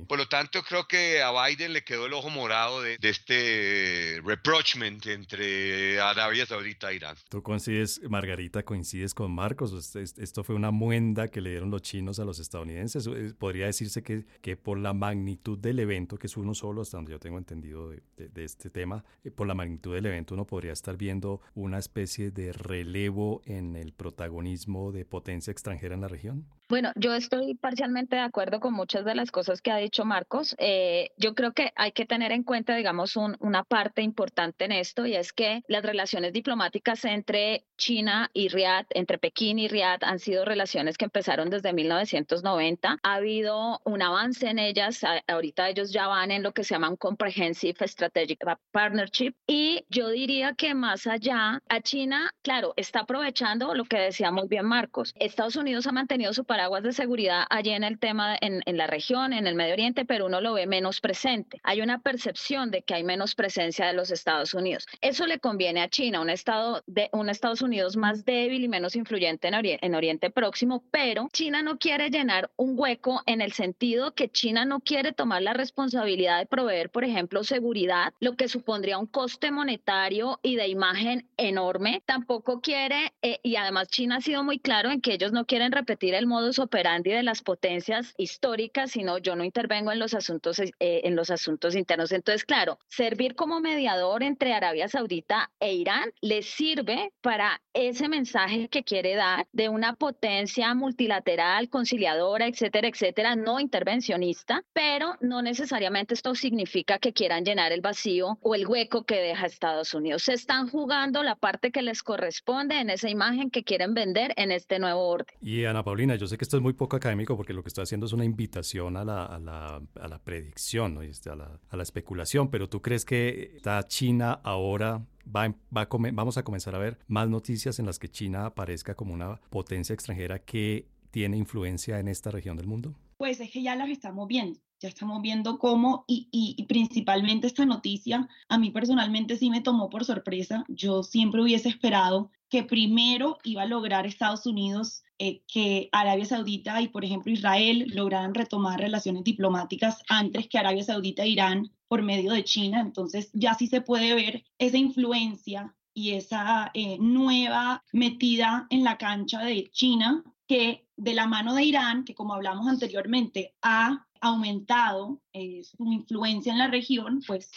Por 0.07 0.17
lo 0.17 0.28
tanto, 0.28 0.63
creo 0.63 0.88
que 0.88 1.22
a 1.22 1.32
Biden 1.32 1.74
le 1.74 1.84
quedó 1.84 2.07
el 2.07 2.13
ojo 2.13 2.32
morado 2.32 2.82
de, 2.82 2.97
este 2.99 4.20
reproachment 4.26 5.05
entre 5.05 5.99
Arabia 5.99 6.47
Saudita 6.47 6.91
e 6.91 6.95
Irán. 6.95 7.15
¿Tú 7.30 7.43
coincides, 7.43 8.01
Margarita, 8.09 8.63
coincides 8.63 9.13
con 9.13 9.32
Marcos? 9.32 9.95
Esto 9.95 10.43
fue 10.43 10.55
una 10.55 10.72
muenda 10.72 11.28
que 11.28 11.39
le 11.39 11.51
dieron 11.51 11.70
los 11.70 11.84
chinos 11.84 12.17
a 12.20 12.26
los 12.26 12.39
estadounidenses. 12.39 13.05
Eh, 13.05 13.34
podría 13.38 13.67
decirse 13.67 14.01
que, 14.01 14.26
que 14.41 14.57
por 14.57 14.80
la 14.80 14.93
magnitud 14.93 15.59
del 15.59 15.78
evento, 15.78 16.17
que 16.17 16.26
es 16.26 16.36
uno 16.36 16.55
solo, 16.55 16.82
hasta 16.82 16.97
donde 16.97 17.11
yo 17.11 17.20
tengo 17.20 17.38
entendido 17.38 17.91
de, 17.91 18.01
de 18.17 18.43
este 18.43 18.72
tema, 18.72 19.05
eh, 19.24 19.30
por 19.30 19.45
la 19.45 19.53
magnitud 19.53 19.93
del 19.93 20.07
evento 20.07 20.34
uno 20.34 20.47
podría 20.47 20.74
estar 20.74 20.97
viendo 20.97 21.41
una 21.53 21.78
especie 21.78 22.32
de 22.32 22.53
relevo 22.53 23.43
en 23.45 23.76
el 23.76 23.93
protagonismo 23.93 24.91
de 24.91 25.05
potencia 25.05 25.51
extranjera 25.60 25.95
en 25.95 26.01
la 26.01 26.07
región. 26.07 26.47
Bueno, 26.70 26.91
yo 26.95 27.15
estoy 27.15 27.55
parcialmente 27.55 28.15
de 28.15 28.22
acuerdo 28.22 28.59
con 28.59 28.76
muchas 28.76 29.03
de 29.03 29.15
las 29.15 29.32
cosas 29.32 29.59
que 29.59 29.72
ha 29.72 29.78
dicho 29.78 30.05
Marcos. 30.05 30.55
Eh, 30.59 31.09
yo 31.17 31.34
creo 31.34 31.51
que 31.51 31.72
hay 31.76 31.93
que 31.93 32.05
tener 32.05 32.32
en 32.32 32.43
cuenta, 32.43 32.76
digamos, 32.76 33.15
una 33.17 33.63
parte 33.63 34.03
importante 34.03 34.65
en 34.65 34.74
esto 34.74 35.07
y 35.07 35.15
es 35.15 35.34
que 35.34 35.63
las 35.67 35.82
relaciones 35.82 36.32
diplomáticas 36.32 37.05
entre 37.05 37.65
China 37.76 38.30
y 38.34 38.49
Riad, 38.49 38.86
entre 38.91 39.17
Pekín 39.17 39.57
y 39.57 39.67
Riad, 39.67 40.03
han 40.03 40.20
sido 40.20 40.45
relaciones 40.45 40.99
que 40.99 41.05
empezaron 41.05 41.49
desde 41.49 41.74
1990. 41.74 42.99
Ha 43.01 43.13
habido 43.15 43.82
un 43.84 44.03
avance 44.03 44.47
en 44.47 44.59
ellas. 44.59 45.03
ahorita 45.28 45.70
ellos 45.70 45.91
ya 45.91 46.05
van 46.05 46.30
en 46.30 46.43
lo 46.43 46.51
que 46.51 46.63
se 46.63 46.76
llama 46.76 46.89
un 46.89 46.97
Comprehensive 46.97 47.88
Strategic 47.88 48.45
Partnership. 48.72 49.34
Y 49.47 49.86
yo 49.89 50.09
diría 50.09 50.53
que 50.53 50.76
más 50.76 51.07
allá, 51.07 51.63
a 51.67 51.82
China, 51.82 52.32
claro, 52.43 52.76
está 52.76 52.99
aprovechando 52.99 53.74
lo 53.74 53.86
que 53.86 53.97
decía 53.97 54.30
muy 54.30 54.47
bien 54.47 54.67
Marcos. 54.67 55.15
Estados 55.15 55.55
Unidos 55.55 55.88
ha 55.88 55.91
mantenido 55.91 56.32
su 56.32 56.45
paraguas 56.60 56.84
de 56.84 56.91
seguridad 56.91 57.45
allí 57.49 57.70
en 57.70 57.86
el 57.86 57.99
tema, 57.99 58.36
en, 58.41 58.62
en 58.66 58.76
la 58.76 58.86
región, 58.86 59.32
en 59.32 59.47
el 59.47 59.55
Medio 59.55 59.72
Oriente, 59.72 60.03
pero 60.03 60.26
uno 60.26 60.41
lo 60.41 60.55
ve 60.55 60.68
menos 60.68 60.99
presente. 60.99 61.62
Hay 61.64 61.80
una 61.80 61.99
percepción 61.99 62.70
de 62.70 62.82
que 62.82 62.95
hay 62.95 63.05
menos 63.05 63.34
presencia 63.34 63.88
de 63.88 63.93
los 63.93 64.12
Estados 64.12 64.53
Unidos. 64.53 64.86
Eso 64.99 65.26
le 65.26 65.39
conviene 65.39 65.82
a 65.82 65.88
China, 65.88 66.20
un 66.20 66.30
Estado 66.30 66.84
de 66.86 67.07
un 67.14 67.30
Estados 67.30 67.62
Unidos 67.62 67.95
más 67.95 68.26
débil 68.26 68.66
y 68.66 68.68
menos 68.68 68.97
influyente 68.97 69.47
en, 69.47 69.53
en 69.55 69.95
Oriente 69.95 70.32
Próximo, 70.32 70.84
pero 70.91 71.30
China 71.32 71.62
no 71.62 71.78
quiere 71.78 72.10
llenar 72.10 72.51
un 72.57 72.74
hueco 72.78 73.22
en 73.26 73.39
el 73.39 73.53
sentido 73.53 74.14
que 74.14 74.28
China 74.28 74.66
no 74.66 74.82
quiere 74.82 75.14
tomar 75.14 75.41
la 75.41 75.53
responsabilidad 75.53 76.39
de 76.39 76.45
proveer, 76.45 76.89
por 76.89 77.05
ejemplo, 77.05 77.45
seguridad, 77.45 78.14
lo 78.20 78.36
que 78.36 78.49
supondría 78.49 78.97
un 78.97 79.07
coste 79.07 79.49
monetario 79.51 80.41
y 80.43 80.57
de 80.57 80.68
imagen 80.68 81.26
enorme. 81.38 82.03
Tampoco 82.05 82.60
quiere, 82.60 83.14
eh, 83.22 83.39
y 83.43 83.55
además 83.55 83.88
China 83.88 84.18
ha 84.18 84.22
sido 84.22 84.43
muy 84.43 84.60
claro 84.60 84.91
en 84.91 84.99
que 84.99 85.14
ellos 85.14 85.32
no 85.32 85.45
quieren 85.45 85.72
repetir 85.72 86.14
el 86.16 86.28
operandi 86.57 87.11
de 87.11 87.21
las 87.21 87.41
potencias 87.43 88.13
históricas, 88.17 88.91
sino 88.91 89.19
yo 89.19 89.35
no 89.35 89.43
intervengo 89.43 89.91
en 89.91 89.99
los 89.99 90.13
asuntos, 90.13 90.59
eh, 90.59 90.71
en 90.79 91.15
los 91.15 91.29
asuntos 91.29 91.75
internos. 91.75 92.11
Entonces, 92.11 92.45
claro, 92.45 92.79
servir 92.87 93.35
como 93.35 93.59
mediador 93.59 94.23
entre 94.23 94.53
Arabia 94.53 94.87
Saudita 94.87 95.51
e 95.59 95.73
Irán 95.73 96.11
les 96.21 96.47
sirve 96.47 97.11
para 97.21 97.61
ese 97.73 98.07
mensaje 98.07 98.69
que 98.69 98.83
quiere 98.83 99.15
dar 99.15 99.47
de 99.51 99.69
una 99.69 99.93
potencia 99.93 100.73
multilateral, 100.73 101.69
conciliadora, 101.69 102.47
etcétera, 102.47 102.87
etcétera, 102.87 103.35
no 103.35 103.59
intervencionista, 103.59 104.63
pero 104.73 105.15
no 105.19 105.41
necesariamente 105.41 106.13
esto 106.13 106.33
significa 106.35 106.99
que 106.99 107.13
quieran 107.13 107.43
llenar 107.43 107.71
el 107.71 107.81
vacío 107.81 108.37
o 108.41 108.55
el 108.55 108.65
hueco 108.65 109.03
que 109.03 109.15
deja 109.15 109.45
Estados 109.45 109.93
Unidos. 109.93 110.23
Se 110.23 110.33
están 110.33 110.69
jugando 110.69 111.23
la 111.23 111.35
parte 111.35 111.71
que 111.71 111.81
les 111.81 112.03
corresponde 112.03 112.79
en 112.79 112.89
esa 112.89 113.09
imagen 113.09 113.49
que 113.49 113.63
quieren 113.63 113.93
vender 113.93 114.33
en 114.37 114.51
este 114.51 114.79
nuevo 114.79 115.07
orden. 115.07 115.35
Y 115.41 115.65
Ana 115.65 115.83
Paulina, 115.83 116.15
yo 116.15 116.27
sé 116.27 116.37
que 116.39 116.45
esto 116.45 116.55
es 116.57 116.63
muy 116.63 116.73
poco 116.73 116.95
académico 116.95 117.35
porque 117.35 117.53
lo 117.53 117.61
que 117.61 117.67
estoy 117.67 117.83
haciendo 117.83 118.05
es 118.05 118.13
una 118.13 118.23
invitación 118.23 118.95
a 118.95 119.03
la, 119.03 119.25
a 119.25 119.39
la, 119.39 119.81
a 119.99 120.07
la 120.07 120.19
predicción, 120.19 120.95
¿no? 120.95 121.01
Este, 121.01 121.29
a, 121.29 121.35
la, 121.35 121.59
a 121.69 121.77
la 121.77 121.83
especulación, 121.83 122.49
pero 122.49 122.69
¿tú 122.69 122.81
crees 122.81 123.03
que 123.03 123.51
está 123.57 123.85
China 123.87 124.39
ahora 124.43 125.05
Va, 125.27 125.53
va 125.75 125.87
vamos 125.91 126.39
a 126.39 126.43
comenzar 126.43 126.73
a 126.73 126.79
ver 126.79 126.97
más 127.07 127.29
noticias 127.29 127.77
en 127.77 127.85
las 127.85 127.99
que 127.99 128.09
China 128.09 128.47
aparezca 128.47 128.95
como 128.95 129.13
una 129.13 129.39
potencia 129.51 129.93
extranjera 129.93 130.39
que 130.39 130.87
tiene 131.11 131.37
influencia 131.37 131.99
en 131.99 132.07
esta 132.07 132.31
región 132.31 132.57
del 132.57 132.65
mundo? 132.65 132.95
Pues 133.17 133.39
es 133.39 133.51
que 133.51 133.61
ya 133.61 133.75
las 133.75 133.89
estamos 133.89 134.27
viendo 134.27 134.59
ya 134.79 134.87
estamos 134.87 135.21
viendo 135.21 135.59
cómo, 135.59 136.05
y, 136.07 136.29
y, 136.31 136.63
principalmente 136.63 137.47
esta 137.47 137.65
noticia, 137.65 138.29
a 138.47 138.57
mí 138.57 138.71
personalmente 138.71 139.35
sí 139.35 139.49
me 139.49 139.59
tomó 139.59 139.89
por 139.89 140.05
sorpresa. 140.05 140.63
Yo 140.69 141.03
siempre 141.03 141.41
hubiese 141.41 141.67
esperado 141.67 142.31
que 142.49 142.63
primero 142.63 143.37
iba 143.43 143.63
a 143.63 143.67
lograr 143.67 144.05
Estados 144.07 144.45
Unidos 144.45 145.03
eh, 145.20 145.43
que 145.47 145.89
Arabia 145.91 146.26
Saudita 146.26 146.82
y, 146.82 146.88
por 146.88 147.03
ejemplo, 147.05 147.32
Israel 147.32 147.86
lograran 147.93 148.34
retomar 148.34 148.80
relaciones 148.80 149.24
diplomáticas 149.24 150.01
antes 150.09 150.47
que 150.47 150.57
Arabia 150.57 150.84
Saudita 150.84 151.24
e 151.24 151.30
Irán 151.30 151.72
por 151.88 152.01
medio 152.01 152.32
de 152.32 152.43
China. 152.43 152.80
Entonces 152.80 153.30
ya 153.34 153.53
sí 153.53 153.67
se 153.67 153.82
puede 153.82 154.15
ver 154.15 154.45
esa 154.57 154.78
influencia 154.78 155.76
y 155.93 156.11
esa 156.11 156.72
eh, 156.74 156.97
nueva 156.99 157.84
metida 157.91 158.65
en 158.70 158.84
la 158.84 158.97
cancha 158.97 159.41
de 159.41 159.70
China 159.72 160.24
que 160.47 160.88
de 160.95 161.13
la 161.13 161.28
mano 161.28 161.53
de 161.53 161.63
Irán, 161.63 162.05
que 162.05 162.15
como 162.15 162.34
hablamos 162.34 162.67
anteriormente, 162.67 163.55
ha 163.61 164.07
aumentado 164.22 165.22
eh, 165.34 165.63
su 165.63 165.91
influencia 165.91 166.51
en 166.51 166.57
la 166.57 166.67
región, 166.67 167.22
pues 167.26 167.51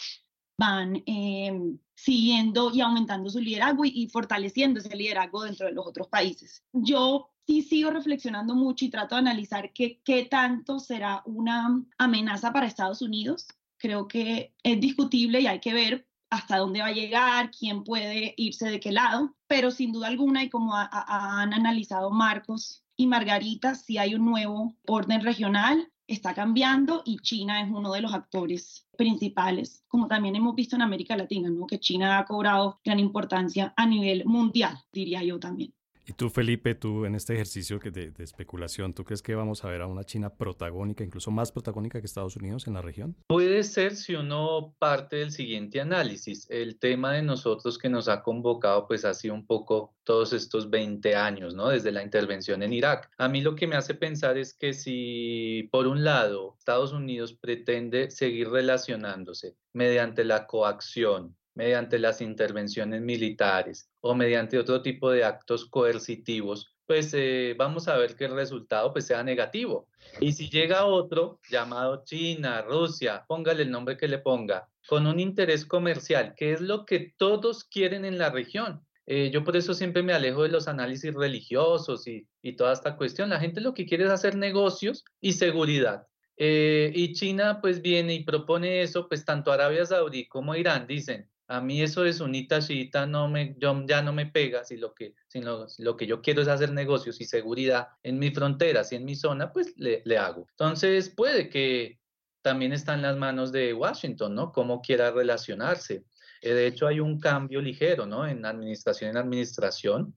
van 0.57 1.01
em, 1.05 1.79
siguiendo 1.95 2.71
y 2.73 2.81
aumentando 2.81 3.29
su 3.29 3.39
liderazgo 3.39 3.83
y, 3.85 4.07
fortaleciendo 4.07 4.79
ese 4.79 4.95
liderazgo 4.95 5.43
dentro 5.43 5.65
de 5.65 5.73
los 5.73 5.87
otros 5.87 6.07
países. 6.07 6.63
Yo 6.71 7.32
sí 7.45 7.61
sigo 7.61 7.91
reflexionando 7.91 8.55
mucho 8.55 8.85
y 8.85 8.89
trato 8.89 9.15
de 9.15 9.19
analizar 9.19 9.71
qué, 9.73 10.01
qué 10.03 10.25
tanto 10.25 10.79
será 10.79 11.21
una 11.25 11.83
amenaza 11.97 12.51
para 12.51 12.67
Estados 12.67 13.01
Unidos. 13.01 13.47
Creo 13.77 14.07
que 14.07 14.53
es 14.63 14.79
discutible 14.79 15.41
y 15.41 15.47
hay 15.47 15.59
que 15.59 15.73
ver 15.73 16.07
hasta 16.29 16.57
dónde 16.57 16.79
va 16.79 16.87
a 16.87 16.93
llegar, 16.93 17.51
quién 17.51 17.83
puede 17.83 18.33
irse 18.37 18.67
de 18.67 18.79
qué 18.79 18.91
lado, 18.91 19.35
pero 19.47 19.69
sin 19.69 19.91
duda 19.91 20.07
alguna, 20.07 20.43
y 20.43 20.49
como 20.49 20.73
han 20.75 21.53
analizado 21.53 22.09
Marcos 22.09 22.83
y 22.95 23.05
Margarita, 23.05 23.75
si 23.75 23.99
hay 23.99 24.15
un 24.15 24.25
nuevo 24.25 24.75
orden 24.87 25.21
regional, 25.21 25.91
está 26.07 26.33
cambiando 26.33 27.03
y 27.05 27.17
China 27.19 27.61
es 27.61 27.69
uno 27.69 27.93
de 27.93 28.01
los 28.01 28.13
actores 28.13 28.87
principales, 28.97 29.83
como 29.87 30.07
también 30.07 30.35
hemos 30.35 30.55
visto 30.55 30.75
en 30.75 30.81
América 30.81 31.15
Latina, 31.15 31.49
¿no? 31.49 31.67
que 31.67 31.79
China 31.79 32.17
ha 32.17 32.25
cobrado 32.25 32.79
gran 32.83 32.99
importancia 32.99 33.73
a 33.77 33.85
nivel 33.85 34.25
mundial, 34.25 34.79
diría 34.91 35.23
yo 35.23 35.39
también. 35.39 35.73
Y 36.05 36.13
tú, 36.13 36.29
Felipe, 36.29 36.75
tú 36.75 37.05
en 37.05 37.15
este 37.15 37.33
ejercicio 37.33 37.79
de, 37.79 38.11
especulación, 38.19 38.93
¿tú 38.93 39.05
crees 39.05 39.21
que 39.21 39.35
vamos 39.35 39.63
a 39.63 39.69
ver 39.69 39.81
a 39.81 39.87
una 39.87 40.03
China 40.03 40.29
protagónica, 40.29 41.03
incluso 41.03 41.31
más 41.31 41.51
protagónica 41.51 41.99
que 41.99 42.05
Estados 42.05 42.35
Unidos 42.35 42.67
en 42.67 42.73
la 42.73 42.81
región? 42.81 43.15
Puede 43.27 43.63
ser 43.63 43.95
si 43.95 44.15
uno 44.15 44.75
parte 44.79 45.17
del 45.17 45.31
siguiente 45.31 45.79
análisis. 45.79 46.45
El 46.49 46.77
tema 46.77 47.13
de 47.13 47.21
nosotros 47.21 47.77
que 47.77 47.89
nos 47.89 48.09
ha 48.09 48.21
convocado, 48.21 48.85
pues 48.87 49.05
ha 49.05 49.13
sido 49.13 49.33
un 49.33 49.45
poco 49.45 49.93
todos 50.03 50.33
estos 50.33 50.69
20 50.69 51.15
años, 51.15 51.55
¿no? 51.55 51.69
Desde 51.69 51.91
la 51.91 52.03
intervención 52.03 52.63
en 52.63 52.73
Irak. 52.73 53.09
A 53.17 53.29
mí 53.29 53.41
lo 53.41 53.55
que 53.55 53.67
me 53.67 53.77
hace 53.77 53.93
pensar 53.93 54.37
es 54.37 54.53
que 54.53 54.73
si, 54.73 55.69
por 55.71 55.87
un 55.87 56.03
lado, 56.03 56.55
Estados 56.57 56.91
Unidos 56.91 57.33
pretende 57.33 58.11
seguir 58.11 58.49
relacionándose 58.49 59.55
mediante 59.71 60.25
la 60.25 60.47
coacción, 60.47 61.35
mediante 61.55 61.99
las 61.99 62.21
intervenciones 62.21 63.01
militares 63.01 63.89
o 64.01 64.15
mediante 64.15 64.57
otro 64.57 64.81
tipo 64.81 65.11
de 65.11 65.23
actos 65.23 65.65
coercitivos, 65.65 66.75
pues 66.85 67.13
eh, 67.13 67.55
vamos 67.57 67.87
a 67.87 67.97
ver 67.97 68.15
que 68.15 68.25
el 68.25 68.33
resultado 68.33 68.91
pues 68.91 69.05
sea 69.05 69.23
negativo. 69.23 69.87
Y 70.19 70.33
si 70.33 70.49
llega 70.49 70.85
otro 70.85 71.39
llamado 71.49 72.03
China, 72.05 72.61
Rusia, 72.61 73.23
póngale 73.27 73.63
el 73.63 73.71
nombre 73.71 73.97
que 73.97 74.07
le 74.07 74.19
ponga, 74.19 74.67
con 74.87 75.07
un 75.07 75.19
interés 75.19 75.65
comercial, 75.65 76.33
que 76.35 76.51
es 76.51 76.61
lo 76.61 76.85
que 76.85 77.13
todos 77.17 77.63
quieren 77.63 78.05
en 78.05 78.17
la 78.17 78.29
región. 78.29 78.85
Eh, 79.05 79.31
yo 79.31 79.43
por 79.43 79.57
eso 79.57 79.73
siempre 79.73 80.01
me 80.01 80.13
alejo 80.13 80.43
de 80.43 80.49
los 80.49 80.67
análisis 80.67 81.13
religiosos 81.13 82.07
y, 82.07 82.27
y, 82.41 82.55
toda 82.55 82.73
esta 82.73 82.95
cuestión. 82.95 83.29
La 83.29 83.39
gente 83.39 83.59
lo 83.59 83.73
que 83.73 83.85
quiere 83.85 84.05
es 84.05 84.09
hacer 84.09 84.35
negocios 84.35 85.03
y 85.19 85.33
seguridad. 85.33 86.07
Eh, 86.37 86.91
y 86.95 87.13
China 87.13 87.59
pues 87.61 87.81
viene 87.81 88.15
y 88.15 88.23
propone 88.23 88.81
eso, 88.81 89.07
pues 89.07 89.23
tanto 89.23 89.51
Arabia 89.51 89.85
Saudí 89.85 90.27
como 90.27 90.55
Irán 90.55 90.87
dicen, 90.87 91.29
A 91.47 91.59
mí 91.59 91.81
eso 91.81 92.03
de 92.03 92.13
sunita 92.13 92.61
chiita 92.61 93.05
no 93.05 93.27
me, 93.27 93.55
ya 93.59 94.01
no 94.01 94.13
me 94.13 94.27
pega, 94.27 94.63
si 94.63 94.77
lo, 94.77 94.93
que, 94.93 95.13
si 95.27 95.41
lo, 95.41 95.97
que 95.97 96.07
yo 96.07 96.21
quiero 96.21 96.41
es 96.41 96.47
hacer 96.47 96.71
negocios 96.71 97.19
y 97.19 97.25
seguridad 97.25 97.89
en 98.01 98.17
mi 98.17 98.31
fronteras 98.31 98.91
y 98.91 98.95
en 98.95 99.05
mi 99.05 99.15
zona, 99.15 99.51
pues 99.51 99.73
le, 99.77 100.01
le 100.05 100.17
hago. 100.17 100.47
Entonces 100.51 101.09
puede 101.09 101.49
que 101.49 101.99
también 102.41 102.73
está 102.73 102.93
en 102.93 103.01
las 103.01 103.17
manos 103.17 103.51
de 103.51 103.73
Washington, 103.73 104.35
¿no? 104.35 104.51
Cómo 104.51 104.81
quiera 104.81 105.11
relacionarse. 105.11 106.05
Eh, 106.41 106.53
de 106.53 106.67
hecho, 106.67 106.87
hay 106.87 106.99
un 106.99 107.19
cambio 107.19 107.61
ligero, 107.61 108.05
¿no? 108.05 108.27
En 108.27 108.45
administración 108.45 109.11
en 109.11 109.17
administración. 109.17 110.15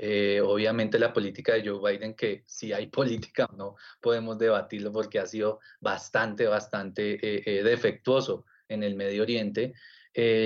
Eh, 0.00 0.40
obviamente 0.40 0.98
la 0.98 1.12
política 1.12 1.54
de 1.54 1.68
Joe 1.68 1.92
Biden, 1.92 2.14
que 2.14 2.44
si 2.46 2.72
hay 2.72 2.86
política 3.00 3.48
no 3.56 3.76
podemos 4.00 4.38
debatirlo 4.38 4.92
porque 4.92 5.18
ha 5.18 5.26
sido 5.26 5.58
bastante, 5.80 6.46
bastante 6.46 7.18
eh, 7.22 7.62
defectuoso 7.64 8.44
en 8.68 8.82
el 8.82 8.96
Medio 8.96 9.22
Oriente. 9.22 9.74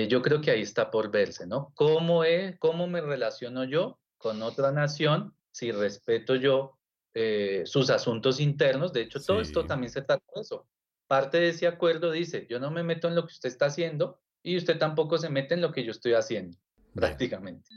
Yo 0.09 0.21
creo 0.21 0.39
que 0.39 0.51
ahí 0.51 0.61
está 0.61 0.91
por 0.91 1.09
verse, 1.09 1.47
¿no? 1.47 1.71
¿Cómo, 1.75 2.23
es, 2.23 2.57
¿Cómo 2.59 2.87
me 2.87 3.01
relaciono 3.01 3.63
yo 3.63 3.99
con 4.17 4.41
otra 4.43 4.71
nación 4.71 5.33
si 5.51 5.71
respeto 5.71 6.35
yo 6.35 6.77
sus 7.65 7.89
asuntos 7.89 8.39
internos? 8.39 8.93
De 8.93 9.01
hecho, 9.01 9.19
todo 9.19 9.41
esto 9.41 9.65
también 9.65 9.91
se 9.91 10.01
trata 10.01 10.23
de 10.35 10.41
eso. 10.41 10.67
Parte 11.07 11.39
de 11.39 11.49
ese 11.49 11.67
acuerdo 11.67 12.11
dice, 12.11 12.45
yo 12.49 12.59
no 12.59 12.71
me 12.71 12.83
meto 12.83 13.07
en 13.07 13.15
lo 13.15 13.25
que 13.25 13.33
usted 13.33 13.49
está 13.49 13.65
haciendo 13.65 14.19
y 14.43 14.57
usted 14.57 14.77
tampoco 14.77 15.17
se 15.17 15.29
mete 15.29 15.55
en 15.55 15.61
lo 15.61 15.71
que 15.71 15.83
yo 15.83 15.91
estoy 15.91 16.13
haciendo, 16.13 16.57
prácticamente. 16.93 17.69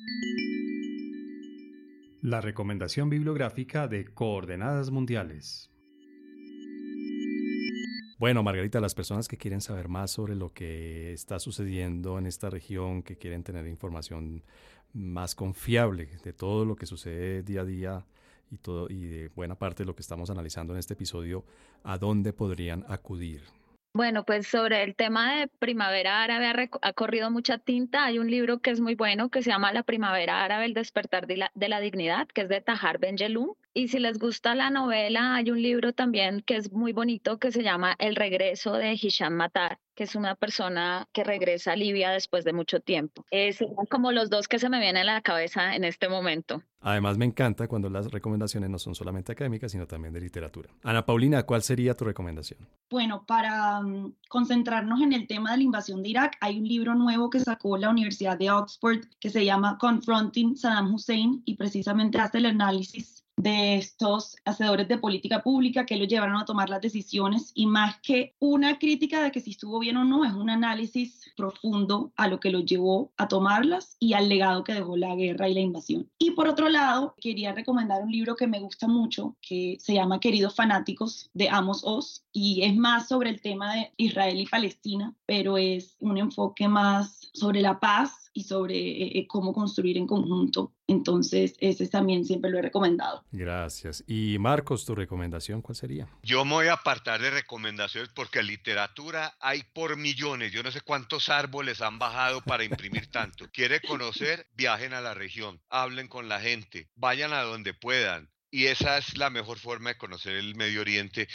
La 2.23 2.41
recomendación 2.41 3.09
bibliográfica 3.09 3.87
de 3.87 4.05
Coordenadas 4.13 4.91
Mundiales. 4.91 5.71
Bueno, 8.19 8.43
Margarita, 8.43 8.81
las 8.81 8.95
personas 8.95 9.29
que 9.29 9.37
quieren 9.37 9.61
saber 9.61 9.89
más 9.89 10.11
sobre 10.11 10.35
lo 10.35 10.51
que 10.51 11.13
está 11.13 11.39
sucediendo 11.39 12.19
en 12.19 12.27
esta 12.27 12.49
región, 12.49 13.03
que 13.03 13.19
quieren 13.19 13.43
tener 13.43 13.67
información 13.67 14.43
más 14.95 15.35
confiable 15.35 16.09
de 16.25 16.33
todo 16.33 16.65
lo 16.65 16.77
que 16.77 16.87
sucede 16.87 17.43
día 17.43 17.61
a 17.61 17.65
día 17.65 18.07
y, 18.51 18.57
todo, 18.57 18.89
y 18.89 19.05
de 19.05 19.29
buena 19.29 19.55
parte 19.55 19.83
de 19.83 19.87
lo 19.87 19.95
que 19.95 20.01
estamos 20.01 20.31
analizando 20.31 20.73
en 20.73 20.79
este 20.79 20.95
episodio, 20.95 21.45
¿a 21.85 21.99
dónde 21.99 22.33
podrían 22.33 22.87
acudir? 22.89 23.43
Bueno, 23.97 24.25
pues 24.25 24.47
sobre 24.47 24.83
el 24.83 24.95
tema 24.95 25.37
de 25.37 25.49
primavera 25.49 26.23
árabe 26.23 26.71
ha, 26.83 26.93
corrido 26.93 27.31
mucha 27.31 27.59
tinta. 27.59 28.05
Hay 28.05 28.19
un 28.19 28.31
libro 28.31 28.59
que 28.59 28.71
es 28.71 28.81
muy 28.81 28.95
bueno 28.95 29.31
que 29.31 29.43
se 29.43 29.51
llama 29.51 29.73
La 29.73 29.83
primavera 29.83 30.45
árabe, 30.45 30.67
el 30.67 30.75
despertar 30.75 31.27
de 31.27 31.69
la, 31.69 31.81
dignidad, 31.81 32.29
que 32.29 32.43
es 32.43 32.49
de 32.49 32.61
Tahar 32.61 32.99
Benjelloun. 32.99 33.55
Y 33.77 33.89
si 33.89 33.99
les 33.99 34.19
gusta 34.19 34.55
la 34.55 34.71
novela, 34.71 35.35
hay 35.35 35.51
un 35.51 35.61
libro 35.61 35.93
también 35.93 36.41
que 36.41 36.57
es 36.57 36.73
muy 36.73 36.95
bonito 36.95 37.39
que 37.39 37.53
se 37.53 37.63
llama 37.63 37.95
El 37.99 38.17
regreso 38.17 38.73
de 38.73 38.95
Hisham 38.95 39.35
Matar, 39.35 39.79
que 39.95 40.05
es 40.05 40.15
una 40.15 40.35
persona 40.35 41.07
que 41.13 41.25
regresa 41.25 41.73
a 41.73 41.77
Libia 41.77 42.11
después 42.11 42.43
de 42.45 42.55
mucho 42.55 42.81
tiempo. 42.81 43.27
Es 43.31 43.59
como 43.91 44.13
los 44.13 44.31
dos 44.31 44.49
que 44.49 44.59
se 44.59 44.71
me 44.71 44.81
vienen 44.81 45.03
a 45.03 45.13
la 45.13 45.21
cabeza 45.21 45.77
en 45.77 45.85
este 45.85 46.09
momento. 46.09 46.63
Además, 46.81 47.19
me 47.19 47.27
encanta 47.27 47.69
cuando 47.69 47.91
las 47.91 48.11
recomendaciones 48.11 48.71
no 48.71 48.79
son 48.79 48.95
solamente 48.95 49.33
académicas, 49.33 49.73
sino 49.73 49.87
también 49.87 50.15
de 50.15 50.23
literatura. 50.23 50.71
Ana 50.83 51.05
Paulina, 51.05 51.43
¿cuál 51.43 51.61
sería 51.61 51.93
tu 51.93 52.07
recomendación? 52.07 52.67
Bueno, 52.89 53.27
para 53.27 53.83
mm, 53.83 54.15
concentrarnos 54.31 55.03
en 55.03 55.13
el 55.13 55.27
tema 55.27 55.51
de 55.51 55.59
la 55.59 55.65
invasión 55.65 56.03
de 56.03 56.09
Irak, 56.09 56.39
hay 56.41 56.59
un 56.59 56.67
libro 56.67 56.95
nuevo 56.95 57.29
que 57.29 57.41
sacó 57.41 57.77
la 57.77 57.91
Universidad 57.91 58.39
de 58.39 58.51
Oxford 58.51 59.05
que 59.21 59.29
se 59.29 59.45
llama 59.45 59.77
Confronting 59.77 60.57
Saddam 60.57 60.95
Hussein 60.95 61.43
y 61.45 61.57
precisamente 61.57 62.17
hace 62.19 62.39
el 62.39 62.47
análisis 62.47 63.26
de 63.37 63.77
estos 63.77 64.37
hacedores 64.45 64.89
de 64.89 64.99
política 64.99 65.43
pública 65.43 65.85
que 65.85 65.97
lo 65.97 66.05
llevaron 66.05 66.37
a 66.37 66.45
tomar 66.45 66.71
las 66.71 66.81
decisiones 66.81 67.53
y 67.55 67.67
más 67.67 68.01
que 68.01 68.35
una 68.39 68.79
crítica 68.79 69.23
de 69.23 69.31
que 69.31 69.41
si 69.41 69.51
estuvo 69.51 69.79
bien 69.79 69.99
o 69.99 70.05
no, 70.05 70.25
es 70.25 70.33
un 70.33 70.49
análisis 70.49 71.26
profundo 71.37 72.13
a 72.17 72.29
lo 72.29 72.41
que 72.41 72.51
lo 72.51 72.61
llevó 72.61 73.13
a 73.17 73.29
tomarlas 73.29 73.97
y 74.01 74.15
al 74.15 74.29
legado 74.29 74.65
que 74.65 74.75
dejó 74.75 74.97
la 74.97 75.15
guerra 75.15 75.49
y 75.49 75.55
la 75.55 75.61
invasión. 75.61 76.09
Y 76.19 76.33
por 76.33 76.49
otro 76.49 76.69
lado, 76.69 77.15
quería 77.21 77.53
recomendar 77.53 78.03
un 78.03 78.11
libro 78.11 78.37
que 78.37 78.47
me 78.47 78.61
gusta 78.61 78.89
mucho, 78.89 79.37
que 79.41 79.77
se 79.81 79.95
llama 79.95 80.21
Queridos 80.21 80.55
Fanáticos 80.55 81.31
de 81.35 81.49
Amos 81.49 81.83
Oz 81.85 82.25
y 82.33 82.63
es 82.63 82.77
más 82.77 83.09
sobre 83.09 83.31
el 83.31 83.41
tema 83.41 83.75
de 83.75 83.93
Israel 83.97 84.41
y 84.41 84.47
Palestina, 84.47 85.15
pero 85.27 85.59
es 85.59 85.97
un 86.01 86.19
enfoque 86.19 86.69
más 86.69 87.31
sobre 87.33 87.61
la 87.61 87.79
paz 87.79 88.27
y 88.37 88.45
sobre 88.45 88.77
eh, 88.77 89.19
eh, 89.19 89.27
cómo 89.27 89.55
construir 89.55 89.97
en 89.97 90.07
conjunto. 90.07 90.75
Entonces, 90.89 91.55
ese 91.59 91.89
también 91.89 92.25
siempre 92.25 92.51
lo 92.51 92.59
he 92.59 92.63
recomendado. 92.63 93.25
Gracias. 93.33 94.05
Y 94.07 94.37
Marcos, 94.39 94.85
tu 94.85 94.95
recomendación, 94.95 95.63
¿cuál 95.63 95.75
sería? 95.75 96.07
Yo 96.23 96.45
me 96.45 96.53
voy 96.53 96.67
a 96.67 96.75
apartar 96.75 97.21
de 97.21 97.31
recomendaciones 97.31 98.11
porque 98.15 98.43
literatura 98.43 99.35
hay 99.41 99.63
por 99.73 99.97
millones. 99.97 100.53
Yo 100.53 100.63
no 100.63 100.71
sé 100.71 100.83
cuántos 100.83 101.26
árboles 101.29 101.81
han 101.81 101.99
bajado 101.99 102.41
para 102.41 102.65
imprimir 102.65 103.09
tanto. 103.11 103.49
¿Quiere 103.53 103.81
conocer? 103.81 104.47
Viajen 104.55 104.93
a 104.93 105.01
la 105.01 105.15
región, 105.15 105.61
hablen 105.69 106.09
con 106.09 106.29
la 106.29 106.41
gente, 106.41 106.89
vayan 106.95 107.33
a 107.33 107.43
donde 107.43 107.75
puedan. 107.75 108.31
Y 108.51 108.67
esa 108.67 108.99
es 108.99 109.17
la 109.19 109.31
mejor 109.31 109.59
forma 109.59 109.91
de 109.91 109.99
conocer 109.99 110.37
el 110.37 110.55
Medio 110.55 110.81
Oriente 110.81 111.29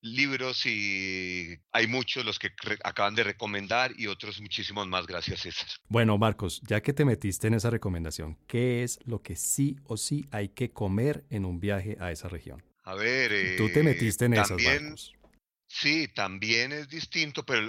libros 0.00 0.64
y 0.66 1.58
hay 1.72 1.86
muchos 1.86 2.24
los 2.24 2.38
que 2.38 2.50
acaban 2.84 3.14
de 3.14 3.24
recomendar 3.24 3.92
y 3.96 4.06
otros 4.06 4.40
muchísimos 4.40 4.86
más. 4.86 5.06
Gracias, 5.06 5.40
César. 5.40 5.68
Bueno, 5.88 6.18
Marcos, 6.18 6.60
ya 6.66 6.80
que 6.80 6.92
te 6.92 7.04
metiste 7.04 7.48
en 7.48 7.54
esa 7.54 7.70
recomendación, 7.70 8.38
¿qué 8.46 8.82
es 8.82 8.98
lo 9.04 9.22
que 9.22 9.36
sí 9.36 9.76
o 9.84 9.96
sí 9.96 10.26
hay 10.30 10.50
que 10.50 10.70
comer 10.70 11.24
en 11.30 11.44
un 11.44 11.60
viaje 11.60 11.96
a 12.00 12.12
esa 12.12 12.28
región? 12.28 12.62
A 12.84 12.94
ver, 12.94 13.56
tú 13.56 13.68
te 13.70 13.82
metiste 13.82 14.26
en 14.26 14.34
esas, 14.34 14.62
Marcos. 14.62 15.12
Sí, 15.70 16.08
también 16.08 16.72
es 16.72 16.88
distinto, 16.88 17.44
pero 17.44 17.68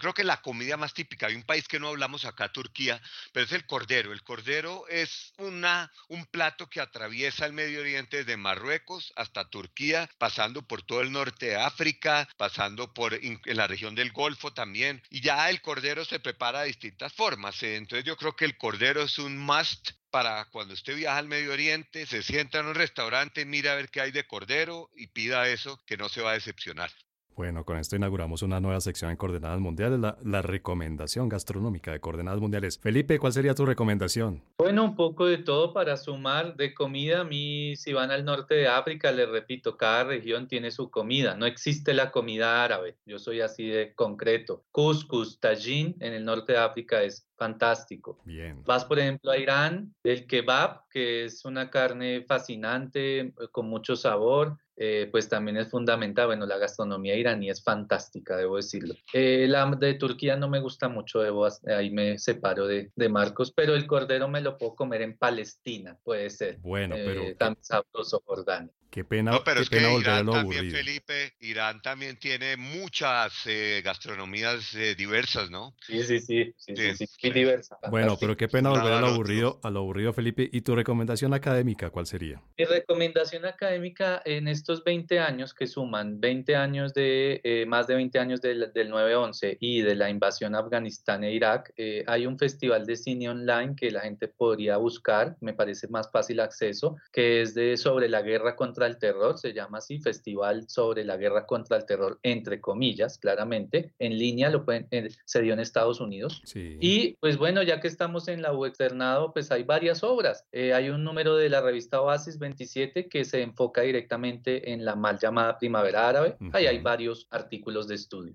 creo 0.00 0.12
que 0.12 0.24
la 0.24 0.42
comida 0.42 0.76
más 0.76 0.92
típica, 0.92 1.28
hay 1.28 1.36
un 1.36 1.44
país 1.44 1.68
que 1.68 1.78
no 1.78 1.88
hablamos 1.88 2.24
acá, 2.24 2.52
Turquía, 2.52 3.00
pero 3.32 3.46
es 3.46 3.52
el 3.52 3.64
cordero. 3.66 4.12
El 4.12 4.22
cordero 4.24 4.86
es 4.88 5.32
una, 5.38 5.90
un 6.08 6.26
plato 6.26 6.68
que 6.68 6.80
atraviesa 6.80 7.46
el 7.46 7.52
Medio 7.52 7.80
Oriente 7.80 8.18
desde 8.18 8.36
Marruecos 8.36 9.12
hasta 9.16 9.48
Turquía, 9.48 10.10
pasando 10.18 10.62
por 10.66 10.82
todo 10.82 11.00
el 11.02 11.12
norte 11.12 11.46
de 11.46 11.56
África, 11.56 12.28
pasando 12.36 12.92
por 12.92 13.18
la 13.46 13.66
región 13.68 13.94
del 13.94 14.10
Golfo 14.12 14.52
también. 14.52 15.00
Y 15.08 15.20
ya 15.20 15.48
el 15.48 15.62
cordero 15.62 16.04
se 16.04 16.18
prepara 16.18 16.60
de 16.62 16.66
distintas 16.66 17.12
formas. 17.14 17.62
¿eh? 17.62 17.76
Entonces 17.76 18.04
yo 18.04 18.16
creo 18.16 18.34
que 18.34 18.44
el 18.44 18.58
cordero 18.58 19.02
es 19.02 19.18
un 19.18 19.38
must 19.38 19.92
para 20.10 20.46
cuando 20.46 20.74
usted 20.74 20.96
viaja 20.96 21.18
al 21.18 21.28
Medio 21.28 21.52
Oriente, 21.52 22.06
se 22.06 22.22
sienta 22.22 22.58
en 22.58 22.66
un 22.66 22.74
restaurante, 22.74 23.44
mira 23.44 23.72
a 23.72 23.76
ver 23.76 23.88
qué 23.90 24.00
hay 24.00 24.10
de 24.12 24.26
cordero 24.26 24.90
y 24.96 25.06
pida 25.08 25.48
eso, 25.48 25.80
que 25.86 25.96
no 25.96 26.08
se 26.08 26.22
va 26.22 26.30
a 26.30 26.34
decepcionar. 26.34 26.90
Bueno, 27.36 27.66
con 27.66 27.76
esto 27.76 27.96
inauguramos 27.96 28.40
una 28.40 28.60
nueva 28.60 28.80
sección 28.80 29.10
en 29.10 29.18
Coordenadas 29.18 29.60
Mundiales, 29.60 30.00
la, 30.00 30.40
recomendación 30.40 31.28
gastronómica 31.28 31.92
de 31.92 32.00
Coordenadas 32.00 32.40
Mundiales. 32.40 32.78
Felipe, 32.78 33.18
¿cuál 33.18 33.34
sería 33.34 33.54
tu 33.54 33.66
recomendación? 33.66 34.42
Bueno, 34.56 34.82
un 34.82 34.96
poco 34.96 35.26
de 35.26 35.36
todo 35.36 35.74
para 35.74 35.98
sumar 35.98 36.56
de 36.56 36.72
comida. 36.72 37.20
A 37.20 37.24
mí, 37.24 37.76
si 37.76 37.92
van 37.92 38.10
al 38.10 38.24
norte 38.24 38.54
de 38.54 38.68
África, 38.68 39.12
les 39.12 39.28
repito, 39.28 39.76
cada 39.76 40.04
región 40.04 40.48
tiene 40.48 40.70
su 40.70 40.90
comida. 40.90 41.34
No 41.36 41.44
existe 41.44 41.92
la 41.92 42.10
comida 42.10 42.64
árabe. 42.64 42.96
Yo 43.04 43.18
soy 43.18 43.42
así 43.42 43.68
de 43.68 43.92
concreto. 43.94 44.64
Couscous, 44.72 45.38
tagine 45.38 45.94
en 46.00 46.14
el 46.14 46.24
norte 46.24 46.52
de 46.52 46.58
África 46.58 47.02
es 47.02 47.28
fantástico. 47.36 48.18
Bien. 48.24 48.62
Vas, 48.64 48.84
por 48.84 48.98
ejemplo, 48.98 49.30
a 49.30 49.38
Irán, 49.38 49.94
el 50.02 50.26
kebab, 50.26 50.82
que 50.90 51.24
es 51.24 51.44
una 51.44 51.70
carne 51.70 52.24
fascinante, 52.26 53.32
con 53.52 53.68
mucho 53.68 53.96
sabor. 53.96 54.58
Eh, 54.78 55.08
pues 55.10 55.28
también 55.28 55.56
es 55.56 55.70
fundamental. 55.70 56.26
Bueno, 56.26 56.44
la 56.44 56.58
gastronomía 56.58 57.16
iraní 57.16 57.48
es 57.48 57.62
fantástica, 57.62 58.36
debo 58.36 58.56
decirlo. 58.56 58.94
Eh, 59.12 59.46
la 59.48 59.64
de 59.70 59.94
Turquía 59.94 60.36
no 60.36 60.48
me 60.48 60.60
gusta 60.60 60.88
mucho, 60.88 61.20
debo, 61.20 61.48
ahí 61.66 61.90
me 61.90 62.18
separo 62.18 62.66
de, 62.66 62.90
de, 62.94 63.08
Marcos, 63.08 63.52
pero 63.52 63.74
el 63.74 63.86
cordero 63.86 64.28
me 64.28 64.42
lo 64.42 64.58
puedo 64.58 64.74
comer 64.74 65.00
en 65.00 65.16
Palestina, 65.16 65.96
puede 66.04 66.28
ser. 66.28 66.58
Bueno, 66.58 66.94
pero... 66.94 67.22
Eh, 67.22 67.34
tan 67.36 67.56
sabroso 67.62 68.22
Jordania. 68.26 68.72
Qué 68.96 69.04
pena, 69.04 69.30
no, 69.30 69.44
pero 69.44 69.56
qué 69.56 69.64
es 69.64 69.68
pena 69.68 69.88
que 69.90 70.00
Irán 70.00 70.26
también, 70.26 70.70
Felipe, 70.70 71.34
Irán 71.40 71.82
también 71.82 72.18
tiene 72.18 72.56
muchas 72.56 73.42
eh, 73.44 73.82
gastronomías 73.84 74.74
eh, 74.74 74.94
diversas, 74.94 75.50
¿no? 75.50 75.74
Sí, 75.86 76.02
sí, 76.02 76.18
sí, 76.18 76.54
sí, 76.56 76.74
sí, 76.74 77.06
sí, 77.06 77.30
diversa. 77.30 77.76
Bueno, 77.90 78.16
pero 78.18 78.38
qué 78.38 78.48
pena 78.48 78.70
volver 78.70 78.94
a 78.94 79.02
lo 79.02 79.08
aburrido, 79.08 79.60
a 79.62 79.68
lo 79.68 79.80
aburrido, 79.80 80.14
Felipe. 80.14 80.48
¿Y 80.50 80.62
tu 80.62 80.74
recomendación 80.74 81.34
académica 81.34 81.90
cuál 81.90 82.06
sería? 82.06 82.40
Mi 82.56 82.64
recomendación 82.64 83.44
académica 83.44 84.22
en 84.24 84.48
estos 84.48 84.82
20 84.82 85.18
años 85.18 85.52
que 85.52 85.66
suman 85.66 86.18
20 86.18 86.56
años 86.56 86.94
de, 86.94 87.42
eh, 87.44 87.66
más 87.66 87.86
de 87.88 87.96
20 87.96 88.18
años 88.18 88.40
del, 88.40 88.72
del 88.72 88.90
9-11 88.90 89.58
y 89.60 89.82
de 89.82 89.94
la 89.94 90.08
invasión 90.08 90.54
a 90.54 90.60
Afganistán 90.60 91.22
e 91.22 91.34
Irak, 91.34 91.74
hay 92.06 92.26
un 92.26 92.38
festival 92.38 92.86
de 92.86 92.96
cine 92.96 93.28
online 93.28 93.74
que 93.76 93.90
la 93.90 94.00
gente 94.00 94.26
podría 94.26 94.78
buscar, 94.78 95.36
me 95.42 95.52
parece 95.52 95.86
más 95.88 96.10
fácil 96.10 96.40
acceso, 96.40 96.96
que 97.12 97.42
es 97.42 97.54
de 97.54 97.76
sobre 97.76 98.08
la 98.08 98.22
guerra 98.22 98.56
contra 98.56 98.85
el 98.86 98.98
Terror, 98.98 99.38
se 99.38 99.52
llama 99.52 99.78
así, 99.78 99.98
Festival 99.98 100.68
sobre 100.68 101.04
la 101.04 101.16
Guerra 101.16 101.46
contra 101.46 101.76
el 101.76 101.84
Terror, 101.84 102.18
entre 102.22 102.60
comillas, 102.60 103.18
claramente, 103.18 103.92
en 103.98 104.18
línea, 104.18 104.50
lo 104.50 104.64
pueden, 104.64 104.86
eh, 104.90 105.08
se 105.24 105.42
dio 105.42 105.52
en 105.52 105.60
Estados 105.60 106.00
Unidos. 106.00 106.42
Y 106.54 107.16
pues 107.20 107.36
bueno, 107.36 107.62
ya 107.62 107.80
que 107.80 107.88
estamos 107.88 108.28
en 108.28 108.42
la 108.42 108.52
U 108.52 108.66
externado, 108.66 109.32
pues 109.32 109.50
hay 109.50 109.64
varias 109.64 110.02
obras. 110.02 110.44
Eh, 110.52 110.72
hay 110.72 110.90
un 110.90 111.04
número 111.04 111.36
de 111.36 111.48
la 111.48 111.60
revista 111.60 112.00
Oasis 112.00 112.38
27 112.38 113.08
que 113.08 113.24
se 113.24 113.42
enfoca 113.42 113.82
directamente 113.82 114.72
en 114.72 114.84
la 114.84 114.96
mal 114.96 115.18
llamada 115.18 115.58
Primavera 115.58 116.08
Árabe. 116.08 116.36
Ahí 116.52 116.66
hay 116.66 116.78
varios 116.78 117.26
artículos 117.30 117.88
de 117.88 117.94
estudio. 117.96 118.34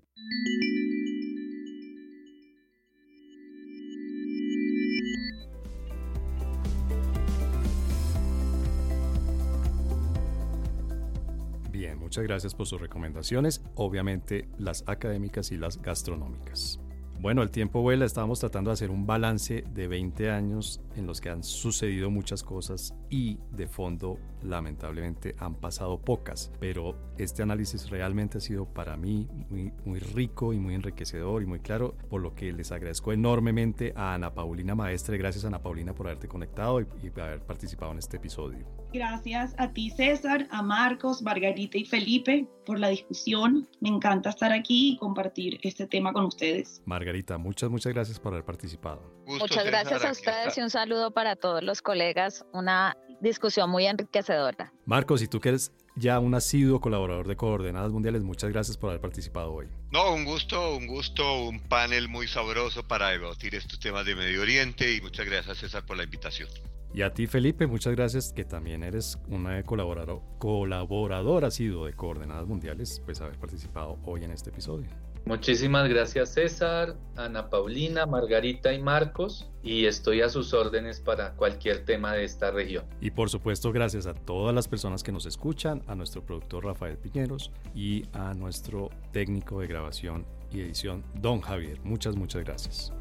Muchas 12.12 12.24
gracias 12.24 12.54
por 12.54 12.66
sus 12.66 12.78
recomendaciones, 12.78 13.64
obviamente 13.74 14.46
las 14.58 14.84
académicas 14.86 15.50
y 15.50 15.56
las 15.56 15.80
gastronómicas. 15.80 16.78
Bueno, 17.18 17.42
el 17.42 17.50
tiempo 17.50 17.80
vuela, 17.80 18.04
estábamos 18.04 18.38
tratando 18.38 18.68
de 18.68 18.74
hacer 18.74 18.90
un 18.90 19.06
balance 19.06 19.64
de 19.72 19.88
20 19.88 20.30
años 20.30 20.82
en 20.96 21.06
los 21.06 21.20
que 21.20 21.30
han 21.30 21.42
sucedido 21.42 22.10
muchas 22.10 22.42
cosas 22.42 22.94
y 23.10 23.38
de 23.50 23.66
fondo 23.66 24.18
lamentablemente 24.42 25.34
han 25.38 25.54
pasado 25.54 25.98
pocas, 26.00 26.52
pero 26.58 26.96
este 27.18 27.42
análisis 27.42 27.90
realmente 27.90 28.38
ha 28.38 28.40
sido 28.40 28.66
para 28.66 28.96
mí 28.96 29.28
muy, 29.50 29.72
muy 29.84 30.00
rico 30.00 30.52
y 30.52 30.58
muy 30.58 30.74
enriquecedor 30.74 31.42
y 31.42 31.46
muy 31.46 31.60
claro, 31.60 31.94
por 32.08 32.20
lo 32.20 32.34
que 32.34 32.52
les 32.52 32.72
agradezco 32.72 33.12
enormemente 33.12 33.92
a 33.96 34.14
Ana 34.14 34.34
Paulina 34.34 34.74
Maestre, 34.74 35.18
gracias 35.18 35.44
Ana 35.44 35.62
Paulina 35.62 35.94
por 35.94 36.06
haberte 36.06 36.28
conectado 36.28 36.80
y, 36.80 36.86
y 37.02 37.20
haber 37.20 37.40
participado 37.40 37.92
en 37.92 37.98
este 37.98 38.16
episodio. 38.16 38.66
Gracias 38.92 39.54
a 39.58 39.72
ti 39.72 39.90
César, 39.90 40.48
a 40.50 40.62
Marcos, 40.62 41.22
Margarita 41.22 41.78
y 41.78 41.84
Felipe 41.84 42.46
por 42.66 42.78
la 42.78 42.88
discusión. 42.88 43.68
Me 43.80 43.88
encanta 43.88 44.30
estar 44.30 44.52
aquí 44.52 44.92
y 44.92 44.96
compartir 44.98 45.58
este 45.62 45.86
tema 45.86 46.12
con 46.12 46.26
ustedes. 46.26 46.82
Margarita, 46.84 47.38
muchas, 47.38 47.70
muchas 47.70 47.92
gracias 47.92 48.20
por 48.20 48.32
haber 48.32 48.44
participado. 48.44 49.02
Muchas 49.38 49.64
gracias 49.64 50.04
a 50.04 50.10
ustedes 50.12 50.58
y 50.58 50.60
un 50.60 50.70
saludo 50.70 51.10
para 51.10 51.36
todos 51.36 51.62
los 51.62 51.82
colegas. 51.82 52.44
Una 52.52 52.96
discusión 53.20 53.70
muy 53.70 53.86
enriquecedora. 53.86 54.72
Marcos, 54.84 55.20
si 55.20 55.28
tú 55.28 55.40
quieres 55.40 55.72
ya 55.94 56.18
un 56.18 56.34
asiduo 56.34 56.80
colaborador 56.80 57.28
de 57.28 57.36
Coordenadas 57.36 57.90
Mundiales, 57.92 58.22
muchas 58.22 58.50
gracias 58.50 58.76
por 58.76 58.90
haber 58.90 59.00
participado 59.00 59.52
hoy. 59.52 59.68
No, 59.90 60.14
un 60.14 60.24
gusto, 60.24 60.76
un 60.76 60.86
gusto, 60.86 61.44
un 61.44 61.60
panel 61.60 62.08
muy 62.08 62.26
sabroso 62.26 62.86
para 62.86 63.10
debatir 63.10 63.54
estos 63.54 63.78
temas 63.78 64.06
de 64.06 64.14
Medio 64.14 64.42
Oriente 64.42 64.94
y 64.94 65.00
muchas 65.00 65.26
gracias 65.26 65.58
César 65.58 65.84
por 65.84 65.96
la 65.96 66.04
invitación. 66.04 66.48
Y 66.94 67.02
a 67.02 67.14
ti 67.14 67.26
Felipe, 67.26 67.66
muchas 67.66 67.94
gracias 67.94 68.32
que 68.32 68.44
también 68.44 68.82
eres 68.82 69.18
una 69.28 69.62
colaborador, 69.62 70.20
colaborador 70.38 71.44
asiduo 71.44 71.86
de 71.86 71.94
Coordenadas 71.94 72.46
Mundiales, 72.46 73.00
pues 73.04 73.20
haber 73.20 73.38
participado 73.38 73.98
hoy 74.04 74.24
en 74.24 74.30
este 74.30 74.50
episodio. 74.50 74.88
Muchísimas 75.24 75.88
gracias 75.88 76.34
César, 76.34 76.96
Ana 77.16 77.48
Paulina, 77.48 78.06
Margarita 78.06 78.72
y 78.72 78.82
Marcos 78.82 79.48
y 79.62 79.86
estoy 79.86 80.20
a 80.20 80.28
sus 80.28 80.52
órdenes 80.52 81.00
para 81.00 81.34
cualquier 81.34 81.84
tema 81.84 82.12
de 82.14 82.24
esta 82.24 82.50
región. 82.50 82.84
Y 83.00 83.12
por 83.12 83.30
supuesto 83.30 83.72
gracias 83.72 84.06
a 84.06 84.14
todas 84.14 84.54
las 84.54 84.66
personas 84.66 85.02
que 85.02 85.12
nos 85.12 85.26
escuchan, 85.26 85.82
a 85.86 85.94
nuestro 85.94 86.24
productor 86.24 86.64
Rafael 86.64 86.98
Piñeros 86.98 87.52
y 87.74 88.04
a 88.12 88.34
nuestro 88.34 88.90
técnico 89.12 89.60
de 89.60 89.68
grabación 89.68 90.26
y 90.50 90.60
edición 90.60 91.04
Don 91.14 91.40
Javier. 91.40 91.78
Muchas, 91.84 92.16
muchas 92.16 92.44
gracias. 92.44 92.92